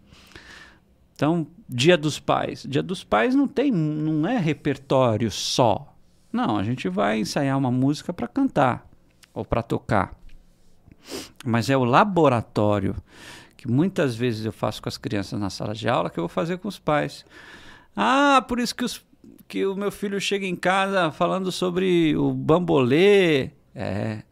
Então, 1.18 1.48
Dia 1.68 1.98
dos 1.98 2.20
Pais. 2.20 2.62
Dia 2.62 2.80
dos 2.80 3.02
Pais 3.02 3.34
não 3.34 3.48
tem, 3.48 3.72
não 3.72 4.24
é 4.24 4.38
repertório 4.38 5.32
só. 5.32 5.92
Não, 6.32 6.56
a 6.56 6.62
gente 6.62 6.88
vai 6.88 7.18
ensaiar 7.18 7.58
uma 7.58 7.72
música 7.72 8.12
para 8.12 8.28
cantar 8.28 8.88
ou 9.34 9.44
para 9.44 9.60
tocar. 9.60 10.14
Mas 11.44 11.68
é 11.68 11.76
o 11.76 11.82
laboratório 11.82 12.94
que 13.56 13.66
muitas 13.66 14.14
vezes 14.14 14.44
eu 14.44 14.52
faço 14.52 14.80
com 14.80 14.88
as 14.88 14.96
crianças 14.96 15.40
na 15.40 15.50
sala 15.50 15.74
de 15.74 15.88
aula 15.88 16.08
que 16.08 16.20
eu 16.20 16.22
vou 16.22 16.28
fazer 16.28 16.58
com 16.58 16.68
os 16.68 16.78
pais. 16.78 17.26
Ah, 17.96 18.40
por 18.46 18.60
isso 18.60 18.72
que, 18.72 18.84
os, 18.84 19.04
que 19.48 19.66
o 19.66 19.74
meu 19.74 19.90
filho 19.90 20.20
chega 20.20 20.46
em 20.46 20.54
casa 20.54 21.10
falando 21.10 21.50
sobre 21.50 22.16
o 22.16 22.32
bambolê. 22.32 23.50
É, 23.74 24.22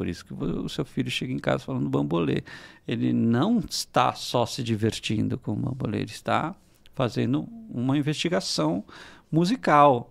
por 0.00 0.08
isso 0.08 0.24
que 0.24 0.32
o 0.32 0.66
seu 0.66 0.82
filho 0.82 1.10
chega 1.10 1.30
em 1.30 1.38
casa 1.38 1.62
falando 1.62 1.86
bambolê. 1.86 2.42
Ele 2.88 3.12
não 3.12 3.58
está 3.58 4.14
só 4.14 4.46
se 4.46 4.62
divertindo 4.62 5.36
com 5.36 5.52
o 5.52 5.56
bambolê, 5.56 5.98
ele 5.98 6.10
está 6.10 6.54
fazendo 6.94 7.46
uma 7.68 7.98
investigação 7.98 8.82
musical. 9.30 10.10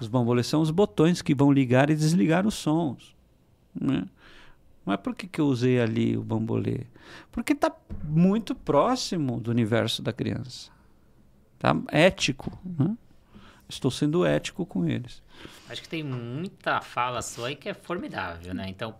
Os 0.00 0.06
bambolês 0.06 0.46
são 0.46 0.62
os 0.62 0.70
botões 0.70 1.22
que 1.22 1.34
vão 1.34 1.50
ligar 1.50 1.90
e 1.90 1.96
desligar 1.96 2.46
os 2.46 2.54
sons. 2.54 3.16
Né? 3.74 4.06
Mas 4.86 4.98
por 4.98 5.12
que, 5.16 5.26
que 5.26 5.40
eu 5.40 5.46
usei 5.46 5.80
ali 5.80 6.16
o 6.16 6.22
bambolê? 6.22 6.86
Porque 7.32 7.52
está 7.52 7.74
muito 8.04 8.54
próximo 8.54 9.40
do 9.40 9.50
universo 9.50 10.02
da 10.02 10.12
criança. 10.12 10.70
Está 11.56 11.76
ético. 11.88 12.56
Né? 12.64 12.96
Estou 13.70 13.90
sendo 13.90 14.26
ético 14.26 14.66
com 14.66 14.86
eles. 14.86 15.22
Acho 15.68 15.80
que 15.82 15.88
tem 15.88 16.02
muita 16.02 16.80
fala 16.80 17.22
sua 17.22 17.48
aí 17.48 17.56
que 17.56 17.68
é 17.68 17.74
formidável, 17.74 18.52
né? 18.52 18.66
Então, 18.68 18.94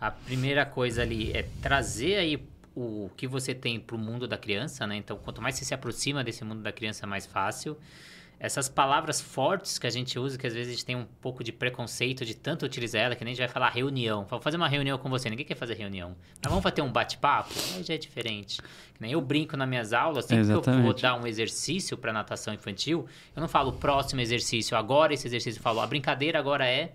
a 0.00 0.10
primeira 0.10 0.64
coisa 0.66 1.02
ali 1.02 1.32
é 1.32 1.48
trazer 1.62 2.16
aí 2.16 2.46
o 2.76 3.10
que 3.16 3.26
você 3.26 3.54
tem 3.54 3.80
para 3.80 3.96
o 3.96 3.98
mundo 3.98 4.28
da 4.28 4.36
criança, 4.36 4.86
né? 4.86 4.96
Então, 4.96 5.16
quanto 5.18 5.42
mais 5.42 5.56
você 5.56 5.64
se 5.64 5.74
aproxima 5.74 6.22
desse 6.22 6.44
mundo 6.44 6.62
da 6.62 6.70
criança, 6.70 7.06
mais 7.06 7.26
fácil 7.26 7.76
essas 8.42 8.70
palavras 8.70 9.20
fortes 9.20 9.78
que 9.78 9.86
a 9.86 9.90
gente 9.90 10.18
usa, 10.18 10.38
que 10.38 10.46
às 10.46 10.54
vezes 10.54 10.68
a 10.68 10.74
gente 10.74 10.84
tem 10.86 10.96
um 10.96 11.04
pouco 11.20 11.44
de 11.44 11.52
preconceito 11.52 12.24
de 12.24 12.34
tanto 12.34 12.64
utilizar 12.64 13.02
ela, 13.02 13.14
que 13.14 13.22
nem 13.22 13.32
a 13.32 13.34
gente 13.34 13.44
vai 13.44 13.52
falar 13.52 13.68
reunião. 13.68 14.24
Vou 14.24 14.40
fazer 14.40 14.56
uma 14.56 14.66
reunião 14.66 14.96
com 14.96 15.10
você, 15.10 15.28
ninguém 15.28 15.44
quer 15.44 15.56
fazer 15.56 15.74
reunião. 15.74 16.16
Mas 16.42 16.48
vamos 16.48 16.62
fazer 16.62 16.80
um 16.80 16.90
bate-papo? 16.90 17.52
Aí 17.76 17.82
já 17.82 17.92
é 17.92 17.98
diferente. 17.98 18.62
Que 18.62 19.00
nem 19.02 19.12
eu 19.12 19.20
brinco 19.20 19.58
nas 19.58 19.68
minhas 19.68 19.92
aulas, 19.92 20.24
sempre 20.24 20.40
Exatamente. 20.40 20.64
que 20.64 20.70
eu 20.70 20.82
vou 20.82 20.94
dar 20.94 21.20
um 21.22 21.26
exercício 21.26 21.98
para 21.98 22.14
natação 22.14 22.54
infantil, 22.54 23.06
eu 23.36 23.42
não 23.42 23.48
falo 23.48 23.74
próximo 23.74 24.22
exercício, 24.22 24.74
agora 24.74 25.12
esse 25.12 25.26
exercício, 25.26 25.58
eu 25.58 25.62
falo 25.62 25.80
a 25.80 25.86
brincadeira 25.86 26.38
agora 26.38 26.66
é, 26.66 26.94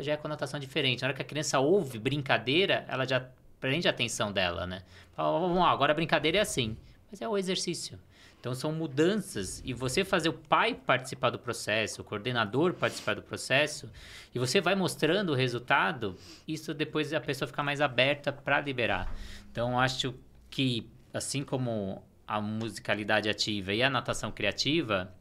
já 0.00 0.12
é 0.12 0.16
conotação 0.18 0.60
diferente. 0.60 1.00
Na 1.00 1.08
hora 1.08 1.14
que 1.16 1.22
a 1.22 1.24
criança 1.24 1.58
ouve 1.58 1.98
brincadeira, 1.98 2.84
ela 2.88 3.06
já 3.06 3.26
prende 3.58 3.88
a 3.88 3.90
atenção 3.90 4.30
dela, 4.30 4.66
né? 4.66 4.82
Fala, 5.14 5.38
vamos 5.40 5.56
lá, 5.56 5.70
agora 5.70 5.92
a 5.92 5.94
brincadeira 5.94 6.36
é 6.36 6.40
assim. 6.42 6.76
Mas 7.10 7.22
é 7.22 7.26
o 7.28 7.38
exercício. 7.38 7.98
Então 8.40 8.54
são 8.54 8.72
mudanças 8.72 9.60
e 9.64 9.72
você 9.72 10.04
fazer 10.04 10.28
o 10.28 10.32
pai 10.32 10.74
participar 10.74 11.30
do 11.30 11.38
processo, 11.38 12.02
o 12.02 12.04
coordenador 12.04 12.72
participar 12.74 13.14
do 13.14 13.22
processo, 13.22 13.90
e 14.34 14.38
você 14.38 14.60
vai 14.60 14.74
mostrando 14.74 15.30
o 15.32 15.34
resultado, 15.34 16.16
isso 16.46 16.72
depois 16.72 17.12
a 17.12 17.20
pessoa 17.20 17.48
fica 17.48 17.62
mais 17.62 17.80
aberta 17.80 18.32
para 18.32 18.60
liberar. 18.60 19.12
Então 19.50 19.78
acho 19.78 20.14
que 20.48 20.88
assim 21.12 21.42
como 21.42 22.02
a 22.26 22.40
musicalidade 22.40 23.28
ativa 23.28 23.72
e 23.72 23.82
a 23.82 23.90
natação 23.90 24.30
criativa, 24.30 25.12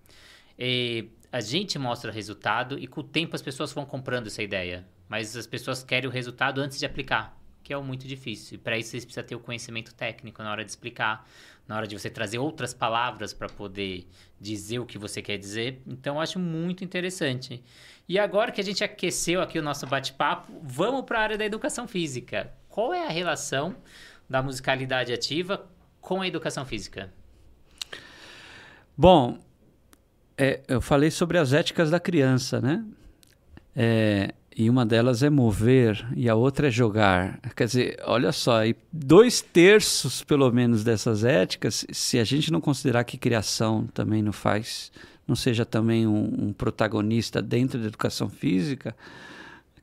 eh, 0.60 1.06
a 1.32 1.40
gente 1.40 1.80
mostra 1.80 2.12
resultado 2.12 2.78
e 2.78 2.86
com 2.86 3.02
o 3.02 3.04
tempo 3.04 3.36
as 3.36 3.42
pessoas 3.42 3.72
vão 3.72 3.86
comprando 3.86 4.28
essa 4.28 4.44
ideia, 4.44 4.86
mas 5.08 5.36
as 5.36 5.48
pessoas 5.48 5.84
querem 5.84 6.10
o 6.10 6.12
resultado 6.12 6.60
antes 6.62 6.78
de 6.78 6.86
aplicar, 6.86 7.38
que 7.64 7.74
é 7.74 7.78
o 7.78 7.84
muito 7.84 8.08
difícil. 8.08 8.60
Para 8.60 8.78
isso 8.78 8.92
você 8.92 9.02
precisa 9.02 9.24
ter 9.24 9.36
o 9.36 9.40
conhecimento 9.40 9.94
técnico 9.94 10.44
na 10.44 10.52
hora 10.52 10.64
de 10.64 10.70
explicar 10.70 11.28
na 11.68 11.76
hora 11.76 11.88
de 11.88 11.98
você 11.98 12.10
trazer 12.10 12.40
outras 12.40 12.74
palavras 12.74 13.34
para 13.34 13.50
poder 13.50 14.08
dizer 14.40 14.80
o 14.80 14.86
que 14.86 14.98
você 14.98 15.22
quer 15.22 15.38
dizer. 15.38 15.82
Então, 15.86 16.22
acho 16.22 16.40
muito 16.40 16.84
interessante. 16.84 17.64
E 18.08 18.18
agora 18.18 18.52
que 18.52 18.62
a 18.62 18.64
gente 18.64 18.84
aqueceu 18.84 19.42
aqui 19.42 19.60
o 19.60 19.62
nosso 19.62 19.86
bate-papo, 19.86 20.54
vamos 20.64 21.04
para 21.04 21.20
a 21.20 21.22
área 21.24 21.38
da 21.38 21.46
educação 21.46 21.88
física. 21.88 22.54
Qual 22.70 22.94
é 22.94 23.06
a 23.06 23.10
relação 23.10 23.76
da 24.30 24.42
musicalidade 24.42 25.12
ativa 25.12 25.68
com 26.00 26.22
a 26.22 26.28
educação 26.28 26.66
física? 26.66 27.12
Bom, 28.96 29.38
é, 30.38 30.62
eu 30.68 30.80
falei 30.80 31.12
sobre 31.12 31.38
as 31.38 31.52
éticas 31.52 31.90
da 31.90 32.00
criança, 32.00 32.62
né? 32.62 32.86
É, 33.76 34.34
e 34.58 34.72
uma 34.72 34.84
delas 34.84 35.22
é 35.22 35.30
mover 35.30 36.04
e 36.16 36.28
a 36.28 36.34
outra 36.34 36.70
é 36.70 36.72
jogar. 36.72 37.40
Quer 37.56 37.68
dizer, 37.68 38.00
olha 38.04 38.32
só, 38.32 38.66
e 38.66 38.76
dois 38.92 39.40
terços 39.40 40.24
pelo 40.24 40.52
menos 40.52 40.84
dessas 40.84 41.24
éticas, 41.24 41.86
se 41.92 42.18
a 42.18 42.24
gente 42.24 42.52
não 42.52 42.60
considerar 42.60 43.04
que 43.04 43.20
criação 43.20 43.86
também 43.94 44.24
não 44.24 44.34
faz, 44.34 44.92
não 45.28 45.36
seja 45.36 45.64
também 45.64 46.08
um, 46.08 46.48
um 46.48 46.54
protagonista 46.54 47.40
dentro 47.40 47.80
da 47.80 47.86
educação 47.86 48.30
física, 48.30 48.96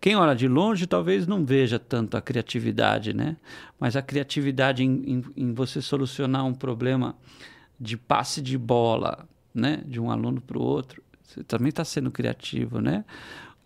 quem 0.01 0.17
olha 0.17 0.35
de 0.35 0.49
longe 0.49 0.89
talvez 0.89 1.25
não 1.25 1.45
veja 1.45 1.79
tanto 1.79 2.17
a 2.17 2.21
criatividade, 2.21 3.15
né? 3.15 3.37
Mas 3.79 3.95
a 3.95 4.03
criatividade 4.03 4.83
em, 4.83 5.03
em, 5.07 5.25
em 5.37 5.55
você 5.55 5.81
solucionar 5.81 6.45
um 6.45 6.53
problema 6.53 7.17
de 7.81 7.97
passe 7.97 8.43
de 8.43 8.59
bola, 8.59 9.27
né? 9.55 9.83
De 9.87 10.01
um 10.01 10.11
aluno 10.11 10.41
para 10.41 10.59
o 10.59 10.63
outro, 10.63 11.01
você 11.23 11.45
também 11.45 11.69
está 11.69 11.85
sendo 11.85 12.11
criativo, 12.11 12.81
né? 12.81 13.05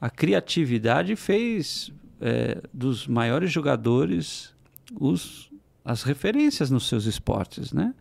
A 0.01 0.09
criatividade 0.09 1.17
fez 1.17 1.93
é, 2.21 2.63
dos 2.73 3.07
maiores 3.07 3.51
jogadores 3.51 4.55
os, 4.99 5.51
as 5.85 6.03
referências 6.03 6.71
nos 6.71 6.89
seus 6.89 7.05
esportes, 7.05 7.73
né? 7.73 7.95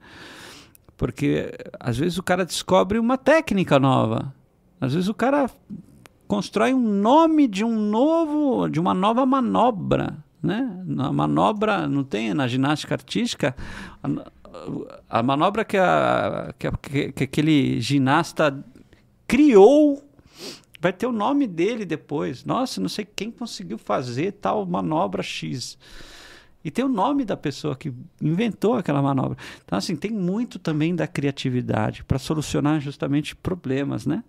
Porque 0.96 1.54
às 1.80 1.98
vezes 1.98 2.18
o 2.18 2.24
cara 2.24 2.46
descobre 2.46 2.98
uma 2.98 3.18
técnica 3.18 3.80
nova, 3.80 4.34
às 4.80 4.94
vezes 4.94 5.10
o 5.10 5.14
cara 5.14 5.50
constrói 6.28 6.74
um 6.74 6.80
nome 6.80 7.48
de 7.48 7.64
um 7.64 7.78
novo, 7.78 8.68
de 8.68 8.80
uma 8.80 8.94
nova 8.94 9.26
manobra, 9.26 10.18
né? 10.42 10.84
Na 10.86 11.12
manobra 11.12 11.88
não 11.88 12.04
tem 12.04 12.34
na 12.34 12.48
ginástica 12.48 12.96
artística 12.96 13.56
a, 14.04 15.20
a 15.20 15.24
manobra 15.24 15.64
que, 15.66 15.78
a, 15.78 16.54
que, 16.58 16.68
a, 16.68 16.72
que, 16.72 17.12
que 17.12 17.24
aquele 17.24 17.80
ginasta 17.80 18.64
criou 19.28 20.07
vai 20.80 20.94
ter 20.94 21.08
o 21.08 21.12
nome 21.12 21.48
dele 21.48 21.86
depois. 21.86 22.46
Nossa, 22.46 22.80
não 22.80 22.90
sei 22.90 23.06
quem 23.06 23.32
conseguiu 23.32 23.78
fazer 23.78 24.34
tal 24.34 24.66
manobra 24.66 25.24
X. 25.24 25.78
E 26.64 26.72
tem 26.72 26.84
o 26.84 26.90
nome 26.90 27.24
da 27.24 27.38
pessoa 27.38 27.76
que 27.76 27.94
inventou 28.22 28.76
aquela 28.76 29.02
manobra. 29.02 29.38
Então, 29.64 29.78
assim, 29.78 29.96
tem 29.96 30.12
muito 30.12 30.60
também 30.60 30.96
da 30.96 31.08
criatividade 31.08 32.04
para 32.04 32.20
solucionar 32.20 32.82
justamente 32.82 33.36
problemas, 33.36 34.06
né? 34.06 34.24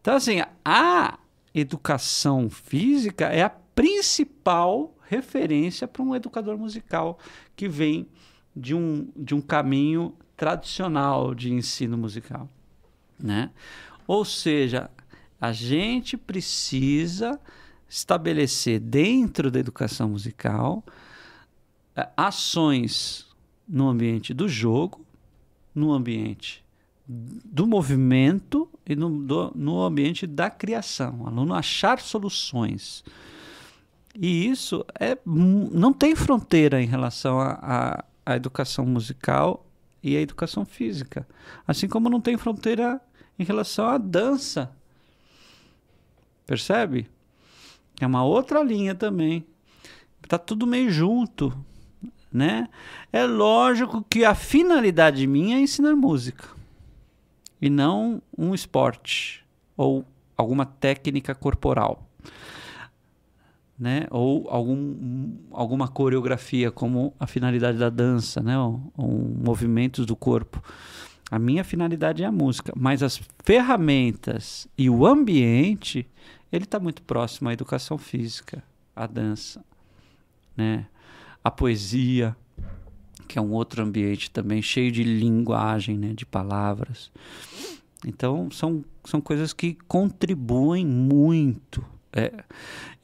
Então, 0.00 0.16
assim, 0.16 0.40
a 0.64 1.18
educação 1.54 2.48
física 2.48 3.26
é 3.26 3.42
a 3.42 3.50
principal 3.50 4.96
referência 5.08 5.86
para 5.86 6.02
um 6.02 6.14
educador 6.14 6.56
musical 6.56 7.18
que 7.54 7.68
vem 7.68 8.08
de 8.56 8.74
um, 8.74 9.08
de 9.14 9.34
um 9.34 9.40
caminho 9.40 10.14
tradicional 10.36 11.34
de 11.34 11.52
ensino 11.52 11.98
musical, 11.98 12.48
né? 13.18 13.50
Ou 14.06 14.24
seja, 14.24 14.90
a 15.44 15.52
gente 15.52 16.16
precisa 16.16 17.38
estabelecer 17.86 18.80
dentro 18.80 19.50
da 19.50 19.60
educação 19.60 20.08
musical 20.08 20.82
é, 21.94 22.08
ações 22.16 23.26
no 23.68 23.88
ambiente 23.88 24.32
do 24.32 24.48
jogo, 24.48 25.04
no 25.74 25.92
ambiente 25.92 26.64
do 27.06 27.66
movimento 27.66 28.66
e 28.86 28.96
no, 28.96 29.10
do, 29.22 29.52
no 29.54 29.82
ambiente 29.82 30.26
da 30.26 30.48
criação. 30.48 31.20
O 31.20 31.26
aluno 31.26 31.52
achar 31.52 32.00
soluções. 32.00 33.04
E 34.18 34.48
isso 34.48 34.82
é, 34.98 35.18
não 35.26 35.92
tem 35.92 36.16
fronteira 36.16 36.80
em 36.80 36.86
relação 36.86 37.38
à 37.38 38.02
educação 38.28 38.86
musical 38.86 39.66
e 40.02 40.16
à 40.16 40.22
educação 40.22 40.64
física. 40.64 41.28
Assim 41.68 41.86
como 41.86 42.08
não 42.08 42.20
tem 42.22 42.38
fronteira 42.38 42.98
em 43.38 43.44
relação 43.44 43.86
à 43.86 43.98
dança 43.98 44.74
Percebe? 46.46 47.08
É 48.00 48.06
uma 48.06 48.24
outra 48.24 48.62
linha 48.62 48.94
também. 48.94 49.44
Tá 50.28 50.38
tudo 50.38 50.66
meio 50.66 50.90
junto, 50.90 51.52
né? 52.32 52.68
É 53.12 53.24
lógico 53.24 54.04
que 54.08 54.24
a 54.24 54.34
finalidade 54.34 55.26
minha 55.26 55.56
é 55.56 55.60
ensinar 55.60 55.94
música 55.94 56.48
e 57.60 57.70
não 57.70 58.20
um 58.36 58.54
esporte 58.54 59.44
ou 59.76 60.04
alguma 60.36 60.66
técnica 60.66 61.34
corporal, 61.34 62.08
né? 63.78 64.06
Ou 64.10 64.48
algum, 64.50 65.32
alguma 65.52 65.88
coreografia 65.88 66.70
como 66.70 67.14
a 67.18 67.26
finalidade 67.26 67.78
da 67.78 67.90
dança, 67.90 68.42
né? 68.42 68.58
Ou, 68.58 68.92
ou 68.96 69.10
movimentos 69.10 70.04
do 70.04 70.16
corpo. 70.16 70.62
A 71.30 71.38
minha 71.38 71.64
finalidade 71.64 72.22
é 72.22 72.26
a 72.26 72.32
música, 72.32 72.72
mas 72.76 73.02
as 73.02 73.20
ferramentas 73.42 74.68
e 74.76 74.90
o 74.90 75.06
ambiente, 75.06 76.06
ele 76.54 76.64
está 76.64 76.78
muito 76.78 77.02
próximo 77.02 77.48
à 77.48 77.52
educação 77.52 77.98
física, 77.98 78.62
à 78.94 79.06
dança, 79.06 79.64
né? 80.56 80.86
A 81.42 81.50
poesia, 81.50 82.36
que 83.28 83.38
é 83.38 83.42
um 83.42 83.52
outro 83.52 83.82
ambiente 83.82 84.30
também 84.30 84.62
cheio 84.62 84.90
de 84.90 85.02
linguagem, 85.02 85.98
né? 85.98 86.12
De 86.14 86.24
palavras. 86.24 87.10
Então, 88.06 88.50
são, 88.50 88.84
são 89.04 89.20
coisas 89.20 89.52
que 89.52 89.76
contribuem 89.88 90.86
muito. 90.86 91.84
É, 92.12 92.44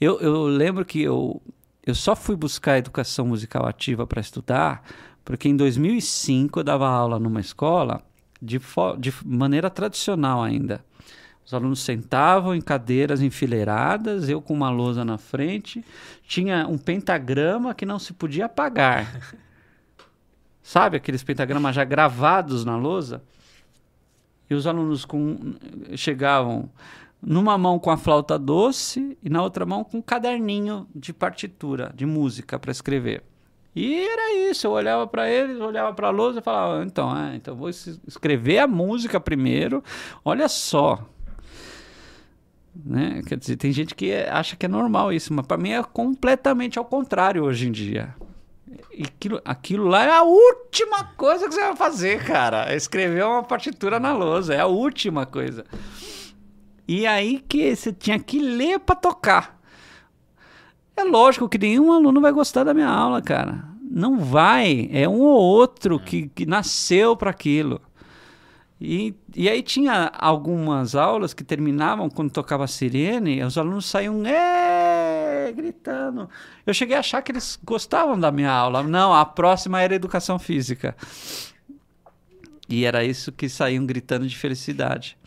eu, 0.01 0.21
eu 0.21 0.45
lembro 0.45 0.85
que 0.85 1.03
eu, 1.03 1.43
eu 1.85 1.95
só 1.95 2.15
fui 2.15 2.37
buscar 2.37 2.79
educação 2.79 3.27
musical 3.27 3.67
ativa 3.67 4.07
para 4.07 4.21
estudar 4.21 4.85
porque 5.25 5.49
em 5.49 5.57
2005 5.57 6.61
eu 6.61 6.65
dava 6.65 6.89
aula 6.89 7.19
numa 7.19 7.41
escola 7.41 8.03
de, 8.41 8.61
de 8.99 9.15
maneira 9.25 9.71
tradicional 9.71 10.43
ainda. 10.43 10.85
Os 11.51 11.55
alunos 11.55 11.81
sentavam 11.81 12.55
em 12.55 12.61
cadeiras 12.61 13.21
enfileiradas, 13.21 14.29
eu 14.29 14.41
com 14.41 14.55
uma 14.55 14.71
lousa 14.71 15.05
na 15.05 15.19
frente, 15.19 15.85
tinha 16.23 16.65
um 16.69 16.79
pentagrama 16.79 17.75
que 17.75 17.85
não 17.85 17.99
se 17.99 18.13
podia 18.13 18.45
apagar. 18.45 19.35
Sabe 20.63 20.97
aqueles 20.97 21.25
pentagramas 21.25 21.75
já 21.75 21.83
gravados 21.83 22.65
na 22.65 22.77
lousa? 22.77 23.21
E 24.49 24.55
os 24.55 24.65
alunos 24.65 25.05
com, 25.05 25.57
chegavam 25.97 26.71
numa 27.21 27.59
mão 27.59 27.81
com 27.81 27.91
a 27.91 27.97
flauta 27.97 28.39
doce 28.39 29.19
e 29.21 29.29
na 29.29 29.43
outra 29.43 29.67
mão 29.67 29.83
com 29.83 29.99
um 29.99 30.03
caderninho 30.03 30.87
de 30.95 31.13
partitura, 31.13 31.93
de 31.97 32.07
música 32.07 32.61
para 32.61 32.71
escrever. 32.71 33.25
E 33.75 34.05
era 34.05 34.51
isso, 34.51 34.69
eu 34.69 34.71
olhava 34.71 35.05
para 35.05 35.29
eles, 35.29 35.61
olhava 35.61 35.93
para 35.93 36.07
a 36.07 36.13
lousa 36.13 36.39
e 36.39 36.43
falava, 36.43 36.85
então, 36.85 37.11
ah, 37.11 37.35
então 37.35 37.57
vou 37.57 37.69
escrever 37.69 38.59
a 38.61 38.69
música 38.69 39.19
primeiro. 39.19 39.83
Olha 40.25 40.49
só. 40.49 41.05
Né? 42.75 43.23
Quer 43.27 43.37
dizer, 43.37 43.57
tem 43.57 43.73
gente 43.73 43.95
que 43.95 44.13
acha 44.13 44.57
que 44.57 44.67
é 44.67 44.69
normal 44.69 45.13
isso, 45.13 45.33
mas 45.33 45.47
para 45.47 45.57
mim 45.57 45.71
é 45.71 45.83
completamente 45.83 46.79
ao 46.79 46.85
contrário 46.85 47.45
hoje 47.45 47.69
em 47.69 47.73
dia. 47.73 48.15
E 48.93 49.03
aquilo, 49.03 49.41
aquilo 49.45 49.87
lá 49.87 50.05
é 50.05 50.11
a 50.11 50.23
última 50.23 51.05
coisa 51.17 51.49
que 51.49 51.55
você 51.55 51.61
vai 51.61 51.77
fazer, 51.77 52.25
cara. 52.25 52.73
É 52.73 52.77
escrever 52.77 53.25
uma 53.25 53.43
partitura 53.43 53.99
na 53.99 54.13
lousa, 54.13 54.55
é 54.55 54.61
a 54.61 54.67
última 54.67 55.27
coisa. 55.27 55.65
E 56.87 57.07
aí 57.07 57.43
que 57.49 57.75
você 57.75 57.93
tinha 57.93 58.19
que 58.19 58.39
ler 58.39 58.79
para 58.81 58.97
tocar. 58.97 59.61
É 60.97 61.05
lógico 61.05 61.49
que 61.49 61.59
nenhum 61.59 61.93
aluno 61.93 62.21
vai 62.21 62.33
gostar 62.33 62.65
da 62.65 62.75
minha 62.75 62.89
aula, 62.89 63.23
cara. 63.23 63.65
Não 63.91 64.19
vai. 64.19 64.89
É 64.93 65.09
um 65.09 65.21
ou 65.21 65.41
outro 65.41 65.99
que, 65.99 66.29
que 66.29 66.45
nasceu 66.45 67.17
para 67.17 67.31
aquilo. 67.31 67.81
E, 68.81 69.15
e 69.37 69.47
aí 69.47 69.63
tinha 69.63 70.11
algumas 70.17 70.95
aulas 70.95 71.35
que 71.35 71.45
terminavam 71.45 72.09
quando 72.09 72.31
tocava 72.31 72.65
a 72.65 72.67
sirene, 72.67 73.43
os 73.45 73.59
alunos 73.59 73.85
saíam 73.85 74.23
gritando. 75.55 76.31
Eu 76.67 76.73
cheguei 76.73 76.97
a 76.97 77.01
achar 77.01 77.21
que 77.21 77.31
eles 77.31 77.59
gostavam 77.63 78.19
da 78.19 78.33
minha 78.33 78.51
aula. 78.51 78.83
Não, 78.83 79.13
a 79.13 79.27
próxima 79.27 79.83
era 79.83 79.95
educação 79.95 80.39
física. 80.39 80.97
E 82.69 82.85
era 82.87 83.05
isso 83.05 83.33
que 83.33 83.49
saíam 83.49 83.85
gritando 83.85 84.27
de 84.27 84.37
felicidade. 84.37 85.19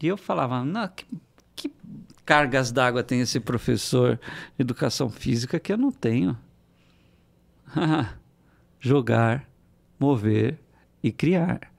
E 0.00 0.06
eu 0.06 0.16
falava, 0.16 0.64
não, 0.64 0.86
que, 0.86 1.06
que 1.56 1.72
cargas 2.24 2.70
d'água 2.70 3.02
tem 3.02 3.20
esse 3.20 3.40
professor 3.40 4.20
de 4.56 4.62
educação 4.62 5.08
física 5.08 5.58
que 5.58 5.72
eu 5.72 5.78
não 5.78 5.90
tenho? 5.90 6.38
Jogar, 8.78 9.48
mover 9.98 10.60
e 11.02 11.10
criar. 11.10 11.75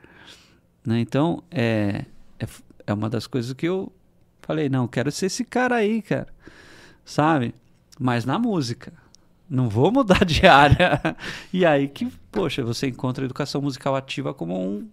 Né? 0.88 1.02
Então, 1.02 1.44
é, 1.52 2.06
é, 2.40 2.48
é 2.88 2.94
uma 2.94 3.10
das 3.10 3.28
coisas 3.28 3.52
que 3.52 3.68
eu 3.68 3.92
falei, 4.42 4.70
não, 4.70 4.88
quero 4.88 5.12
ser 5.12 5.26
esse 5.26 5.44
cara 5.44 5.76
aí, 5.76 6.02
cara. 6.02 6.30
Sabe? 7.04 7.54
Mas 8.00 8.24
na 8.24 8.40
música. 8.40 8.94
Não 9.50 9.68
vou 9.68 9.92
mudar 9.92 10.24
de 10.24 10.48
área. 10.48 11.02
e 11.52 11.66
aí 11.66 11.90
que, 11.90 12.06
poxa, 12.32 12.64
você 12.64 12.88
encontra 12.88 13.24
a 13.24 13.26
educação 13.26 13.62
musical 13.62 13.98
ativa 13.98 14.34
como 14.34 14.58
um, 14.58 14.88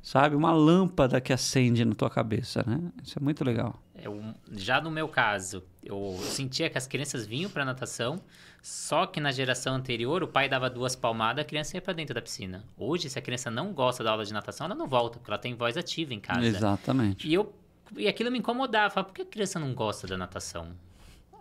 sabe, 0.00 0.36
uma 0.36 0.52
lâmpada 0.52 1.20
que 1.20 1.32
acende 1.32 1.84
na 1.84 1.94
tua 1.94 2.08
cabeça, 2.08 2.64
né? 2.64 2.80
Isso 3.02 3.18
é 3.18 3.22
muito 3.22 3.44
legal. 3.44 3.82
Eu, 4.08 4.34
já 4.52 4.80
no 4.80 4.90
meu 4.90 5.06
caso, 5.06 5.62
eu 5.82 6.18
sentia 6.22 6.68
que 6.70 6.78
as 6.78 6.86
crianças 6.86 7.26
vinham 7.26 7.50
para 7.50 7.64
natação, 7.64 8.20
só 8.62 9.06
que 9.06 9.20
na 9.20 9.30
geração 9.30 9.74
anterior 9.74 10.22
o 10.22 10.28
pai 10.28 10.48
dava 10.48 10.70
duas 10.70 10.96
palmadas, 10.96 11.42
a 11.42 11.46
criança 11.46 11.76
ia 11.76 11.82
para 11.82 11.92
dentro 11.92 12.14
da 12.14 12.22
piscina. 12.22 12.64
Hoje, 12.76 13.08
se 13.10 13.18
a 13.18 13.22
criança 13.22 13.50
não 13.50 13.72
gosta 13.72 14.02
da 14.02 14.10
aula 14.10 14.24
de 14.24 14.32
natação, 14.32 14.64
ela 14.66 14.74
não 14.74 14.86
volta, 14.88 15.18
porque 15.18 15.30
ela 15.30 15.38
tem 15.38 15.54
voz 15.54 15.76
ativa 15.76 16.14
em 16.14 16.20
casa. 16.20 16.46
Exatamente. 16.46 17.28
E 17.28 17.34
eu 17.34 17.54
e 17.96 18.08
aquilo 18.08 18.30
me 18.30 18.38
incomodava, 18.38 18.90
falava, 18.90 19.08
por 19.08 19.14
que 19.14 19.22
a 19.22 19.26
criança 19.26 19.58
não 19.58 19.72
gosta 19.74 20.06
da 20.06 20.16
natação? 20.16 20.68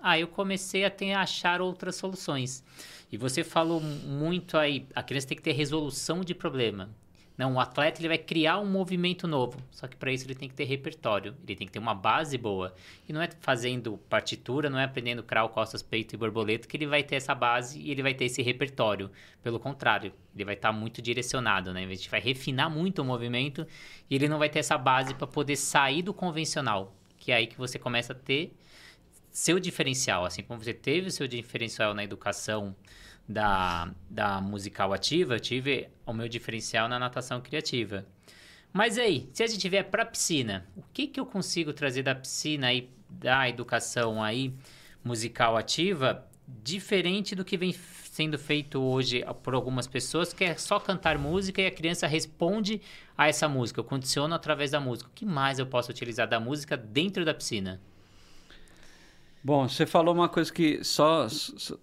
Aí 0.01 0.21
eu 0.21 0.27
comecei 0.27 0.85
a, 0.85 0.89
ter, 0.89 1.11
a 1.13 1.21
achar 1.21 1.59
outras 1.59 1.95
soluções. 1.95 2.63
E 3.11 3.17
você 3.17 3.43
falou 3.43 3.81
muito 3.81 4.57
aí, 4.57 4.85
a 4.93 5.01
criança 5.01 5.27
tem 5.27 5.37
que 5.37 5.43
ter 5.43 5.53
resolução 5.53 6.21
de 6.21 6.35
problema. 6.35 6.89
Não, 7.37 7.53
o 7.53 7.59
atleta 7.59 8.01
ele 8.01 8.07
vai 8.07 8.17
criar 8.17 8.57
um 8.57 8.65
movimento 8.65 9.27
novo. 9.27 9.61
Só 9.69 9.87
que 9.87 9.95
para 9.95 10.11
isso 10.11 10.25
ele 10.25 10.33
tem 10.33 10.49
que 10.49 10.55
ter 10.55 10.63
repertório, 10.63 11.35
ele 11.43 11.55
tem 11.55 11.67
que 11.67 11.73
ter 11.73 11.77
uma 11.77 11.93
base 11.93 12.35
boa. 12.35 12.73
E 13.07 13.13
não 13.13 13.21
é 13.21 13.29
fazendo 13.41 13.97
partitura, 14.09 14.71
não 14.71 14.79
é 14.79 14.85
aprendendo 14.85 15.21
crawl, 15.21 15.49
costas, 15.49 15.83
peito 15.83 16.15
e 16.15 16.17
borboleta 16.17 16.67
que 16.67 16.75
ele 16.75 16.87
vai 16.87 17.03
ter 17.03 17.15
essa 17.15 17.35
base 17.35 17.79
e 17.79 17.91
ele 17.91 18.01
vai 18.01 18.15
ter 18.15 18.25
esse 18.25 18.41
repertório. 18.41 19.11
Pelo 19.43 19.59
contrário, 19.59 20.11
ele 20.33 20.45
vai 20.45 20.55
estar 20.55 20.73
tá 20.73 20.77
muito 20.77 20.99
direcionado, 20.99 21.71
né? 21.71 21.85
A 21.85 21.89
gente 21.89 22.09
vai 22.09 22.19
refinar 22.19 22.71
muito 22.71 23.03
o 23.03 23.05
movimento 23.05 23.67
e 24.09 24.15
ele 24.15 24.27
não 24.27 24.39
vai 24.39 24.49
ter 24.49 24.59
essa 24.59 24.77
base 24.77 25.13
para 25.13 25.27
poder 25.27 25.57
sair 25.57 26.01
do 26.01 26.15
convencional, 26.15 26.95
que 27.17 27.31
é 27.31 27.35
aí 27.35 27.45
que 27.45 27.57
você 27.57 27.77
começa 27.77 28.13
a 28.13 28.15
ter 28.15 28.51
seu 29.29 29.59
diferencial, 29.59 30.25
assim 30.25 30.41
como 30.41 30.63
você 30.63 30.73
teve 30.73 31.09
o 31.09 31.11
seu 31.11 31.27
diferencial 31.27 31.93
na 31.93 32.03
educação 32.03 32.75
da, 33.27 33.91
da 34.09 34.39
musical 34.39 34.93
ativa, 34.93 35.35
eu 35.35 35.39
tive 35.39 35.89
o 36.05 36.13
meu 36.13 36.29
diferencial 36.29 36.87
na 36.87 36.97
natação 36.97 37.41
criativa. 37.41 38.05
Mas 38.71 38.97
aí, 38.97 39.29
se 39.33 39.43
a 39.43 39.47
gente 39.47 39.67
vier 39.67 39.89
para 39.89 40.05
piscina, 40.05 40.65
o 40.75 40.83
que, 40.93 41.07
que 41.07 41.19
eu 41.19 41.25
consigo 41.25 41.73
trazer 41.73 42.03
da 42.03 42.15
piscina 42.15 42.67
aí, 42.67 42.89
da 43.09 43.49
educação 43.49 44.23
aí 44.23 44.53
musical 45.03 45.57
ativa 45.57 46.27
diferente 46.47 47.35
do 47.35 47.43
que 47.43 47.57
vem 47.57 47.73
sendo 47.73 48.37
feito 48.39 48.81
hoje 48.81 49.23
por 49.43 49.53
algumas 49.53 49.85
pessoas, 49.85 50.31
que 50.31 50.43
é 50.43 50.55
só 50.55 50.79
cantar 50.79 51.17
música 51.17 51.61
e 51.61 51.67
a 51.67 51.71
criança 51.71 52.07
responde 52.07 52.81
a 53.17 53.27
essa 53.27 53.49
música, 53.49 53.79
eu 53.79 53.83
condiciono 53.83 54.33
através 54.33 54.71
da 54.71 54.79
música. 54.79 55.09
O 55.09 55.13
que 55.13 55.25
mais 55.25 55.59
eu 55.59 55.65
posso 55.65 55.91
utilizar 55.91 56.27
da 56.27 56.39
música 56.39 56.77
dentro 56.77 57.25
da 57.25 57.33
piscina? 57.33 57.81
Bom, 59.47 59.65
você 59.65 59.85
falou 59.85 60.13
uma 60.13 60.27
coisa 60.27 60.51
que 60.51 60.83
só 60.83 61.25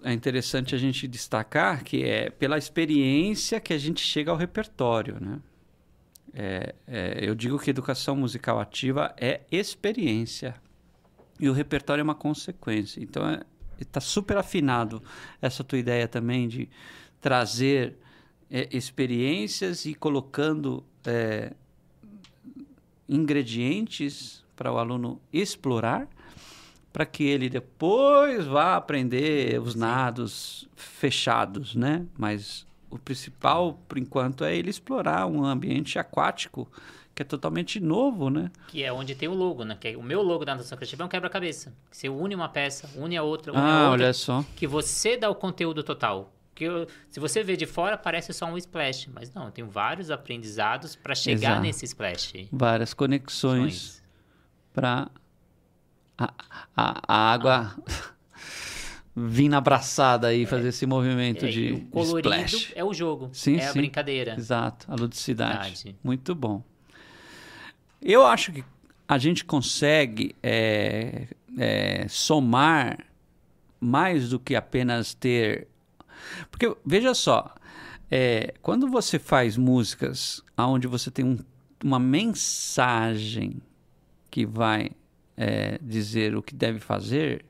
é 0.02 0.12
interessante 0.12 0.74
a 0.74 0.78
gente 0.78 1.08
destacar, 1.08 1.82
que 1.82 2.04
é 2.04 2.28
pela 2.28 2.58
experiência 2.58 3.58
que 3.58 3.72
a 3.72 3.78
gente 3.78 4.02
chega 4.02 4.30
ao 4.30 4.36
repertório, 4.36 5.16
né? 5.18 5.40
É, 6.34 6.74
é, 6.86 7.18
eu 7.26 7.34
digo 7.34 7.58
que 7.58 7.70
educação 7.70 8.14
musical 8.16 8.60
ativa 8.60 9.14
é 9.16 9.40
experiência 9.50 10.54
e 11.40 11.48
o 11.48 11.54
repertório 11.54 12.02
é 12.02 12.04
uma 12.04 12.14
consequência. 12.14 13.02
Então, 13.02 13.26
é, 13.26 13.40
está 13.80 13.98
super 13.98 14.36
afinado 14.36 15.02
essa 15.40 15.64
tua 15.64 15.78
ideia 15.78 16.06
também 16.06 16.46
de 16.46 16.68
trazer 17.18 17.96
é, 18.50 18.68
experiências 18.76 19.86
e 19.86 19.94
colocando 19.94 20.84
é, 21.06 21.54
ingredientes 23.08 24.44
para 24.54 24.70
o 24.70 24.76
aluno 24.76 25.18
explorar 25.32 26.06
para 26.94 27.04
que 27.04 27.24
ele 27.24 27.50
depois 27.50 28.46
vá 28.46 28.76
aprender 28.76 29.60
os 29.60 29.74
nados 29.74 30.68
fechados, 30.76 31.74
né? 31.74 32.06
Mas 32.16 32.64
o 32.88 32.96
principal, 32.96 33.80
por 33.88 33.98
enquanto, 33.98 34.44
é 34.44 34.54
ele 34.56 34.70
explorar 34.70 35.26
um 35.26 35.44
ambiente 35.44 35.98
aquático 35.98 36.70
que 37.12 37.22
é 37.22 37.24
totalmente 37.24 37.80
novo, 37.80 38.30
né? 38.30 38.48
Que 38.68 38.84
é 38.84 38.92
onde 38.92 39.12
tem 39.16 39.28
o 39.28 39.34
logo, 39.34 39.64
né? 39.64 39.76
Que 39.80 39.88
é, 39.88 39.96
o 39.96 40.02
meu 40.04 40.22
logo 40.22 40.44
da 40.44 40.54
natação 40.54 40.78
criativa 40.78 41.02
é 41.02 41.06
um 41.06 41.08
quebra-cabeça. 41.08 41.74
Você 41.90 42.08
une 42.08 42.32
uma 42.32 42.48
peça, 42.48 42.88
une 42.94 43.16
a 43.16 43.24
outra, 43.24 43.50
une 43.50 43.60
ah, 43.60 43.64
a 43.64 43.90
outra. 43.90 44.04
olha 44.04 44.12
só. 44.12 44.44
Que 44.54 44.64
você 44.64 45.16
dá 45.16 45.28
o 45.28 45.34
conteúdo 45.34 45.82
total. 45.82 46.32
Que 46.54 46.62
eu, 46.62 46.86
se 47.10 47.18
você 47.18 47.42
vê 47.42 47.56
de 47.56 47.66
fora, 47.66 47.98
parece 47.98 48.32
só 48.32 48.46
um 48.46 48.56
splash. 48.56 49.08
Mas 49.12 49.34
não, 49.34 49.50
tem 49.50 49.64
vários 49.64 50.12
aprendizados 50.12 50.94
para 50.94 51.16
chegar 51.16 51.50
Exato. 51.50 51.62
nesse 51.62 51.84
splash. 51.86 52.48
Várias 52.52 52.94
conexões 52.94 54.00
para 54.72 55.10
a, 56.18 56.32
a, 56.76 57.02
a 57.06 57.32
água 57.32 57.76
vir 59.14 59.48
na 59.48 59.58
abraçada 59.58 60.34
e 60.34 60.46
fazer 60.46 60.68
esse 60.68 60.86
movimento 60.86 61.46
é, 61.46 61.48
de 61.48 61.72
o 61.72 61.80
colorido 61.86 62.34
splash. 62.34 62.72
é 62.74 62.84
o 62.84 62.92
jogo, 62.92 63.30
sim, 63.32 63.56
é 63.56 63.60
sim. 63.60 63.68
a 63.68 63.72
brincadeira. 63.72 64.34
Exato, 64.36 64.86
a 64.90 64.94
ludicidade. 64.94 65.74
Verdade. 65.74 65.96
Muito 66.02 66.34
bom. 66.34 66.62
Eu 68.02 68.26
acho 68.26 68.52
que 68.52 68.64
a 69.08 69.18
gente 69.18 69.44
consegue 69.44 70.34
é, 70.42 71.28
é, 71.56 72.06
somar 72.08 72.98
mais 73.80 74.30
do 74.30 74.38
que 74.38 74.54
apenas 74.54 75.14
ter. 75.14 75.68
Porque, 76.50 76.74
veja 76.84 77.14
só, 77.14 77.54
é, 78.10 78.54
quando 78.62 78.88
você 78.88 79.18
faz 79.18 79.56
músicas 79.56 80.42
onde 80.56 80.86
você 80.86 81.10
tem 81.10 81.24
um, 81.24 81.38
uma 81.82 81.98
mensagem 81.98 83.60
que 84.30 84.44
vai 84.46 84.90
é, 85.36 85.78
dizer 85.82 86.36
o 86.36 86.42
que 86.42 86.54
deve 86.54 86.78
fazer, 86.78 87.44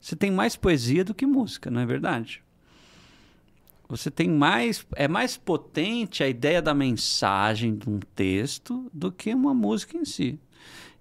você 0.00 0.16
tem 0.16 0.30
mais 0.30 0.56
poesia 0.56 1.04
do 1.04 1.14
que 1.14 1.26
música, 1.26 1.70
não 1.70 1.80
é 1.80 1.86
verdade? 1.86 2.42
Você 3.90 4.08
tem 4.08 4.30
mais. 4.30 4.86
É 4.94 5.08
mais 5.08 5.36
potente 5.36 6.22
a 6.22 6.28
ideia 6.28 6.62
da 6.62 6.72
mensagem 6.72 7.76
de 7.76 7.90
um 7.90 7.98
texto 7.98 8.88
do 8.94 9.10
que 9.10 9.34
uma 9.34 9.52
música 9.52 9.98
em 9.98 10.04
si. 10.04 10.38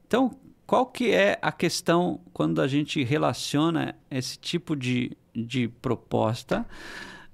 Então, 0.08 0.32
qual 0.66 0.88
que 0.88 1.12
é 1.12 1.38
a 1.40 1.52
questão 1.52 2.20
quando 2.34 2.60
a 2.60 2.68
gente 2.68 3.04
relaciona 3.04 3.96
esse 4.10 4.40
tipo 4.40 4.76
de, 4.76 5.16
de 5.36 5.68
proposta 5.68 6.66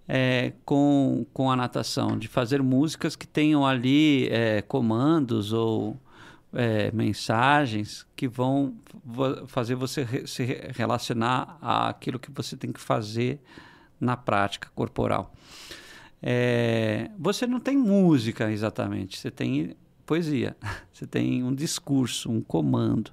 é, 0.05 0.51
com, 0.65 1.25
com 1.33 1.49
a 1.49 1.55
natação? 1.55 2.17
De 2.17 2.27
fazer 2.27 2.61
músicas 2.61 3.15
que 3.15 3.25
tenham 3.25 3.65
ali 3.65 4.27
é, 4.27 4.61
comandos 4.61 5.53
ou 5.53 5.97
é, 6.55 6.91
mensagens 6.91 8.05
que 8.15 8.27
vão 8.27 8.75
fazer 9.47 9.75
você 9.75 10.03
re 10.03 10.25
se 10.25 10.43
relacionar 10.73 11.57
àquilo 11.61 12.17
que 12.17 12.31
você 12.31 12.55
tem 12.55 12.71
que 12.71 12.79
fazer 12.79 13.41
na 13.99 14.15
prática 14.17 14.69
corporal. 14.73 15.33
É, 16.21 17.11
você 17.19 17.45
não 17.45 17.59
tem 17.59 17.77
música 17.77 18.51
exatamente, 18.51 19.19
você 19.19 19.29
tem 19.29 19.75
poesia, 20.05 20.55
você 20.91 21.05
tem 21.05 21.43
um 21.43 21.53
discurso, 21.53 22.31
um 22.31 22.41
comando. 22.41 23.11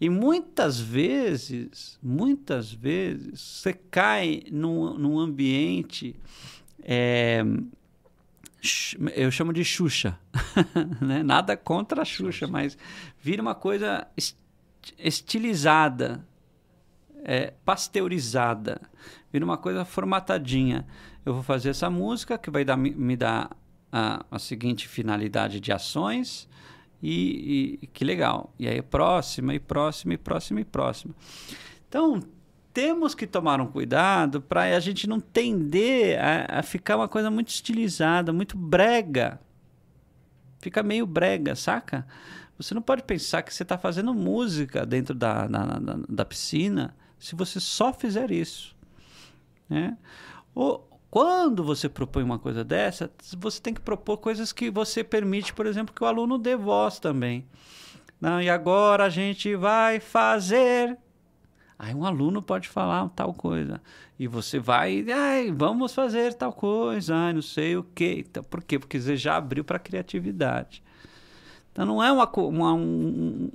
E 0.00 0.08
muitas 0.08 0.80
vezes, 0.80 1.98
muitas 2.02 2.72
vezes, 2.72 3.40
você 3.40 3.72
cai 3.72 4.42
num, 4.50 4.98
num 4.98 5.18
ambiente 5.18 6.16
é, 6.82 7.44
eu 9.14 9.30
chamo 9.30 9.52
de 9.52 9.64
Xuxa, 9.64 10.18
né? 11.00 11.22
nada 11.22 11.56
contra 11.56 12.02
a 12.02 12.04
Xuxa, 12.04 12.46
mas 12.46 12.78
vira 13.20 13.42
uma 13.42 13.54
coisa 13.54 14.06
estilizada, 14.98 16.24
é, 17.24 17.52
pasteurizada, 17.64 18.80
vira 19.32 19.44
uma 19.44 19.58
coisa 19.58 19.84
formatadinha. 19.84 20.86
Eu 21.24 21.34
vou 21.34 21.42
fazer 21.42 21.70
essa 21.70 21.90
música 21.90 22.38
que 22.38 22.50
vai 22.50 22.64
dar, 22.64 22.76
me 22.76 23.16
dar 23.16 23.50
a, 23.90 24.24
a 24.30 24.38
seguinte 24.38 24.86
finalidade 24.86 25.60
de 25.60 25.72
ações 25.72 26.48
e, 27.02 27.78
e 27.82 27.86
que 27.88 28.04
legal. 28.04 28.54
E 28.58 28.68
aí 28.68 28.80
próxima, 28.80 29.54
e 29.54 29.60
próxima, 29.60 30.14
e 30.14 30.18
próxima, 30.18 30.60
e 30.60 30.64
próxima. 30.64 31.14
Então, 31.88 32.22
temos 32.72 33.14
que 33.14 33.26
tomar 33.26 33.60
um 33.60 33.66
cuidado 33.66 34.40
para 34.40 34.62
a 34.62 34.80
gente 34.80 35.06
não 35.06 35.20
tender 35.20 36.18
a, 36.18 36.58
a, 36.58 36.62
ficar 36.62 36.96
uma 36.96 37.08
coisa 37.08 37.30
muito 37.30 37.48
estilizada, 37.48 38.32
muito 38.32 38.56
brega. 38.56 39.40
Fica 40.58 40.82
meio 40.82 41.06
brega, 41.06 41.54
saca? 41.54 42.06
Você 42.56 42.74
não 42.74 42.82
pode 42.82 43.02
pensar 43.02 43.42
que 43.42 43.52
você 43.52 43.62
está 43.62 43.76
fazendo 43.76 44.14
música 44.14 44.86
dentro 44.86 45.14
da, 45.14 45.46
da, 45.46 45.64
da, 45.64 45.98
da, 46.08 46.24
piscina 46.24 46.94
se 47.18 47.34
você 47.34 47.58
só 47.58 47.92
fizer 47.92 48.30
isso. 48.30 48.74
Né? 49.68 49.96
Ou, 50.54 50.88
quando 51.10 51.62
você 51.62 51.88
propõe 51.88 52.22
uma 52.22 52.38
coisa 52.38 52.64
dessa, 52.64 53.10
você 53.36 53.60
tem 53.60 53.74
que 53.74 53.80
propor 53.80 54.16
coisas 54.18 54.52
que 54.52 54.70
você 54.70 55.04
permite, 55.04 55.52
por 55.52 55.66
exemplo, 55.66 55.94
que 55.94 56.02
o 56.02 56.06
aluno 56.06 56.38
dê 56.38 56.56
voz 56.56 56.98
também. 56.98 57.46
Não, 58.20 58.40
e 58.40 58.48
agora 58.48 59.04
a 59.04 59.10
gente 59.10 59.54
vai 59.56 59.98
fazer 59.98 60.96
Aí 61.82 61.92
um 61.92 62.04
aluno 62.04 62.40
pode 62.40 62.68
falar 62.68 63.08
tal 63.08 63.34
coisa. 63.34 63.82
E 64.16 64.28
você 64.28 64.60
vai, 64.60 65.04
ai, 65.10 65.50
vamos 65.50 65.92
fazer 65.92 66.32
tal 66.32 66.52
coisa, 66.52 67.12
ai, 67.12 67.32
não 67.32 67.42
sei 67.42 67.76
o 67.76 67.82
quê. 67.82 68.24
Então, 68.24 68.44
por 68.44 68.62
quê? 68.62 68.78
Porque 68.78 69.00
você 69.00 69.16
já 69.16 69.36
abriu 69.36 69.64
para 69.64 69.78
a 69.78 69.80
criatividade. 69.80 70.80
Então 71.72 71.84
não 71.84 72.00
é 72.00 72.12
uma, 72.12 72.30
uma 72.36 72.72
um, 72.72 73.50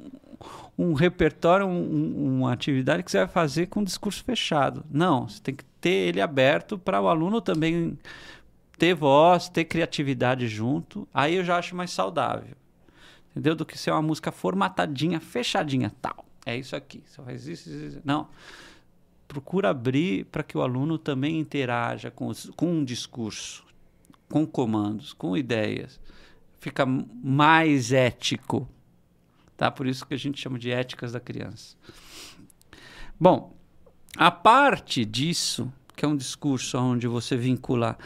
um, 0.78 0.92
repertório, 0.92 1.66
um, 1.66 2.40
uma 2.40 2.52
atividade 2.52 3.02
que 3.02 3.10
você 3.10 3.20
vai 3.20 3.28
fazer 3.28 3.68
com 3.68 3.82
discurso 3.82 4.22
fechado. 4.26 4.84
Não, 4.92 5.30
você 5.30 5.42
tem 5.42 5.56
que 5.56 5.64
ter 5.80 6.10
ele 6.10 6.20
aberto 6.20 6.78
para 6.78 7.00
o 7.00 7.08
aluno 7.08 7.40
também 7.40 7.98
ter 8.78 8.94
voz, 8.94 9.48
ter 9.48 9.64
criatividade 9.64 10.50
junto. 10.50 11.08
Aí 11.14 11.36
eu 11.36 11.46
já 11.46 11.58
acho 11.58 11.74
mais 11.78 11.92
saudável. 11.92 12.58
Entendeu? 13.32 13.56
Do 13.56 13.66
que 13.66 13.78
ser 13.78 13.92
uma 13.92 14.02
música 14.02 14.34
formatadinha, 14.34 15.22
fechadinha, 15.22 15.94
tal 16.02 16.27
é 16.48 16.56
isso 16.56 16.78
aqui, 16.78 17.04
só 17.08 17.22
faz 17.24 17.46
isso, 17.46 17.70
isso, 17.70 17.86
isso. 17.86 18.02
Não. 18.06 18.30
Procura 19.28 19.70
abrir 19.70 20.24
para 20.28 20.42
que 20.42 20.58
o 20.58 20.62
aluno 20.62 20.98
também 20.98 21.38
interaja 21.38 22.10
com, 22.10 22.28
os, 22.28 22.50
com 22.56 22.72
um 22.72 22.86
discurso, 22.86 23.66
com 24.30 24.48
comandos, 24.48 25.12
com 25.12 25.36
ideias. 25.36 26.00
Fica 26.58 26.86
mais 26.86 27.92
ético. 27.92 28.66
Tá? 29.58 29.70
Por 29.70 29.88
isso 29.88 30.06
que 30.06 30.14
a 30.14 30.18
gente 30.18 30.40
chama 30.40 30.58
de 30.58 30.72
éticas 30.72 31.12
da 31.12 31.20
criança. 31.20 31.76
Bom, 33.20 33.54
a 34.16 34.32
parte 34.32 35.04
disso, 35.04 35.70
que 35.98 36.06
é 36.06 36.08
um 36.08 36.16
discurso 36.16 36.78
onde 36.78 37.08
você 37.08 37.36
vincula 37.36 37.98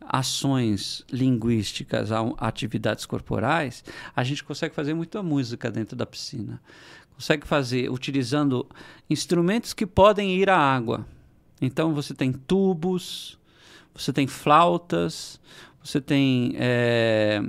ações 0.00 1.04
linguísticas 1.12 2.10
a 2.10 2.20
atividades 2.38 3.04
corporais, 3.04 3.84
a 4.16 4.24
gente 4.24 4.42
consegue 4.42 4.74
fazer 4.74 4.94
muita 4.94 5.22
música 5.22 5.70
dentro 5.70 5.94
da 5.94 6.06
piscina 6.06 6.62
consegue 7.20 7.46
fazer 7.46 7.90
utilizando 7.90 8.66
instrumentos 9.10 9.74
que 9.74 9.84
podem 9.84 10.34
ir 10.36 10.48
à 10.48 10.56
água. 10.56 11.06
Então 11.60 11.92
você 11.92 12.14
tem 12.14 12.32
tubos, 12.32 13.38
você 13.94 14.10
tem 14.10 14.26
flautas, 14.26 15.38
você 15.84 16.00
tem. 16.00 16.54
É, 16.56 17.42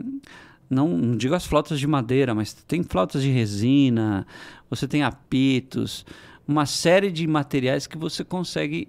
não, 0.69 0.89
não, 0.89 1.15
digo 1.15 1.33
as 1.33 1.45
flautas 1.45 1.79
de 1.79 1.87
madeira, 1.87 2.35
mas 2.35 2.51
tem 2.53 2.83
flautas 2.83 3.23
de 3.23 3.29
resina, 3.29 4.27
você 4.69 4.85
tem 4.89 5.03
apitos, 5.03 6.05
uma 6.45 6.65
série 6.65 7.09
de 7.09 7.25
materiais 7.25 7.87
que 7.87 7.97
você 7.97 8.25
consegue 8.25 8.87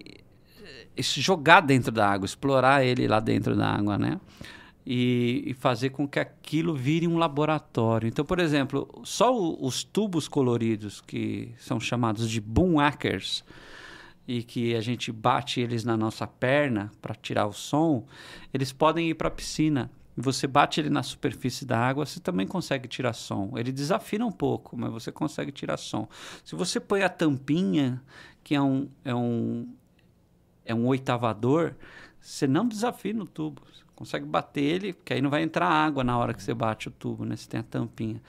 eh, 0.97 1.01
jogar 1.01 1.61
dentro 1.61 1.93
da 1.93 2.11
água, 2.11 2.27
explorar 2.27 2.85
ele 2.85 3.07
lá 3.07 3.21
dentro 3.21 3.55
da 3.55 3.69
água, 3.69 3.97
né? 3.97 4.21
E, 4.85 5.45
e, 5.47 5.55
fazer 5.55 5.91
com 5.91 6.09
que 6.09 6.19
aquilo 6.19 6.75
vire 6.75 7.07
um 7.07 7.17
laboratório. 7.17 8.09
Então, 8.09 8.25
por 8.25 8.39
exemplo, 8.39 8.89
só 9.05 9.35
o, 9.35 9.65
os 9.65 9.85
tubos 9.85 10.27
coloridos, 10.27 11.01
que 11.01 11.55
são 11.59 11.79
chamados 11.79 12.29
de 12.29 12.41
boomwhackers, 12.41 13.45
e 14.27 14.43
que 14.43 14.75
a 14.75 14.81
gente 14.81 15.11
bate 15.11 15.61
eles 15.61 15.85
na 15.85 15.97
nossa 15.97 16.27
perna 16.27 16.93
para 17.01 17.15
tirar 17.15 17.47
o 17.47 17.53
som, 17.53 18.07
eles 18.53 18.73
podem 18.73 19.11
ir 19.11 19.15
para 19.15 19.29
a 19.29 19.31
piscina. 19.31 19.91
Você 20.17 20.47
bate 20.47 20.79
ele 20.79 20.91
na 20.91 21.03
superfície 21.03 21.65
da 21.65 21.79
água, 21.79 22.05
você 22.05 22.21
também 22.21 22.47
consegue 22.47 22.87
tirar 22.87 23.15
som. 23.15 23.53
Ele 23.57 23.73
desafina 23.73 24.27
um 24.27 24.33
pouco, 24.33 24.77
mas 24.77 24.93
você 24.93 25.11
consegue 25.11 25.51
tirar 25.51 25.77
som. 25.77 26.07
Se 26.45 26.55
você 26.55 26.79
põe 26.79 27.03
a 27.03 27.09
tampinha, 27.09 28.03
que 28.45 28.55
é 28.55 28.61
um, 28.61 28.89
é 29.05 29.15
um, 29.15 29.75
é 30.65 30.75
um 30.75 30.87
oitavador, 30.87 31.75
você 32.21 32.47
não 32.47 32.69
desafina 32.69 33.25
o 33.25 33.27
tubo. 33.27 33.63
Consegue 33.95 34.25
bater 34.25 34.63
ele, 34.63 34.93
porque 34.93 35.15
aí 35.15 35.23
não 35.23 35.31
vai 35.31 35.43
entrar 35.43 35.69
água 35.69 36.03
na 36.03 36.17
hora 36.19 36.35
que 36.35 36.43
você 36.43 36.55
bate 36.55 36.89
o 36.89 36.91
tubo, 36.91 37.25
né? 37.25 37.37
Você 37.37 37.49
tem 37.49 37.61
a 37.61 37.63
tampinha 37.63 38.21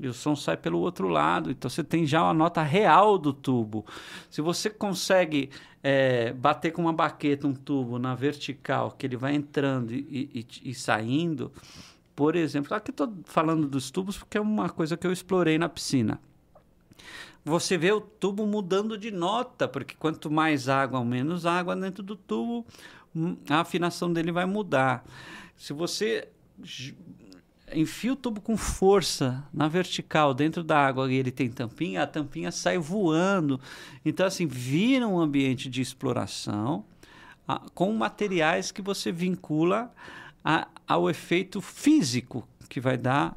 e 0.00 0.06
o 0.06 0.14
som 0.14 0.36
sai 0.36 0.56
pelo 0.56 0.78
outro 0.78 1.08
lado. 1.08 1.50
Então 1.50 1.68
você 1.68 1.82
tem 1.82 2.06
já 2.06 2.20
a 2.22 2.32
nota 2.32 2.62
real 2.62 3.18
do 3.18 3.32
tubo. 3.32 3.84
Se 4.30 4.40
você 4.40 4.70
consegue 4.70 5.50
é, 5.82 6.32
bater 6.32 6.70
com 6.70 6.82
uma 6.82 6.92
baqueta 6.92 7.46
um 7.46 7.54
tubo 7.54 7.98
na 7.98 8.14
vertical, 8.14 8.92
que 8.92 9.06
ele 9.06 9.16
vai 9.16 9.34
entrando 9.34 9.92
e, 9.92 10.46
e, 10.62 10.70
e 10.70 10.74
saindo, 10.74 11.52
por 12.14 12.36
exemplo, 12.36 12.74
aqui 12.74 12.90
estou 12.90 13.12
falando 13.24 13.66
dos 13.66 13.90
tubos 13.90 14.18
porque 14.18 14.38
é 14.38 14.40
uma 14.40 14.68
coisa 14.68 14.96
que 14.96 15.06
eu 15.06 15.12
explorei 15.12 15.58
na 15.58 15.68
piscina. 15.68 16.20
Você 17.44 17.78
vê 17.78 17.90
o 17.92 18.00
tubo 18.00 18.46
mudando 18.46 18.98
de 18.98 19.10
nota, 19.10 19.66
porque 19.66 19.94
quanto 19.98 20.30
mais 20.30 20.68
água 20.68 21.02
menos 21.02 21.46
água 21.46 21.74
dentro 21.74 22.02
do 22.02 22.14
tubo, 22.14 22.66
a 23.48 23.60
afinação 23.60 24.12
dele 24.12 24.32
vai 24.32 24.46
mudar. 24.46 25.04
Se 25.56 25.72
você 25.72 26.28
enfia 27.72 28.12
o 28.12 28.16
tubo 28.16 28.40
com 28.40 28.56
força 28.56 29.44
na 29.52 29.68
vertical 29.68 30.32
dentro 30.32 30.62
da 30.62 30.78
água 30.78 31.12
e 31.12 31.16
ele 31.16 31.30
tem 31.30 31.50
tampinha, 31.50 32.02
a 32.02 32.06
tampinha 32.06 32.50
sai 32.50 32.78
voando. 32.78 33.60
Então, 34.04 34.26
assim, 34.26 34.46
vira 34.46 35.06
um 35.06 35.18
ambiente 35.18 35.68
de 35.68 35.80
exploração 35.80 36.84
a, 37.46 37.60
com 37.74 37.92
materiais 37.92 38.70
que 38.70 38.82
você 38.82 39.12
vincula 39.12 39.92
a, 40.44 40.68
ao 40.86 41.10
efeito 41.10 41.60
físico 41.60 42.46
que 42.68 42.80
vai 42.80 42.96
dar 42.96 43.36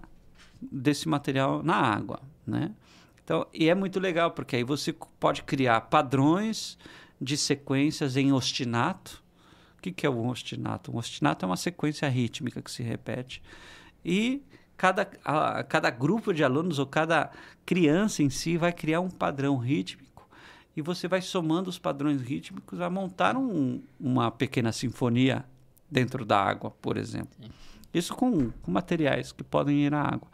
desse 0.61 1.07
material 1.07 1.63
na 1.63 1.75
água, 1.75 2.21
né? 2.45 2.71
Então, 3.23 3.47
e 3.53 3.69
é 3.69 3.75
muito 3.75 3.99
legal, 3.99 4.31
porque 4.31 4.57
aí 4.57 4.63
você 4.63 4.93
pode 5.19 5.43
criar 5.43 5.81
padrões 5.81 6.77
de 7.19 7.37
sequências 7.37 8.17
em 8.17 8.33
ostinato. 8.33 9.20
O 9.81 9.83
que, 9.83 9.91
que 9.91 10.05
é 10.05 10.09
o 10.09 10.27
ostinato? 10.27 10.93
Um 10.93 10.97
ostinato 10.97 11.43
é 11.43 11.47
uma 11.47 11.57
sequência 11.57 12.07
rítmica 12.07 12.61
que 12.61 12.69
se 12.69 12.83
repete 12.83 13.41
e 14.05 14.43
cada, 14.77 15.09
a, 15.25 15.63
cada 15.63 15.89
grupo 15.89 16.31
de 16.31 16.43
alunos 16.43 16.77
ou 16.77 16.85
cada 16.85 17.31
criança 17.65 18.21
em 18.21 18.29
si 18.29 18.57
vai 18.57 18.71
criar 18.71 18.99
um 18.99 19.09
padrão 19.09 19.57
rítmico 19.57 20.29
e 20.77 20.83
você 20.83 21.07
vai 21.07 21.19
somando 21.19 21.67
os 21.67 21.79
padrões 21.79 22.21
rítmicos 22.21 22.79
a 22.79 22.91
montar 22.91 23.35
um, 23.35 23.81
uma 23.99 24.29
pequena 24.29 24.71
sinfonia 24.71 25.43
dentro 25.89 26.23
da 26.23 26.39
água, 26.39 26.69
por 26.69 26.95
exemplo. 26.95 27.35
Sim. 27.41 27.49
Isso 27.91 28.13
com, 28.13 28.51
com, 28.61 28.69
materiais 28.69 29.31
que 29.31 29.43
podem 29.43 29.85
ir 29.85 29.89
na 29.89 30.03
água. 30.03 30.29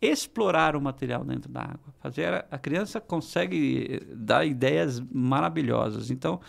Explorar 0.00 0.74
o 0.74 0.80
material 0.80 1.22
dentro 1.22 1.52
da 1.52 1.60
água. 1.60 1.94
Fazer 2.00 2.32
a, 2.32 2.46
a 2.50 2.58
criança 2.58 2.98
consegue 2.98 4.00
dar 4.10 4.46
ideias 4.46 5.00
maravilhosas. 5.12 6.10
Então, 6.10 6.40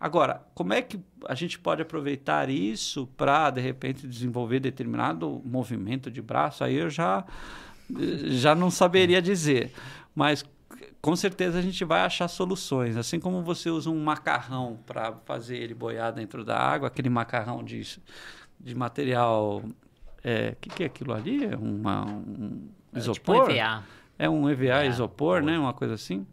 Agora, 0.00 0.42
como 0.54 0.72
é 0.72 0.80
que 0.80 0.98
a 1.26 1.34
gente 1.34 1.58
pode 1.58 1.82
aproveitar 1.82 2.48
isso 2.48 3.06
para, 3.18 3.50
de 3.50 3.60
repente, 3.60 4.08
desenvolver 4.08 4.58
determinado 4.58 5.42
movimento 5.44 6.10
de 6.10 6.22
braço? 6.22 6.64
Aí 6.64 6.76
eu 6.76 6.88
já, 6.88 7.22
já 8.24 8.54
não 8.54 8.70
saberia 8.70 9.20
dizer. 9.20 9.74
Mas 10.14 10.42
com 11.02 11.14
certeza 11.14 11.58
a 11.58 11.62
gente 11.62 11.84
vai 11.84 12.00
achar 12.00 12.28
soluções. 12.28 12.96
Assim 12.96 13.20
como 13.20 13.42
você 13.42 13.68
usa 13.68 13.90
um 13.90 14.02
macarrão 14.02 14.78
para 14.86 15.12
fazer 15.26 15.58
ele 15.58 15.74
boiar 15.74 16.12
dentro 16.12 16.44
da 16.44 16.58
água, 16.58 16.88
aquele 16.88 17.10
macarrão 17.10 17.62
de, 17.62 17.82
de 18.58 18.74
material. 18.74 19.58
O 19.58 19.74
é, 20.24 20.56
que, 20.60 20.70
que 20.70 20.82
é 20.82 20.86
aquilo 20.86 21.12
ali? 21.12 21.44
É 21.44 21.56
uma, 21.56 22.06
um 22.06 22.68
isopor? 22.94 23.36
É, 23.36 23.40
tipo 23.40 23.52
um 23.52 23.56
EVA. 23.56 23.84
É 24.18 24.30
um 24.30 24.50
EVA, 24.50 24.64
EVA 24.64 24.86
isopor, 24.86 25.42
né? 25.42 25.58
Uma 25.58 25.74
coisa 25.74 25.92
assim. 25.92 26.26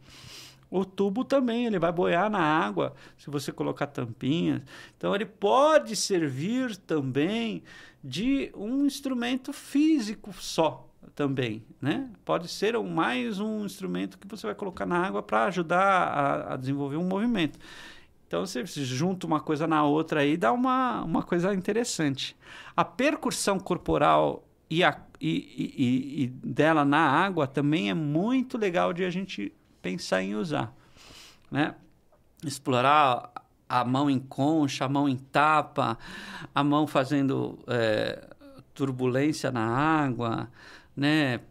O 0.70 0.84
tubo 0.84 1.24
também, 1.24 1.66
ele 1.66 1.80
vai 1.80 1.92
boiar 1.92 2.30
na 2.30 2.40
água 2.40 2.94
se 3.18 3.30
você 3.30 3.52
colocar 3.52 3.88
tampinhas. 3.88 4.62
Então, 4.98 5.16
ele 5.16 5.26
pode 5.26 5.96
servir 5.96 6.76
também 6.76 7.64
de 8.04 8.52
um 8.56 8.86
instrumento 8.86 9.54
físico 9.54 10.34
só 10.34 10.88
também, 11.16 11.64
né? 11.82 12.10
Pode 12.26 12.48
ser 12.48 12.78
mais 12.80 13.40
um 13.40 13.66
instrumento 13.66 14.18
que 14.20 14.28
você 14.28 14.46
vai 14.46 14.56
colocar 14.56 14.86
na 14.86 15.00
água 15.00 15.24
para 15.24 15.46
ajudar 15.46 15.82
a, 15.82 16.54
a, 16.54 16.58
desenvolver 16.58 16.98
um 16.98 17.08
movimento. 17.08 17.58
Então, 18.28 18.46
você 18.46 18.66
junta 18.66 19.26
uma 19.26 19.40
coisa 19.40 19.66
na 19.66 19.86
outra 19.86 20.20
aí, 20.20 20.36
dá 20.36 20.52
uma, 20.52 21.02
uma 21.04 21.24
coisa 21.24 21.54
interessante. 21.54 22.36
A 22.76 22.84
percussão 22.84 23.58
corporal 23.58 24.46
e, 24.70 24.84
a, 24.84 25.00
e, 25.20 25.74
e, 25.78 26.24
e 26.24 26.28
dela 26.28 26.84
na 26.84 27.00
água 27.00 27.48
também 27.48 27.90
é 27.90 27.94
muito 27.94 28.58
legal 28.58 28.92
de 28.92 29.06
a 29.06 29.10
gente 29.10 29.54
pensar 29.82 30.22
em 30.22 30.36
usar, 30.36 30.74
né? 31.50 31.76
Explorar 32.44 33.32
a 33.68 33.84
mão 33.84 34.10
em 34.10 34.20
concha, 34.20 34.86
a 34.86 34.90
mão 34.90 35.10
em 35.10 35.18
tapa, 35.18 35.98
a 36.54 36.64
mão 36.64 36.88
fazendo 36.88 37.60
é, 37.68 38.28
turbulência 38.74 39.52
na 39.52 39.66
água, 39.66 40.50
né? 40.96 41.42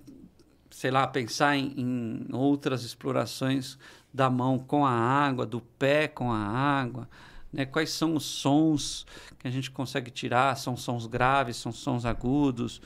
Sei 0.70 0.90
lá, 0.90 1.06
pensar 1.06 1.56
em, 1.56 1.74
em 1.76 2.26
outras 2.32 2.82
explorações 2.82 3.78
da 4.12 4.30
mão 4.30 4.58
com 4.58 4.84
a 4.84 4.92
água, 4.92 5.46
do 5.46 5.60
pé 5.60 6.08
com 6.08 6.32
a 6.32 6.38
água, 6.38 7.08
né? 7.52 7.66
Quais 7.66 7.90
são 7.90 8.14
os 8.14 8.24
sons 8.24 9.06
que 9.38 9.46
a 9.46 9.50
gente 9.50 9.70
consegue 9.70 10.10
tirar? 10.10 10.56
São 10.56 10.76
sons 10.76 11.06
graves, 11.06 11.56
são 11.56 11.72
sons 11.72 12.04
agudos, 12.04 12.80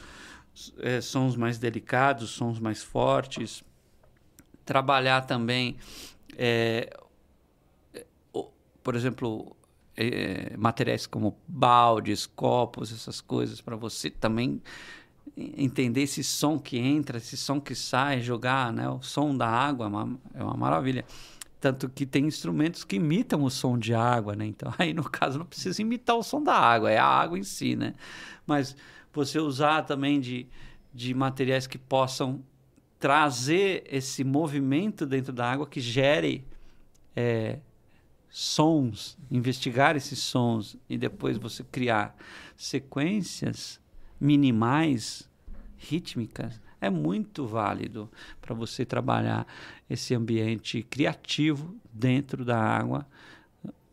é, 0.78 1.01
sons 1.01 1.36
mais 1.36 1.59
delicados, 1.59 2.30
sons 2.30 2.59
mais 2.59 2.82
fortes 2.82 3.64
trabalhar 4.71 5.23
também, 5.23 5.77
é, 6.39 6.97
por 8.85 8.95
exemplo, 8.95 9.57
é, 9.97 10.57
materiais 10.57 11.09
como 11.09 11.37
baldes, 11.49 12.25
copos, 12.25 12.93
essas 12.93 13.21
coisas, 13.21 13.61
para 13.61 13.75
você 13.75 14.09
também 14.09 14.62
entender 15.37 16.03
esse 16.03 16.23
som 16.23 16.57
que 16.57 16.79
entra, 16.79 17.18
esse 17.18 17.37
som 17.37 17.61
que 17.61 17.75
sai, 17.75 18.21
jogar, 18.21 18.73
né? 18.73 18.89
O 18.89 19.03
som 19.03 19.37
da 19.37 19.49
água 19.49 19.87
é 19.87 19.89
uma, 19.89 20.21
é 20.35 20.45
uma 20.45 20.57
maravilha. 20.57 21.05
Tanto 21.61 21.89
que 21.89 22.07
tem 22.07 22.27
instrumentos 22.27 22.85
que 22.85 22.95
imitam 22.95 23.43
o 23.43 23.51
som 23.51 23.77
de 23.77 23.93
água, 23.93 24.37
né? 24.37 24.47
Então, 24.47 24.73
aí 24.79 24.95
no 24.95 25.03
caso 25.03 25.37
não 25.37 25.47
precisa 25.47 25.83
imitar 25.83 26.14
o 26.14 26.23
som 26.23 26.41
da 26.41 26.55
água, 26.55 26.93
é 26.93 26.97
a 26.97 27.05
água 27.05 27.37
em 27.37 27.43
si, 27.43 27.75
né? 27.75 27.95
Mas 28.47 28.77
você 29.12 29.41
usar 29.41 29.83
também 29.83 30.21
de, 30.21 30.47
de 30.95 31.12
materiais 31.12 31.66
que 31.66 31.77
possam 31.77 32.45
trazer 33.01 33.83
esse 33.91 34.23
movimento 34.23 35.07
dentro 35.07 35.33
da 35.33 35.51
água 35.51 35.67
que 35.67 35.81
gere 35.81 36.45
é, 37.17 37.59
sons, 38.29 39.17
investigar 39.31 39.97
esses 39.97 40.19
sons 40.19 40.77
e 40.89 40.99
depois 40.99 41.39
você 41.39 41.65
criar 41.65 42.15
sequências 42.57 43.81
minimais, 44.21 45.29
rítmicas, 45.79 46.61
é 46.79 46.91
muito 46.91 47.47
válido 47.47 48.11
para 48.41 48.55
você 48.55 48.85
trabalhar 48.85 49.47
esse 49.89 50.15
ambiente 50.15 50.83
criativo 50.83 51.75
dentro 51.91 52.45
da 52.45 52.59
água, 52.59 53.07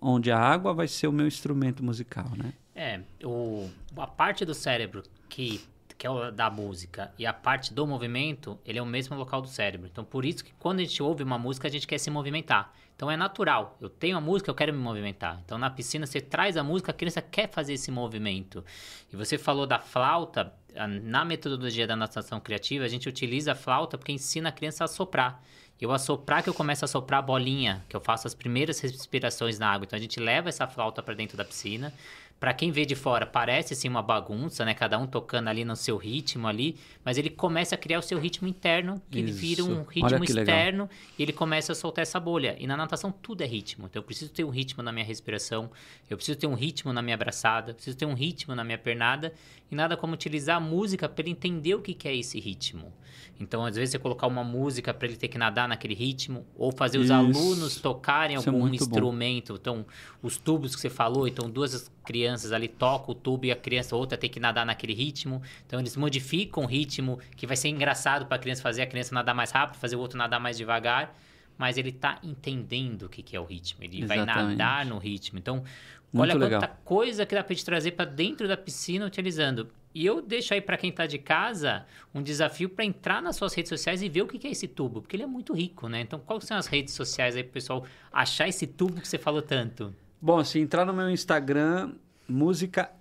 onde 0.02 0.32
a 0.32 0.38
água 0.38 0.74
vai 0.74 0.88
ser 0.88 1.08
o 1.08 1.14
meu 1.14 1.28
instrumento 1.28 1.84
musical, 1.84 2.30
né? 2.36 2.54
É, 2.76 3.02
o, 3.24 3.70
a 3.96 4.06
parte 4.06 4.46
do 4.46 4.54
cérebro 4.54 5.02
que 5.28 5.62
que 5.98 6.06
é 6.06 6.10
o 6.10 6.32
da 6.32 6.50
música, 6.50 7.12
e 7.18 7.26
a 7.26 7.34
parte 7.34 7.74
do 7.74 7.88
movimento, 7.88 8.60
ele 8.66 8.78
é 8.78 8.82
o 8.82 8.86
mesmo 8.86 9.18
local 9.18 9.42
do 9.42 9.48
cérebro. 9.48 9.90
Então, 9.92 10.04
por 10.04 10.26
isso 10.26 10.44
que 10.44 10.54
quando 10.60 10.80
a 10.80 10.84
gente 10.84 11.02
ouve 11.02 11.24
uma 11.24 11.40
música, 11.40 11.68
a 11.68 11.72
gente 11.72 11.88
quer 11.88 11.98
se 11.98 12.12
movimentar. 12.12 12.74
Então, 12.96 13.10
é 13.10 13.18
natural. 13.18 13.78
Eu 13.82 13.90
tenho 13.90 14.18
a 14.18 14.22
música, 14.22 14.50
eu 14.50 14.56
quero 14.56 14.74
me 14.74 14.80
movimentar. 14.80 15.40
Então, 15.46 15.58
na 15.58 15.70
piscina, 15.70 16.06
você 16.06 16.20
traz 16.20 16.58
a 16.58 16.64
música, 16.64 16.92
a 16.92 16.94
criança 16.94 17.22
quer 17.22 17.50
fazer 17.50 17.74
esse 17.74 17.92
movimento. 17.92 18.64
E 19.12 19.16
você 19.16 19.38
falou 19.38 19.66
da 19.66 19.80
flauta. 19.80 20.54
Na 21.02 21.26
metodologia 21.26 21.88
da 21.88 21.96
natação 21.96 22.40
criativa, 22.40 22.86
a 22.86 22.88
gente 22.88 23.10
utiliza 23.10 23.54
a 23.54 23.56
flauta 23.56 23.98
porque 23.98 24.12
ensina 24.12 24.50
a 24.50 24.52
criança 24.52 24.84
a 24.84 24.88
soprar. 24.88 25.42
Eu 25.80 25.92
assoprar 25.92 26.44
que 26.44 26.50
eu 26.50 26.54
começo 26.54 26.86
a 26.86 26.88
soprar 26.88 27.20
a 27.20 27.22
bolinha, 27.22 27.84
que 27.88 27.96
eu 27.96 28.02
faço 28.02 28.28
as 28.28 28.34
primeiras 28.34 28.80
respirações 28.80 29.60
na 29.60 29.72
água. 29.72 29.86
Então 29.86 29.98
a 29.98 30.02
gente 30.02 30.20
leva 30.20 30.50
essa 30.50 30.68
flauta 30.68 31.04
para 31.04 31.14
dentro 31.14 31.38
da 31.38 31.46
piscina 31.46 31.94
para 32.40 32.54
quem 32.54 32.72
vê 32.72 32.86
de 32.86 32.96
fora, 32.96 33.26
parece 33.26 33.74
assim 33.74 33.88
uma 33.88 34.02
bagunça, 34.02 34.64
né? 34.64 34.74
Cada 34.74 34.98
um 35.00 35.08
tocando 35.08 35.48
ali 35.48 35.66
no 35.66 35.76
seu 35.76 35.98
ritmo 35.98 36.48
ali, 36.48 36.78
mas 37.04 37.18
ele 37.18 37.30
começa 37.30 37.74
a 37.74 37.78
criar 37.78 37.98
o 37.98 38.02
seu 38.02 38.20
ritmo 38.20 38.48
interno, 38.48 39.02
que 39.10 39.18
ele 39.18 39.32
vira 39.32 39.64
um 39.64 39.84
ritmo 39.84 40.24
externo 40.24 40.84
legal. 40.84 40.90
e 41.18 41.24
ele 41.24 41.34
começa 41.34 41.72
a 41.72 41.76
soltar 41.76 42.04
essa 42.04 42.20
bolha. 42.20 42.56
E 42.60 42.68
na 42.68 42.78
natação 42.78 43.12
tudo 43.12 43.42
é 43.42 43.46
ritmo. 43.46 43.88
Então 43.88 44.00
eu 44.00 44.06
preciso 44.06 44.32
ter 44.32 44.44
um 44.44 44.50
ritmo 44.50 44.84
na 44.84 44.92
minha 44.92 45.06
respiração, 45.06 45.72
eu 46.08 46.16
preciso 46.16 46.38
ter 46.38 46.48
um 46.48 46.54
ritmo 46.54 46.94
na 46.94 47.02
minha 47.02 47.16
abraçada, 47.16 47.72
eu 47.72 47.76
preciso 47.76 47.98
ter 47.98 48.06
um 48.06 48.14
ritmo 48.14 48.54
na 48.54 48.64
minha 48.64 48.78
pernada 48.78 49.34
e 49.72 49.76
nada 49.76 49.98
como 49.98 50.14
utilizar 50.14 50.58
a 50.58 50.60
música 50.60 51.10
para 51.10 51.24
ele 51.24 51.32
entender 51.32 51.74
o 51.74 51.82
que, 51.82 51.94
que 51.94 52.08
é 52.08 52.16
esse 52.16 52.40
ritmo. 52.40 52.94
Então, 53.40 53.66
às 53.66 53.76
vezes, 53.76 53.92
você 53.92 54.00
colocar 54.00 54.26
uma 54.28 54.44
música 54.44 54.94
para 54.94 55.08
ele 55.08 55.18
ter 55.18 55.28
que 55.28 55.38
nadar 55.38 55.68
naquele 55.68 55.94
ritmo, 55.94 56.46
ou 56.56 56.72
fazer 56.72 56.98
os 56.98 57.06
Isso. 57.06 57.14
alunos 57.14 57.76
tocarem 57.80 58.36
Isso 58.36 58.50
é 58.50 58.52
algum 58.52 58.68
é 58.68 58.76
instrumento. 58.76 59.54
Bom. 59.54 59.60
Então, 59.60 59.86
os 60.22 60.38
tubos 60.38 60.76
que 60.76 60.82
você 60.82 60.90
falou, 60.90 61.28
então 61.28 61.50
duas 61.50 61.92
crianças 62.04 62.27
ali 62.52 62.68
tocam 62.68 63.12
o 63.12 63.16
tubo 63.16 63.46
e 63.46 63.52
a 63.52 63.56
criança 63.56 63.96
outra 63.96 64.18
tem 64.18 64.30
que 64.30 64.40
nadar 64.40 64.66
naquele 64.66 64.94
ritmo. 64.94 65.42
Então, 65.66 65.80
eles 65.80 65.96
modificam 65.96 66.64
o 66.64 66.66
ritmo, 66.66 67.20
que 67.36 67.48
vai 67.48 67.56
ser 67.56 67.70
engraçado 67.70 68.26
para 68.26 68.38
a 68.38 68.40
criança 68.40 68.62
fazer 68.62 68.82
a 68.82 68.88
criança 68.88 69.14
nadar 69.14 69.34
mais 69.34 69.52
rápido, 69.52 69.80
fazer 69.80 69.96
o 69.96 70.00
outro 70.00 70.18
nadar 70.18 70.40
mais 70.40 70.58
devagar. 70.58 71.16
Mas 71.58 71.78
ele 71.78 71.90
está 71.90 72.20
entendendo 72.24 73.04
o 73.04 73.10
que, 73.10 73.24
que 73.24 73.36
é 73.36 73.40
o 73.40 73.44
ritmo. 73.44 73.84
Ele 73.84 74.04
Exatamente. 74.04 74.34
vai 74.34 74.46
nadar 74.46 74.86
no 74.86 75.00
ritmo. 75.00 75.40
Então, 75.40 75.64
muito 76.12 76.32
olha 76.32 76.36
legal. 76.36 76.62
quanta 76.62 76.74
coisa 76.86 77.26
que 77.26 77.36
dá 77.36 77.44
para 77.44 77.56
te 77.56 77.66
trazer 77.66 77.92
para 77.92 78.06
dentro 78.06 78.48
da 78.48 78.56
piscina 78.56 79.06
utilizando. 79.06 79.68
E 79.94 80.06
eu 80.06 80.22
deixo 80.22 80.54
aí 80.54 80.62
para 80.62 80.78
quem 80.78 80.92
está 80.92 81.08
de 81.08 81.18
casa 81.18 81.86
um 82.14 82.22
desafio 82.22 82.70
para 82.70 82.86
entrar 82.86 83.22
nas 83.22 83.36
suas 83.36 83.54
redes 83.54 83.70
sociais 83.70 84.02
e 84.02 84.08
ver 84.08 84.22
o 84.22 84.28
que 84.28 84.46
é 84.46 84.52
esse 84.52 84.68
tubo, 84.68 85.02
porque 85.02 85.16
ele 85.16 85.24
é 85.24 85.28
muito 85.28 85.54
rico, 85.54 85.90
né? 85.90 86.02
Então, 86.02 86.20
quais 86.20 86.44
são 86.44 86.56
as 86.56 86.68
redes 86.68 86.94
sociais 86.94 87.36
aí 87.36 87.44
para 87.44 87.50
o 87.50 87.54
pessoal 87.54 87.86
achar 88.12 88.48
esse 88.48 88.68
tubo 88.68 89.02
que 89.02 89.08
você 89.08 89.18
falou 89.18 89.42
tanto? 89.42 89.94
Bom, 90.22 90.44
se 90.44 90.60
entrar 90.60 90.86
no 90.86 90.94
meu 90.94 91.10
Instagram, 91.10 91.94
música 92.28 92.92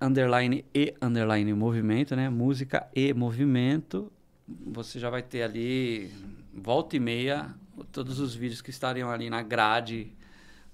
underline 0.00 0.64
e 0.74 0.94
underline 1.00 1.52
movimento, 1.54 2.14
né? 2.14 2.28
Música 2.28 2.88
e 2.94 3.12
movimento, 3.12 4.12
você 4.46 4.98
já 4.98 5.10
vai 5.10 5.22
ter 5.22 5.42
ali 5.42 6.10
volta 6.54 6.96
e 6.96 7.00
meia 7.00 7.54
todos 7.92 8.18
os 8.18 8.34
vídeos 8.34 8.60
que 8.60 8.70
estariam 8.70 9.10
ali 9.10 9.30
na 9.30 9.42
grade 9.42 10.12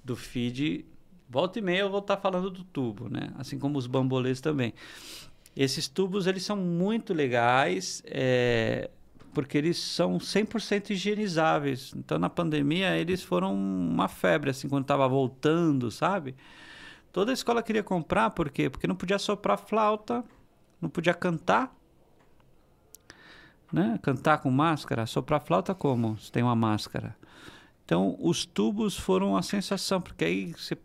do 0.02 0.16
feed. 0.16 0.84
Volta 1.28 1.58
e 1.58 1.62
meia 1.62 1.80
eu 1.80 1.90
vou 1.90 2.00
estar 2.00 2.16
falando 2.16 2.50
do 2.50 2.64
tubo, 2.64 3.08
né? 3.08 3.30
Assim 3.36 3.58
como 3.58 3.78
os 3.78 3.86
bambolês 3.86 4.40
também. 4.40 4.74
Esses 5.56 5.88
tubos 5.88 6.26
eles 6.26 6.42
são 6.42 6.56
muito 6.56 7.14
legais, 7.14 8.02
é, 8.06 8.90
porque 9.32 9.56
eles 9.56 9.78
são 9.78 10.18
100% 10.18 10.90
higienizáveis. 10.90 11.92
Então, 11.96 12.18
na 12.18 12.28
pandemia, 12.28 12.96
eles 12.96 13.22
foram 13.22 13.54
uma 13.54 14.08
febre, 14.08 14.50
assim, 14.50 14.68
quando 14.68 14.82
estava 14.82 15.06
voltando, 15.08 15.90
sabe? 15.90 16.34
Toda 17.14 17.30
a 17.30 17.32
escola 17.32 17.62
queria 17.62 17.84
comprar, 17.84 18.30
por 18.30 18.50
quê? 18.50 18.68
Porque 18.68 18.88
não 18.88 18.96
podia 18.96 19.20
soprar 19.20 19.56
flauta, 19.56 20.24
não 20.82 20.90
podia 20.90 21.14
cantar. 21.14 21.72
Né? 23.72 24.00
Cantar 24.02 24.38
com 24.38 24.50
máscara, 24.50 25.06
soprar 25.06 25.40
flauta 25.40 25.72
como? 25.76 26.18
Se 26.18 26.32
tem 26.32 26.42
uma 26.42 26.56
máscara. 26.56 27.16
Então, 27.84 28.16
os 28.18 28.44
tubos 28.44 28.98
foram 28.98 29.36
a 29.36 29.42
sensação, 29.42 30.00
porque 30.00 30.24
aí 30.24 30.52
você 30.54 30.76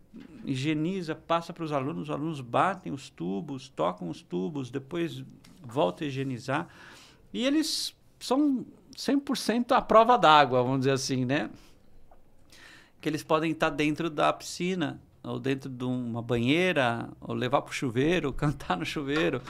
higieniza, 0.44 1.16
passa 1.16 1.52
para 1.52 1.64
os 1.64 1.72
alunos, 1.72 2.04
os 2.04 2.10
alunos 2.10 2.40
batem 2.40 2.92
os 2.92 3.10
tubos, 3.10 3.68
tocam 3.68 4.08
os 4.08 4.22
tubos, 4.22 4.70
depois 4.70 5.24
volta 5.60 6.04
a 6.04 6.06
higienizar. 6.06 6.68
E 7.32 7.44
eles 7.44 7.92
são 8.20 8.64
100% 8.96 9.72
à 9.72 9.82
prova 9.82 10.16
d'água, 10.16 10.62
vamos 10.62 10.80
dizer 10.80 10.92
assim, 10.92 11.24
né? 11.24 11.50
Que 13.00 13.08
eles 13.08 13.24
podem 13.24 13.50
estar 13.50 13.70
dentro 13.70 14.08
da 14.08 14.32
piscina, 14.32 15.00
ou 15.22 15.38
dentro 15.38 15.68
de 15.68 15.84
uma 15.84 16.22
banheira, 16.22 17.08
ou 17.20 17.34
levar 17.34 17.62
para 17.62 17.70
o 17.70 17.74
chuveiro, 17.74 18.32
cantar 18.34 18.76
no 18.76 18.84
chuveiro. 18.84 19.42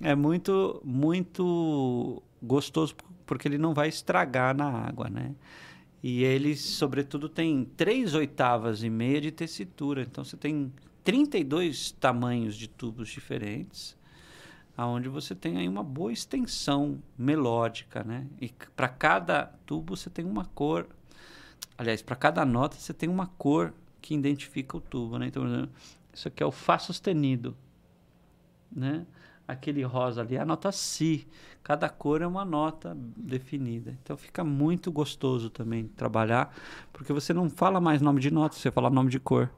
É 0.00 0.14
muito, 0.14 0.80
muito 0.84 2.22
gostoso, 2.42 2.94
porque 3.26 3.46
ele 3.46 3.58
não 3.58 3.74
vai 3.74 3.88
estragar 3.88 4.56
na 4.56 4.68
água, 4.68 5.08
né? 5.08 5.34
E 6.02 6.24
ele, 6.24 6.56
sobretudo, 6.56 7.28
tem 7.28 7.64
3 7.76 8.14
oitavas 8.14 8.82
e 8.82 8.90
meia 8.90 9.20
de 9.20 9.30
tessitura. 9.30 10.02
Então, 10.02 10.24
você 10.24 10.36
tem 10.36 10.72
32 11.04 11.92
tamanhos 11.92 12.56
de 12.56 12.68
tubos 12.68 13.08
diferentes, 13.08 13.96
aonde 14.76 15.08
você 15.08 15.34
tem 15.34 15.58
aí 15.58 15.68
uma 15.68 15.84
boa 15.84 16.12
extensão 16.12 17.00
melódica, 17.16 18.02
né? 18.02 18.26
E 18.40 18.52
para 18.74 18.88
cada 18.88 19.46
tubo 19.66 19.96
você 19.96 20.10
tem 20.10 20.24
uma 20.24 20.44
cor. 20.46 20.88
Aliás, 21.78 22.02
para 22.02 22.16
cada 22.16 22.44
nota 22.44 22.76
você 22.76 22.92
tem 22.92 23.08
uma 23.08 23.26
cor 23.26 23.72
que 24.02 24.14
identifica 24.14 24.76
o 24.76 24.80
tubo, 24.80 25.18
né? 25.18 25.28
Então, 25.28 25.68
isso 26.12 26.28
aqui 26.28 26.42
é 26.42 26.46
o 26.46 26.52
Fá 26.52 26.78
sustenido, 26.78 27.56
né? 28.70 29.06
aquele 29.46 29.82
rosa 29.82 30.22
ali 30.22 30.36
é 30.36 30.40
a 30.40 30.44
nota 30.44 30.72
Si. 30.72 31.26
Cada 31.62 31.88
cor 31.88 32.22
é 32.22 32.26
uma 32.26 32.44
nota 32.44 32.96
definida. 33.16 33.96
Então 34.02 34.16
fica 34.16 34.42
muito 34.42 34.90
gostoso 34.90 35.48
também 35.48 35.86
trabalhar, 35.86 36.54
porque 36.92 37.12
você 37.12 37.32
não 37.32 37.48
fala 37.48 37.80
mais 37.80 38.02
nome 38.02 38.20
de 38.20 38.30
nota, 38.30 38.56
você 38.56 38.70
fala 38.70 38.90
nome 38.90 39.10
de 39.10 39.20
cor. 39.20 39.48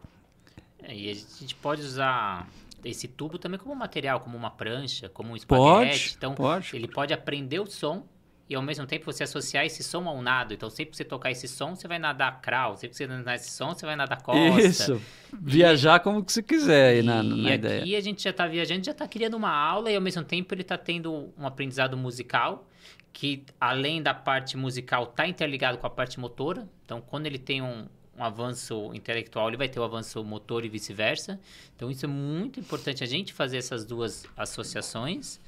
É, 0.82 0.94
e 0.94 1.10
a 1.10 1.14
gente 1.14 1.54
pode 1.54 1.80
usar 1.80 2.46
esse 2.84 3.08
tubo 3.08 3.38
também 3.38 3.58
como 3.58 3.74
material, 3.74 4.20
como 4.20 4.36
uma 4.36 4.50
prancha, 4.50 5.08
como 5.08 5.32
um 5.32 5.36
espaguete. 5.36 6.10
Pode, 6.10 6.14
então 6.16 6.34
pode. 6.34 6.76
ele 6.76 6.88
pode 6.88 7.14
aprender 7.14 7.60
o 7.60 7.66
som 7.66 8.06
e 8.48 8.54
ao 8.54 8.62
mesmo 8.62 8.86
tempo 8.86 9.04
você 9.06 9.24
associar 9.24 9.64
esse 9.64 9.82
som 9.82 10.06
ao 10.06 10.20
nado. 10.20 10.52
Então, 10.52 10.68
sempre 10.68 10.90
que 10.90 10.96
você 10.98 11.04
tocar 11.04 11.30
esse 11.30 11.48
som, 11.48 11.74
você 11.74 11.88
vai 11.88 11.98
nadar 11.98 12.40
crawl. 12.42 12.76
Sempre 12.76 12.90
que 12.90 12.96
você 12.96 13.06
nadar 13.06 13.36
esse 13.36 13.50
som, 13.50 13.74
você 13.74 13.86
vai 13.86 13.96
nadar 13.96 14.20
costa. 14.22 14.60
Isso. 14.60 15.00
Viajar 15.32 16.00
como 16.00 16.22
que 16.22 16.30
você 16.32 16.42
quiser 16.42 16.96
aí 16.96 17.02
na, 17.02 17.22
na 17.22 17.50
e 17.50 17.54
ideia. 17.54 17.78
E 17.78 17.82
aqui 17.82 17.96
a 17.96 18.00
gente 18.00 18.22
já 18.22 18.30
está 18.30 18.46
viajando, 18.46 18.84
já 18.84 18.92
está 18.92 19.08
criando 19.08 19.34
uma 19.34 19.50
aula 19.50 19.90
e 19.90 19.96
ao 19.96 20.02
mesmo 20.02 20.22
tempo 20.22 20.54
ele 20.54 20.62
está 20.62 20.76
tendo 20.76 21.32
um 21.38 21.46
aprendizado 21.46 21.96
musical 21.96 22.68
que, 23.14 23.44
além 23.60 24.02
da 24.02 24.12
parte 24.12 24.56
musical, 24.56 25.04
está 25.04 25.26
interligado 25.26 25.78
com 25.78 25.86
a 25.86 25.90
parte 25.90 26.20
motora. 26.20 26.68
Então, 26.84 27.00
quando 27.00 27.26
ele 27.26 27.38
tem 27.38 27.62
um, 27.62 27.86
um 28.18 28.24
avanço 28.24 28.92
intelectual, 28.92 29.48
ele 29.48 29.56
vai 29.56 29.68
ter 29.68 29.78
o 29.78 29.82
um 29.82 29.86
avanço 29.86 30.22
motor 30.22 30.64
e 30.64 30.68
vice-versa. 30.68 31.40
Então, 31.74 31.90
isso 31.90 32.04
é 32.04 32.08
muito 32.08 32.60
importante 32.60 33.02
a 33.02 33.06
gente 33.06 33.32
fazer 33.32 33.56
essas 33.56 33.86
duas 33.86 34.26
associações. 34.36 35.40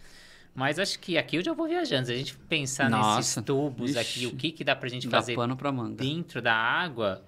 Mas 0.56 0.78
acho 0.78 0.98
que 0.98 1.18
aqui 1.18 1.36
eu 1.36 1.44
já 1.44 1.52
vou 1.52 1.68
viajando. 1.68 2.06
Se 2.06 2.12
a 2.12 2.16
gente 2.16 2.34
pensar 2.34 2.88
Nossa, 2.88 3.18
nesses 3.18 3.44
tubos 3.44 3.90
ixi, 3.90 3.98
aqui, 3.98 4.26
o 4.26 4.34
que, 4.34 4.50
que 4.50 4.64
dá 4.64 4.74
pra 4.74 4.88
gente 4.88 5.06
fazer 5.06 5.34
pano 5.34 5.54
pra 5.54 5.70
manga. 5.70 6.02
dentro 6.02 6.40
da 6.40 6.54
água. 6.54 7.22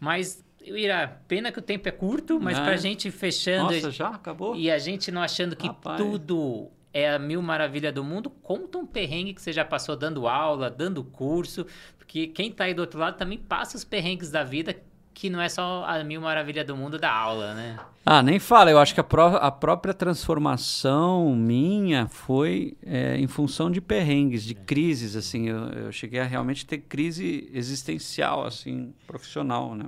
Mas, 0.00 0.44
Ira, 0.60 1.22
pena 1.28 1.52
que 1.52 1.58
o 1.60 1.62
tempo 1.62 1.88
é 1.88 1.92
curto, 1.92 2.40
mas 2.40 2.58
é. 2.58 2.64
pra 2.64 2.76
gente 2.76 3.12
fechando. 3.12 3.72
Nossa, 3.72 3.92
já 3.92 4.08
acabou? 4.08 4.56
E 4.56 4.72
a 4.72 4.78
gente 4.78 5.12
não 5.12 5.22
achando 5.22 5.54
que 5.54 5.68
Rapaz. 5.68 5.98
tudo 5.98 6.68
é 6.92 7.10
a 7.10 7.18
mil 7.18 7.40
maravilha 7.40 7.92
do 7.92 8.02
mundo, 8.02 8.28
conta 8.28 8.78
um 8.78 8.86
perrengue 8.86 9.34
que 9.34 9.42
você 9.42 9.52
já 9.52 9.64
passou 9.64 9.96
dando 9.96 10.26
aula, 10.26 10.68
dando 10.68 11.02
curso, 11.04 11.66
porque 11.96 12.26
quem 12.26 12.50
tá 12.50 12.64
aí 12.64 12.74
do 12.74 12.80
outro 12.80 12.98
lado 12.98 13.16
também 13.16 13.38
passa 13.38 13.76
os 13.76 13.84
perrengues 13.84 14.30
da 14.30 14.42
vida 14.42 14.74
que 15.14 15.30
não 15.30 15.40
é 15.40 15.48
só 15.48 15.84
a 15.86 16.02
mil 16.02 16.20
maravilha 16.20 16.64
do 16.64 16.76
mundo 16.76 16.98
da 16.98 17.10
aula, 17.10 17.54
né? 17.54 17.78
Ah, 18.04 18.20
nem 18.22 18.40
fala. 18.40 18.70
Eu 18.70 18.78
acho 18.78 18.92
que 18.92 19.00
a, 19.00 19.04
pró 19.04 19.36
a 19.36 19.50
própria 19.50 19.94
transformação 19.94 21.34
minha 21.36 22.08
foi 22.08 22.76
é, 22.84 23.16
em 23.16 23.28
função 23.28 23.70
de 23.70 23.80
perrengues, 23.80 24.42
de 24.42 24.54
crises, 24.54 25.14
assim. 25.14 25.48
Eu, 25.48 25.68
eu, 25.68 25.92
cheguei 25.92 26.18
a 26.18 26.24
realmente 26.24 26.66
ter 26.66 26.78
crise 26.78 27.48
existencial, 27.54 28.44
assim, 28.44 28.92
profissional, 29.06 29.76
né? 29.76 29.86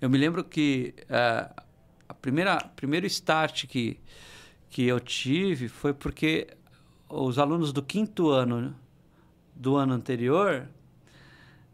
Eu 0.00 0.10
me 0.10 0.18
lembro 0.18 0.42
que 0.42 0.92
é, 1.08 1.48
a 2.08 2.14
primeira 2.14 2.58
primeiro 2.74 3.06
start 3.06 3.66
que 3.66 3.98
que 4.68 4.82
eu 4.82 4.98
tive 4.98 5.68
foi 5.68 5.94
porque 5.94 6.48
os 7.08 7.38
alunos 7.38 7.72
do 7.72 7.80
quinto 7.80 8.30
ano 8.30 8.74
do 9.54 9.76
ano 9.76 9.94
anterior 9.94 10.68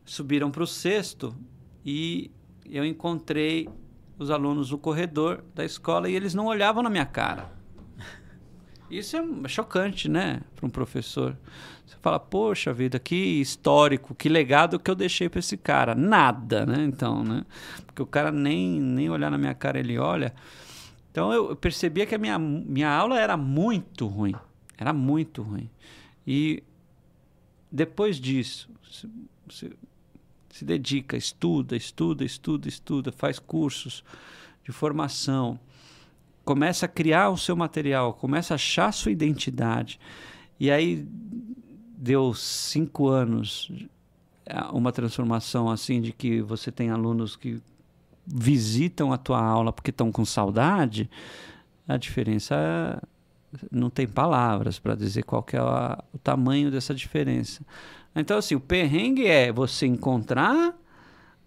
subiram 0.05 0.51
para 0.51 0.63
o 0.63 0.67
sexto 0.67 1.35
e 1.85 2.31
eu 2.65 2.85
encontrei 2.85 3.69
os 4.19 4.31
alunos 4.31 4.71
no 4.71 4.79
corredor 4.79 5.43
da 5.55 5.65
escola 5.65 6.09
e 6.09 6.15
eles 6.15 6.35
não 6.35 6.47
olhavam 6.47 6.83
na 6.83 6.91
minha 6.91 7.07
cara. 7.07 7.51
Isso 8.91 9.17
é 9.17 9.49
chocante, 9.49 10.09
né, 10.09 10.43
para 10.55 10.67
um 10.67 10.71
professor. 10.71 11.37
Você 11.87 11.97
fala, 12.01 12.21
poxa 12.21 12.73
vida, 12.73 12.99
que 12.99 13.15
histórico, 13.15 14.15
que 14.15 14.29
legado 14.29 14.79
que 14.79 14.91
eu 14.91 14.95
deixei 14.95 15.29
para 15.29 15.41
esse 15.41 15.57
cara. 15.57 15.95
Nada, 15.95 16.65
né? 16.65 16.85
Então, 16.85 17.25
né? 17.25 17.45
Porque 17.85 18.01
o 18.01 18.07
cara 18.07 18.31
nem, 18.31 18.81
nem 18.81 19.11
olhar 19.11 19.31
na 19.31 19.37
minha 19.39 19.55
cara 19.55 19.79
ele 19.79 19.99
olha. 19.99 20.33
Então 21.11 21.33
eu 21.33 21.57
percebia 21.57 22.07
que 22.07 22.15
a 22.15 22.19
minha, 22.19 22.39
minha 22.39 22.89
aula 22.89 23.19
era 23.19 23.37
muito 23.37 24.07
ruim. 24.07 24.35
Era 24.79 24.93
muito 24.93 25.43
ruim. 25.43 25.69
E 26.25 26.63
depois 27.73 28.17
disso, 28.17 28.71
você 28.83 29.09
se 29.49 29.77
dedica, 30.63 31.17
estuda, 31.17 31.77
estuda, 31.77 32.25
estuda, 32.25 32.69
estuda, 32.69 33.13
faz 33.13 33.39
cursos 33.39 34.05
de 34.65 34.73
formação, 34.73 35.59
começa 36.45 36.87
a 36.87 36.89
criar 36.89 37.31
o 37.31 37.37
seu 37.37 37.57
material, 37.57 38.15
começa 38.15 38.55
a 38.55 38.57
achar 38.57 38.89
a 38.89 38.93
sua 38.93 39.13
identidade. 39.13 39.99
E 40.59 40.71
aí 40.71 41.07
deu 41.97 42.35
cinco 42.35 43.09
anos 43.09 43.71
uma 44.73 44.91
transformação 44.91 45.71
assim 45.71 46.01
de 46.01 46.13
que 46.13 46.43
você 46.43 46.73
tem 46.73 46.91
alunos 46.91 47.37
que 47.37 47.63
visitam 48.27 49.13
a 49.13 49.17
tua 49.17 49.41
aula 49.41 49.73
porque 49.73 49.91
estão 49.91 50.11
com 50.11 50.25
saudade, 50.25 51.09
a 51.87 51.97
diferença 51.97 53.01
não 53.71 53.91
tem 53.91 54.07
palavras 54.07 54.79
para 54.79 54.95
dizer 54.95 55.25
qual 55.25 55.45
é 55.53 55.59
a, 55.59 56.03
o 56.13 56.19
tamanho 56.19 56.71
dessa 56.71 56.95
diferença. 56.95 57.65
Então, 58.15 58.39
assim, 58.39 58.55
o 58.55 58.61
perrengue 58.61 59.27
é 59.27 59.53
você 59.53 59.87
encontrar 59.87 60.77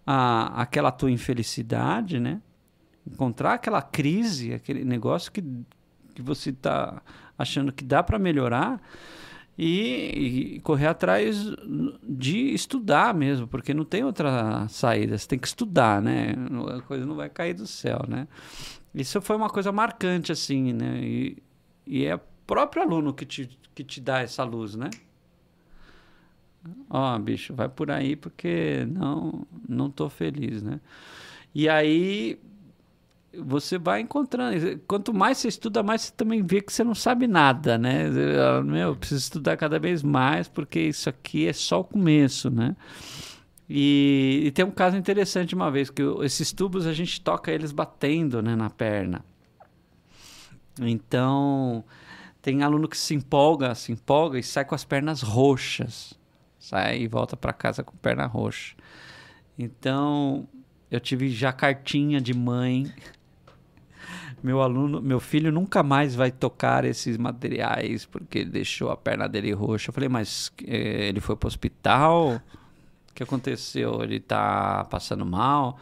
a, 0.06 0.62
aquela 0.62 0.90
tua 0.90 1.10
infelicidade, 1.10 2.18
né? 2.18 2.40
Encontrar 3.06 3.54
aquela 3.54 3.82
crise, 3.82 4.54
aquele 4.54 4.84
negócio 4.84 5.30
que, 5.30 5.42
que 6.14 6.22
você 6.22 6.50
está 6.50 7.02
achando 7.38 7.72
que 7.72 7.84
dá 7.84 8.02
para 8.02 8.18
melhorar 8.18 8.80
e, 9.56 10.56
e, 10.56 10.60
correr 10.60 10.86
atrás 10.86 11.44
de 12.02 12.54
estudar 12.54 13.14
mesmo, 13.14 13.46
porque 13.46 13.72
não 13.72 13.84
tem 13.84 14.02
outra 14.02 14.66
saída, 14.68 15.16
você 15.16 15.28
tem 15.28 15.38
que 15.38 15.46
estudar, 15.46 16.02
né? 16.02 16.34
A 16.76 16.82
coisa 16.82 17.06
não 17.06 17.14
vai 17.14 17.28
cair 17.28 17.54
do 17.54 17.66
céu, 17.66 18.04
né? 18.08 18.26
Isso 18.94 19.20
foi 19.20 19.36
uma 19.36 19.50
coisa 19.50 19.70
marcante, 19.70 20.32
assim, 20.32 20.72
né? 20.72 20.98
E, 21.02 21.42
e 21.86 22.04
é 22.04 22.16
o 22.16 22.20
próprio 22.46 22.82
aluno 22.82 23.12
que 23.12 23.24
te, 23.24 23.48
que 23.74 23.84
te 23.84 24.00
dá 24.00 24.20
essa 24.20 24.42
luz, 24.44 24.74
né? 24.74 24.90
Ó, 26.88 27.14
oh, 27.14 27.18
bicho, 27.18 27.54
vai 27.54 27.68
por 27.68 27.90
aí 27.90 28.16
porque 28.16 28.86
não 28.90 29.46
não 29.68 29.90
tô 29.90 30.08
feliz, 30.08 30.62
né? 30.62 30.80
E 31.54 31.68
aí 31.68 32.38
você 33.36 33.78
vai 33.78 34.00
encontrando. 34.00 34.78
Quanto 34.86 35.12
mais 35.12 35.38
você 35.38 35.48
estuda, 35.48 35.82
mais 35.82 36.02
você 36.02 36.12
também 36.12 36.42
vê 36.42 36.60
que 36.60 36.72
você 36.72 36.84
não 36.84 36.94
sabe 36.94 37.26
nada, 37.26 37.76
né? 37.76 38.08
Meu, 38.64 38.96
preciso 38.96 39.20
estudar 39.20 39.56
cada 39.56 39.78
vez 39.78 40.02
mais 40.02 40.48
porque 40.48 40.80
isso 40.80 41.08
aqui 41.08 41.46
é 41.46 41.52
só 41.52 41.80
o 41.80 41.84
começo, 41.84 42.50
né? 42.50 42.76
E, 43.68 44.42
e 44.44 44.50
tem 44.50 44.64
um 44.64 44.70
caso 44.70 44.96
interessante 44.96 45.54
uma 45.54 45.70
vez 45.70 45.90
que 45.90 46.02
esses 46.22 46.52
tubos 46.52 46.86
a 46.86 46.92
gente 46.92 47.20
toca 47.20 47.50
eles 47.50 47.72
batendo, 47.72 48.42
né, 48.42 48.54
na 48.54 48.68
perna. 48.68 49.24
Então 50.80 51.84
tem 52.42 52.62
aluno 52.62 52.88
que 52.88 52.96
se 52.96 53.14
empolga, 53.14 53.74
se 53.74 53.90
empolga 53.92 54.38
e 54.38 54.42
sai 54.42 54.64
com 54.64 54.74
as 54.74 54.84
pernas 54.84 55.22
roxas, 55.22 56.18
sai 56.64 57.02
e 57.02 57.08
volta 57.08 57.36
para 57.36 57.52
casa 57.52 57.82
com 57.82 57.96
perna 57.96 58.26
roxa. 58.26 58.74
Então 59.58 60.48
eu 60.90 60.98
tive 60.98 61.28
já 61.28 61.52
cartinha 61.52 62.20
de 62.20 62.32
mãe 62.34 62.92
meu 64.42 64.60
aluno, 64.60 65.00
meu 65.00 65.20
filho 65.20 65.50
nunca 65.50 65.82
mais 65.82 66.14
vai 66.14 66.30
tocar 66.30 66.84
esses 66.84 67.16
materiais 67.16 68.04
porque 68.04 68.40
ele 68.40 68.50
deixou 68.50 68.90
a 68.90 68.96
perna 68.96 69.28
dele 69.28 69.52
roxa. 69.52 69.90
Eu 69.90 69.94
falei, 69.94 70.08
mas 70.08 70.52
eh, 70.66 71.08
ele 71.08 71.20
foi 71.20 71.36
para 71.36 71.46
o 71.46 71.48
hospital? 71.48 72.42
O 73.10 73.14
que 73.14 73.22
aconteceu? 73.22 74.02
Ele 74.02 74.16
está 74.16 74.84
passando 74.84 75.24
mal? 75.24 75.78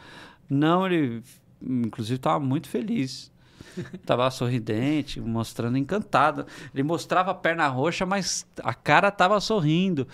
Não, 0.49 0.87
ele 0.87 1.23
inclusive 1.61 2.17
estava 2.17 2.41
muito 2.41 2.69
feliz. 2.69 3.33
Tava 4.05 4.31
sorridente, 4.31 5.21
mostrando 5.21 5.79
encantado. 5.79 6.47
Ele 6.75 6.83
mostrava 6.83 7.31
a 7.31 7.35
perna 7.35 7.67
roxa, 7.69 8.05
mas 8.05 8.47
a 8.63 8.75
cara 8.75 9.11
tava 9.11 9.41
sorrindo. 9.41 10.07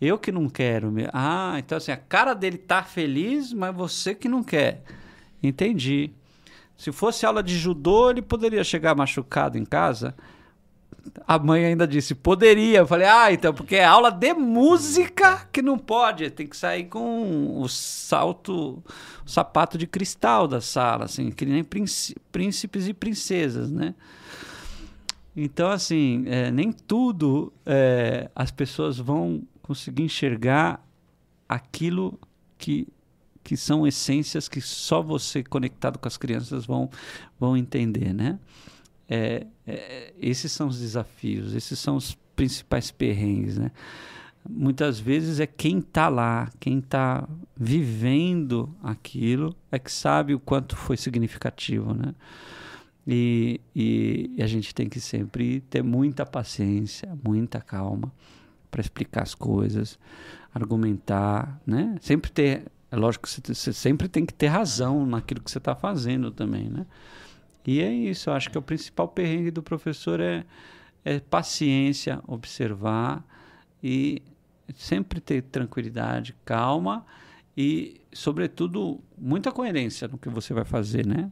Eu 0.00 0.18
que 0.18 0.30
não 0.30 0.48
quero. 0.48 0.92
Ah, 1.12 1.56
então 1.58 1.78
assim, 1.78 1.90
a 1.90 1.96
cara 1.96 2.34
dele 2.34 2.58
tá 2.58 2.82
feliz, 2.82 3.52
mas 3.52 3.74
você 3.74 4.14
que 4.14 4.28
não 4.28 4.44
quer. 4.44 4.82
Entendi. 5.42 6.10
Se 6.76 6.92
fosse 6.92 7.26
aula 7.26 7.42
de 7.42 7.58
judô, 7.58 8.10
ele 8.10 8.22
poderia 8.22 8.62
chegar 8.62 8.94
machucado 8.94 9.58
em 9.58 9.64
casa. 9.64 10.14
A 11.26 11.38
mãe 11.38 11.64
ainda 11.64 11.88
disse, 11.88 12.14
poderia. 12.14 12.78
Eu 12.78 12.86
falei, 12.86 13.08
ah, 13.08 13.32
então, 13.32 13.52
porque 13.52 13.74
é 13.76 13.84
aula 13.84 14.10
de 14.10 14.32
música 14.34 15.48
que 15.52 15.60
não 15.60 15.76
pode. 15.76 16.30
Tem 16.30 16.46
que 16.46 16.56
sair 16.56 16.84
com 16.84 17.60
o 17.60 17.68
salto, 17.68 18.82
o 19.26 19.28
sapato 19.28 19.76
de 19.76 19.86
cristal 19.86 20.46
da 20.46 20.60
sala, 20.60 21.06
assim, 21.06 21.30
que 21.30 21.44
nem 21.44 21.64
príncipes 21.64 22.86
e 22.86 22.94
princesas, 22.94 23.70
né? 23.70 23.94
Então, 25.36 25.70
assim, 25.70 26.24
é, 26.26 26.50
nem 26.50 26.70
tudo 26.70 27.52
é, 27.64 28.30
as 28.34 28.50
pessoas 28.50 28.98
vão 28.98 29.42
conseguir 29.68 30.02
enxergar 30.02 30.82
aquilo 31.46 32.18
que 32.56 32.88
que 33.44 33.56
são 33.56 33.86
essências 33.86 34.46
que 34.46 34.60
só 34.60 35.00
você 35.00 35.42
conectado 35.42 35.98
com 35.98 36.06
as 36.06 36.18
crianças 36.18 36.66
vão, 36.66 36.90
vão 37.40 37.56
entender, 37.56 38.12
né? 38.12 38.38
É, 39.08 39.46
é, 39.66 40.12
esses 40.20 40.52
são 40.52 40.68
os 40.68 40.78
desafios, 40.78 41.54
esses 41.54 41.78
são 41.78 41.96
os 41.96 42.14
principais 42.36 42.90
perrengues, 42.90 43.56
né? 43.56 43.70
Muitas 44.46 45.00
vezes 45.00 45.40
é 45.40 45.46
quem 45.46 45.78
está 45.78 46.10
lá, 46.10 46.52
quem 46.60 46.78
está 46.78 47.26
vivendo 47.56 48.74
aquilo, 48.82 49.56
é 49.72 49.78
que 49.78 49.90
sabe 49.90 50.34
o 50.34 50.40
quanto 50.40 50.76
foi 50.76 50.98
significativo, 50.98 51.94
né? 51.94 52.14
E, 53.06 53.62
e, 53.74 54.30
e 54.36 54.42
a 54.42 54.46
gente 54.46 54.74
tem 54.74 54.90
que 54.90 55.00
sempre 55.00 55.62
ter 55.70 55.82
muita 55.82 56.26
paciência, 56.26 57.16
muita 57.24 57.62
calma 57.62 58.12
para 58.70 58.80
explicar 58.80 59.22
as 59.22 59.34
coisas, 59.34 59.98
argumentar, 60.54 61.60
né? 61.66 61.96
Sempre 62.00 62.30
ter 62.30 62.64
é 62.90 62.96
lógico 62.96 63.28
que 63.28 63.54
você, 63.54 63.72
sempre 63.72 64.08
tem 64.08 64.24
que 64.24 64.32
ter 64.32 64.46
razão 64.46 65.04
naquilo 65.04 65.42
que 65.42 65.50
você 65.50 65.58
está 65.58 65.74
fazendo 65.74 66.30
também, 66.30 66.68
né? 66.68 66.86
E 67.66 67.82
é 67.82 67.92
isso, 67.92 68.30
eu 68.30 68.34
acho 68.34 68.50
que 68.50 68.56
o 68.56 68.62
principal 68.62 69.06
perrengue 69.08 69.50
do 69.50 69.62
professor 69.62 70.20
é, 70.20 70.44
é 71.04 71.20
paciência, 71.20 72.20
observar 72.26 73.22
e 73.82 74.22
sempre 74.74 75.20
ter 75.20 75.42
tranquilidade, 75.42 76.34
calma 76.46 77.04
e, 77.54 78.00
sobretudo, 78.10 79.00
muita 79.18 79.52
coerência 79.52 80.08
no 80.08 80.16
que 80.16 80.30
você 80.30 80.54
vai 80.54 80.64
fazer, 80.64 81.06
né? 81.06 81.30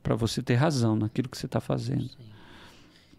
Para 0.00 0.14
você 0.14 0.42
ter 0.42 0.54
razão 0.54 0.94
naquilo 0.94 1.28
que 1.28 1.36
você 1.36 1.46
está 1.46 1.60
fazendo. 1.60 2.08
Sim. 2.08 2.33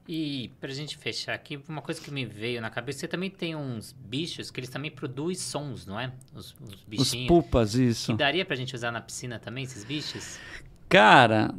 E 0.07 0.51
pra 0.61 0.69
gente 0.69 0.97
fechar 0.97 1.33
aqui, 1.33 1.59
uma 1.67 1.81
coisa 1.81 1.99
que 1.99 2.11
me 2.11 2.25
veio 2.25 2.61
na 2.61 2.69
cabeça, 2.69 2.99
você 2.99 3.07
também 3.07 3.29
tem 3.29 3.55
uns 3.55 3.91
bichos 3.91 4.51
que 4.51 4.59
eles 4.59 4.69
também 4.69 4.91
produzem 4.91 5.35
sons, 5.35 5.87
não 5.87 5.99
é? 5.99 6.11
Os, 6.33 6.55
os 6.61 6.83
bichinhos. 6.83 7.23
Os 7.23 7.27
pupas, 7.27 7.73
isso. 7.73 8.11
Que 8.11 8.17
daria 8.17 8.45
pra 8.45 8.55
gente 8.55 8.75
usar 8.75 8.91
na 8.91 9.01
piscina 9.01 9.39
também, 9.39 9.63
esses 9.63 9.83
bichos? 9.83 10.39
Cara, 10.87 11.55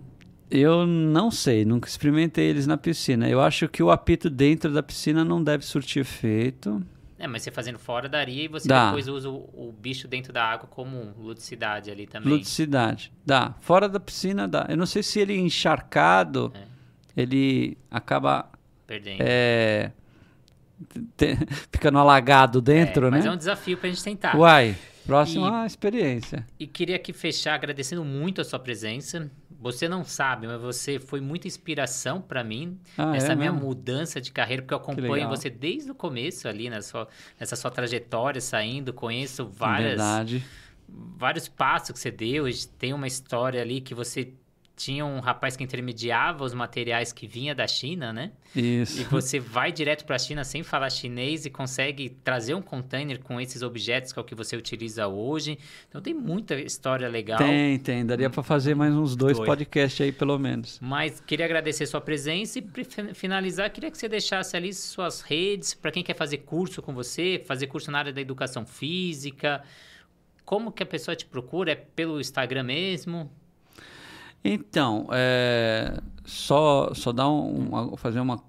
eu 0.48 0.86
não 0.86 1.28
sei, 1.28 1.64
nunca 1.64 1.88
experimentei 1.88 2.46
eles 2.46 2.68
na 2.68 2.76
piscina. 2.76 3.28
Eu 3.28 3.40
acho 3.40 3.68
que 3.68 3.82
o 3.82 3.90
apito 3.90 4.30
dentro 4.30 4.72
da 4.72 4.82
piscina 4.82 5.24
não 5.24 5.42
deve 5.42 5.64
surtir 5.64 6.02
efeito. 6.02 6.80
É, 7.18 7.26
mas 7.26 7.42
você 7.42 7.50
fazendo 7.50 7.80
fora 7.80 8.08
daria 8.08 8.44
e 8.44 8.48
você 8.48 8.68
Dá. 8.68 8.86
depois 8.86 9.08
usa 9.08 9.28
o, 9.28 9.38
o, 9.54 9.72
bicho 9.72 10.06
dentro 10.06 10.32
da 10.32 10.44
água 10.44 10.68
como 10.68 11.14
ludicidade 11.18 11.90
ali 11.90 12.06
também. 12.06 12.28
Ludicidade, 12.28 13.10
dá. 13.24 13.54
Fora 13.60 13.88
da 13.88 13.98
piscina 13.98 14.46
dá. 14.46 14.66
Eu 14.68 14.76
não 14.76 14.86
sei 14.86 15.02
se 15.02 15.18
ele 15.18 15.36
encharcado... 15.36 16.52
É 16.54 16.75
ele 17.16 17.78
acaba 17.90 18.50
perdendo. 18.86 19.20
É, 19.20 19.90
te, 21.16 21.36
ficando 21.72 21.98
alagado 21.98 22.60
dentro, 22.60 23.06
é, 23.06 23.10
mas 23.10 23.12
né? 23.12 23.18
Mas 23.18 23.26
é 23.26 23.30
um 23.30 23.38
desafio 23.38 23.78
para 23.78 23.88
a 23.88 23.92
gente 23.92 24.04
tentar. 24.04 24.36
Uai, 24.36 24.76
próxima 25.06 25.64
e, 25.64 25.66
experiência. 25.66 26.46
E 26.58 26.66
queria 26.66 26.96
aqui 26.96 27.12
fechar 27.12 27.54
agradecendo 27.54 28.04
muito 28.04 28.40
a 28.40 28.44
sua 28.44 28.58
presença. 28.58 29.30
Você 29.58 29.88
não 29.88 30.04
sabe, 30.04 30.46
mas 30.46 30.60
você 30.60 31.00
foi 31.00 31.20
muita 31.20 31.48
inspiração 31.48 32.20
para 32.20 32.44
mim 32.44 32.78
ah, 32.96 33.12
nessa 33.12 33.32
é 33.32 33.36
minha 33.36 33.50
mesmo? 33.50 33.66
mudança 33.66 34.20
de 34.20 34.30
carreira, 34.30 34.62
porque 34.62 34.74
eu 34.74 34.78
acompanho 34.78 35.28
você 35.28 35.48
desde 35.48 35.90
o 35.90 35.94
começo 35.94 36.46
ali 36.46 36.68
na 36.68 36.82
sua, 36.82 37.08
nessa 37.40 37.56
sua 37.56 37.70
trajetória 37.70 38.40
saindo, 38.40 38.92
conheço 38.92 39.46
várias, 39.46 39.88
Verdade. 39.88 40.44
vários 40.86 41.48
passos 41.48 41.92
que 41.92 41.98
você 41.98 42.10
deu. 42.10 42.44
Tem 42.78 42.92
uma 42.92 43.06
história 43.06 43.62
ali 43.62 43.80
que 43.80 43.94
você 43.94 44.34
tinha 44.76 45.06
um 45.06 45.20
rapaz 45.20 45.56
que 45.56 45.64
intermediava 45.64 46.44
os 46.44 46.52
materiais 46.52 47.10
que 47.10 47.26
vinha 47.26 47.54
da 47.54 47.66
China, 47.66 48.12
né? 48.12 48.32
Isso. 48.54 49.00
E 49.00 49.04
você 49.04 49.40
vai 49.40 49.72
direto 49.72 50.04
para 50.04 50.16
a 50.16 50.18
China 50.18 50.44
sem 50.44 50.62
falar 50.62 50.90
chinês 50.90 51.46
e 51.46 51.50
consegue 51.50 52.10
trazer 52.10 52.54
um 52.54 52.60
container 52.60 53.18
com 53.18 53.40
esses 53.40 53.62
objetos 53.62 54.12
que 54.12 54.18
é 54.18 54.22
o 54.22 54.24
que 54.24 54.34
você 54.34 54.54
utiliza 54.54 55.08
hoje. 55.08 55.58
Então 55.88 56.02
tem 56.02 56.12
muita 56.12 56.54
história 56.60 57.08
legal. 57.08 57.38
Tem, 57.38 57.78
tem. 57.78 58.04
Daria 58.04 58.28
para 58.28 58.42
fazer 58.42 58.74
mais 58.74 58.94
uns 58.94 59.16
dois, 59.16 59.38
dois, 59.38 59.48
podcasts 59.48 59.98
aí, 59.98 60.12
pelo 60.12 60.38
menos. 60.38 60.78
Mas 60.82 61.20
queria 61.20 61.46
agradecer 61.46 61.86
sua 61.86 62.00
presença 62.02 62.58
e 62.58 62.62
para 62.62 62.84
finalizar, 63.14 63.70
queria 63.70 63.90
que 63.90 63.96
você 63.96 64.10
deixasse 64.10 64.54
ali 64.58 64.74
suas 64.74 65.22
redes 65.22 65.72
para 65.72 65.90
quem 65.90 66.02
quer 66.02 66.14
fazer 66.14 66.38
curso 66.38 66.82
com 66.82 66.92
você, 66.92 67.42
fazer 67.46 67.66
curso 67.68 67.90
na 67.90 67.98
área 68.00 68.12
da 68.12 68.20
educação 68.20 68.66
física. 68.66 69.62
Como 70.44 70.70
que 70.70 70.82
a 70.82 70.86
pessoa 70.86 71.16
te 71.16 71.24
procura? 71.24 71.72
É 71.72 71.74
pelo 71.74 72.20
Instagram 72.20 72.64
mesmo? 72.64 73.32
Então, 74.48 75.08
é, 75.10 76.00
só, 76.24 76.92
só 76.94 77.12
dar 77.12 77.28
um, 77.28 77.68
uma, 77.68 77.96
fazer 77.96 78.20
uma. 78.20 78.40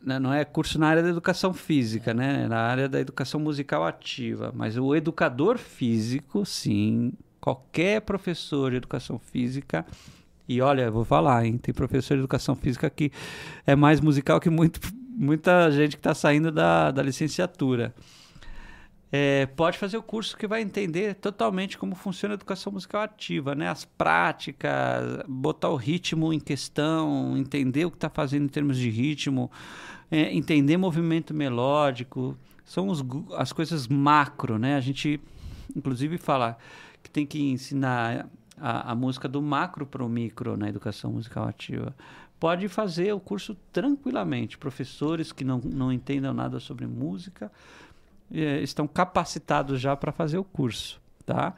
Né, 0.00 0.18
não 0.18 0.32
é 0.32 0.44
curso 0.44 0.78
na 0.78 0.88
área 0.88 1.02
da 1.02 1.08
educação 1.08 1.52
física, 1.52 2.14
né? 2.14 2.44
É 2.44 2.48
na 2.48 2.60
área 2.60 2.88
da 2.88 3.00
educação 3.00 3.38
musical 3.38 3.84
ativa. 3.84 4.52
Mas 4.54 4.78
o 4.78 4.94
educador 4.94 5.58
físico, 5.58 6.46
sim, 6.46 7.12
qualquer 7.40 8.00
professor 8.00 8.70
de 8.70 8.76
educação 8.78 9.18
física. 9.18 9.84
E 10.48 10.60
olha, 10.60 10.90
vou 10.90 11.04
falar, 11.04 11.44
hein? 11.44 11.58
Tem 11.58 11.74
professor 11.74 12.14
de 12.14 12.20
educação 12.20 12.54
física 12.54 12.88
que 12.88 13.10
é 13.66 13.74
mais 13.74 14.00
musical 14.00 14.40
que 14.40 14.48
muito, 14.48 14.80
muita 15.16 15.70
gente 15.70 15.96
que 15.96 16.00
está 16.00 16.14
saindo 16.14 16.52
da, 16.52 16.90
da 16.92 17.02
licenciatura. 17.02 17.92
É, 19.10 19.46
pode 19.46 19.78
fazer 19.78 19.96
o 19.96 20.02
curso 20.02 20.36
que 20.36 20.46
vai 20.46 20.60
entender 20.60 21.14
totalmente 21.14 21.78
como 21.78 21.94
funciona 21.94 22.34
a 22.34 22.36
educação 22.36 22.72
musical 22.72 23.02
ativa, 23.02 23.54
né? 23.54 23.68
As 23.68 23.84
práticas, 23.84 25.22
botar 25.28 25.68
o 25.68 25.76
ritmo 25.76 26.32
em 26.32 26.40
questão, 26.40 27.36
entender 27.36 27.84
o 27.84 27.90
que 27.90 27.96
está 27.96 28.10
fazendo 28.10 28.44
em 28.44 28.48
termos 28.48 28.76
de 28.76 28.90
ritmo, 28.90 29.50
é, 30.10 30.34
entender 30.34 30.76
movimento 30.76 31.32
melódico, 31.32 32.36
são 32.64 32.88
os, 32.88 33.04
as 33.36 33.52
coisas 33.52 33.86
macro, 33.86 34.58
né? 34.58 34.74
A 34.74 34.80
gente, 34.80 35.20
inclusive, 35.74 36.18
fala 36.18 36.58
que 37.00 37.08
tem 37.08 37.24
que 37.24 37.40
ensinar 37.40 38.28
a, 38.58 38.90
a 38.90 38.94
música 38.94 39.28
do 39.28 39.40
macro 39.40 39.86
para 39.86 40.04
o 40.04 40.08
micro 40.08 40.56
na 40.56 40.68
educação 40.68 41.12
musical 41.12 41.46
ativa. 41.46 41.94
Pode 42.40 42.68
fazer 42.68 43.12
o 43.14 43.20
curso 43.20 43.56
tranquilamente. 43.72 44.58
Professores 44.58 45.30
que 45.30 45.44
não, 45.44 45.58
não 45.58 45.92
entendam 45.92 46.34
nada 46.34 46.58
sobre 46.58 46.86
música 46.86 47.50
estão 48.30 48.86
capacitados 48.86 49.80
já 49.80 49.96
para 49.96 50.12
fazer 50.12 50.38
o 50.38 50.44
curso, 50.44 51.00
tá? 51.24 51.54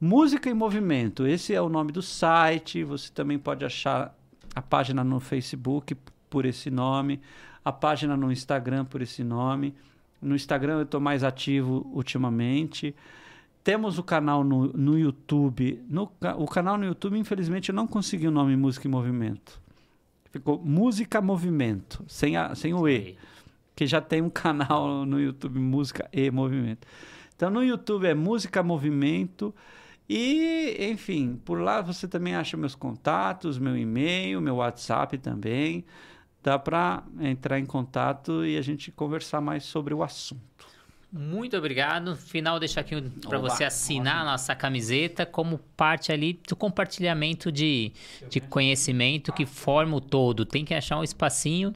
Música 0.00 0.48
em 0.48 0.54
Movimento, 0.54 1.26
esse 1.26 1.54
é 1.54 1.60
o 1.60 1.68
nome 1.68 1.92
do 1.92 2.00
site. 2.00 2.82
Você 2.84 3.12
também 3.12 3.38
pode 3.38 3.64
achar 3.64 4.16
a 4.54 4.62
página 4.62 5.04
no 5.04 5.20
Facebook 5.20 5.94
por 6.30 6.46
esse 6.46 6.70
nome, 6.70 7.20
a 7.64 7.70
página 7.70 8.16
no 8.16 8.32
Instagram 8.32 8.84
por 8.84 9.02
esse 9.02 9.22
nome. 9.22 9.74
No 10.22 10.34
Instagram 10.34 10.78
eu 10.78 10.82
estou 10.82 11.00
mais 11.00 11.22
ativo 11.22 11.86
ultimamente. 11.92 12.94
Temos 13.62 13.98
o 13.98 14.02
canal 14.02 14.42
no, 14.42 14.68
no 14.68 14.98
YouTube. 14.98 15.82
No, 15.88 16.10
o 16.38 16.46
canal 16.46 16.78
no 16.78 16.86
YouTube, 16.86 17.18
infelizmente, 17.18 17.68
eu 17.68 17.74
não 17.74 17.86
consegui 17.86 18.26
o 18.26 18.30
nome 18.30 18.56
Música 18.56 18.88
em 18.88 18.90
Movimento. 18.90 19.60
Ficou 20.30 20.58
Música 20.64 21.20
Movimento, 21.20 22.02
sem, 22.08 22.36
a, 22.36 22.54
sem 22.54 22.72
o 22.72 22.88
E. 22.88 23.18
Que 23.74 23.86
já 23.86 24.00
tem 24.00 24.22
um 24.22 24.30
canal 24.30 25.04
no 25.04 25.20
YouTube, 25.20 25.58
Música 25.58 26.08
e 26.12 26.30
Movimento. 26.30 26.86
Então 27.34 27.50
no 27.50 27.62
YouTube 27.62 28.06
é 28.06 28.14
Música 28.14 28.62
Movimento. 28.62 29.54
E, 30.08 30.76
enfim, 30.90 31.40
por 31.44 31.60
lá 31.60 31.80
você 31.80 32.08
também 32.08 32.34
acha 32.34 32.56
meus 32.56 32.74
contatos, 32.74 33.58
meu 33.58 33.76
e-mail, 33.76 34.40
meu 34.40 34.56
WhatsApp 34.56 35.16
também. 35.18 35.84
Dá 36.42 36.58
para 36.58 37.04
entrar 37.20 37.58
em 37.58 37.66
contato 37.66 38.44
e 38.44 38.56
a 38.56 38.62
gente 38.62 38.90
conversar 38.90 39.40
mais 39.40 39.64
sobre 39.64 39.94
o 39.94 40.02
assunto. 40.02 40.50
Muito 41.12 41.56
obrigado. 41.56 42.16
Final, 42.16 42.60
deixar 42.60 42.82
aqui 42.82 43.00
para 43.28 43.38
você 43.38 43.64
assinar 43.64 44.22
a 44.22 44.24
nossa 44.24 44.54
camiseta 44.54 45.26
como 45.26 45.58
parte 45.76 46.12
ali 46.12 46.40
do 46.48 46.54
compartilhamento 46.54 47.50
de, 47.50 47.92
de 48.28 48.40
conhecimento 48.40 49.32
que 49.32 49.44
forma 49.44 49.96
o 49.96 50.00
todo. 50.00 50.44
Tem 50.44 50.64
que 50.64 50.72
achar 50.72 50.98
um 50.98 51.04
espacinho. 51.04 51.74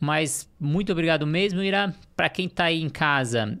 Mas 0.00 0.50
muito 0.58 0.90
obrigado 0.90 1.26
mesmo, 1.26 1.62
Ira. 1.62 1.94
Para 2.16 2.30
quem 2.30 2.46
está 2.46 2.64
aí 2.64 2.80
em 2.80 2.88
casa, 2.88 3.58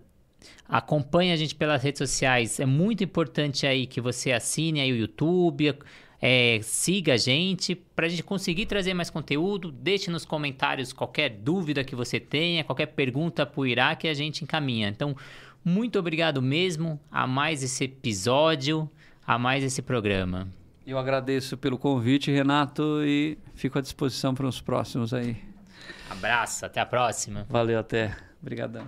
acompanhe 0.66 1.32
a 1.32 1.36
gente 1.36 1.54
pelas 1.54 1.82
redes 1.82 1.98
sociais. 1.98 2.58
É 2.58 2.64
muito 2.64 3.04
importante 3.04 3.66
aí 3.66 3.86
que 3.86 4.00
você 4.00 4.32
assine 4.32 4.80
aí 4.80 4.90
o 4.90 4.96
YouTube, 4.96 5.74
é, 6.22 6.60
siga 6.62 7.14
a 7.14 7.16
gente 7.18 7.74
para 7.74 8.06
a 8.06 8.08
gente 8.08 8.22
conseguir 8.22 8.64
trazer 8.64 8.94
mais 8.94 9.10
conteúdo. 9.10 9.70
Deixe 9.70 10.10
nos 10.10 10.24
comentários 10.24 10.94
qualquer 10.94 11.28
dúvida 11.28 11.84
que 11.84 11.94
você 11.94 12.18
tenha, 12.18 12.64
qualquer 12.64 12.86
pergunta 12.86 13.44
para 13.44 13.60
o 13.60 13.66
Irá 13.66 13.94
que 13.94 14.08
a 14.08 14.14
gente 14.14 14.42
encaminha. 14.42 14.88
Então, 14.88 15.14
muito 15.62 15.98
obrigado 15.98 16.40
mesmo 16.40 16.98
a 17.10 17.26
mais 17.26 17.62
esse 17.62 17.84
episódio, 17.84 18.88
a 19.26 19.38
mais 19.38 19.62
esse 19.62 19.82
programa. 19.82 20.48
Eu 20.86 20.98
agradeço 20.98 21.56
pelo 21.58 21.78
convite, 21.78 22.30
Renato, 22.30 23.02
e 23.04 23.36
fico 23.54 23.78
à 23.78 23.82
disposição 23.82 24.34
para 24.34 24.46
os 24.46 24.60
próximos 24.60 25.12
aí. 25.12 25.49
Abraço, 26.08 26.66
até 26.66 26.80
a 26.80 26.86
próxima. 26.86 27.46
Valeu, 27.48 27.78
até. 27.78 28.16
Obrigadão. 28.40 28.86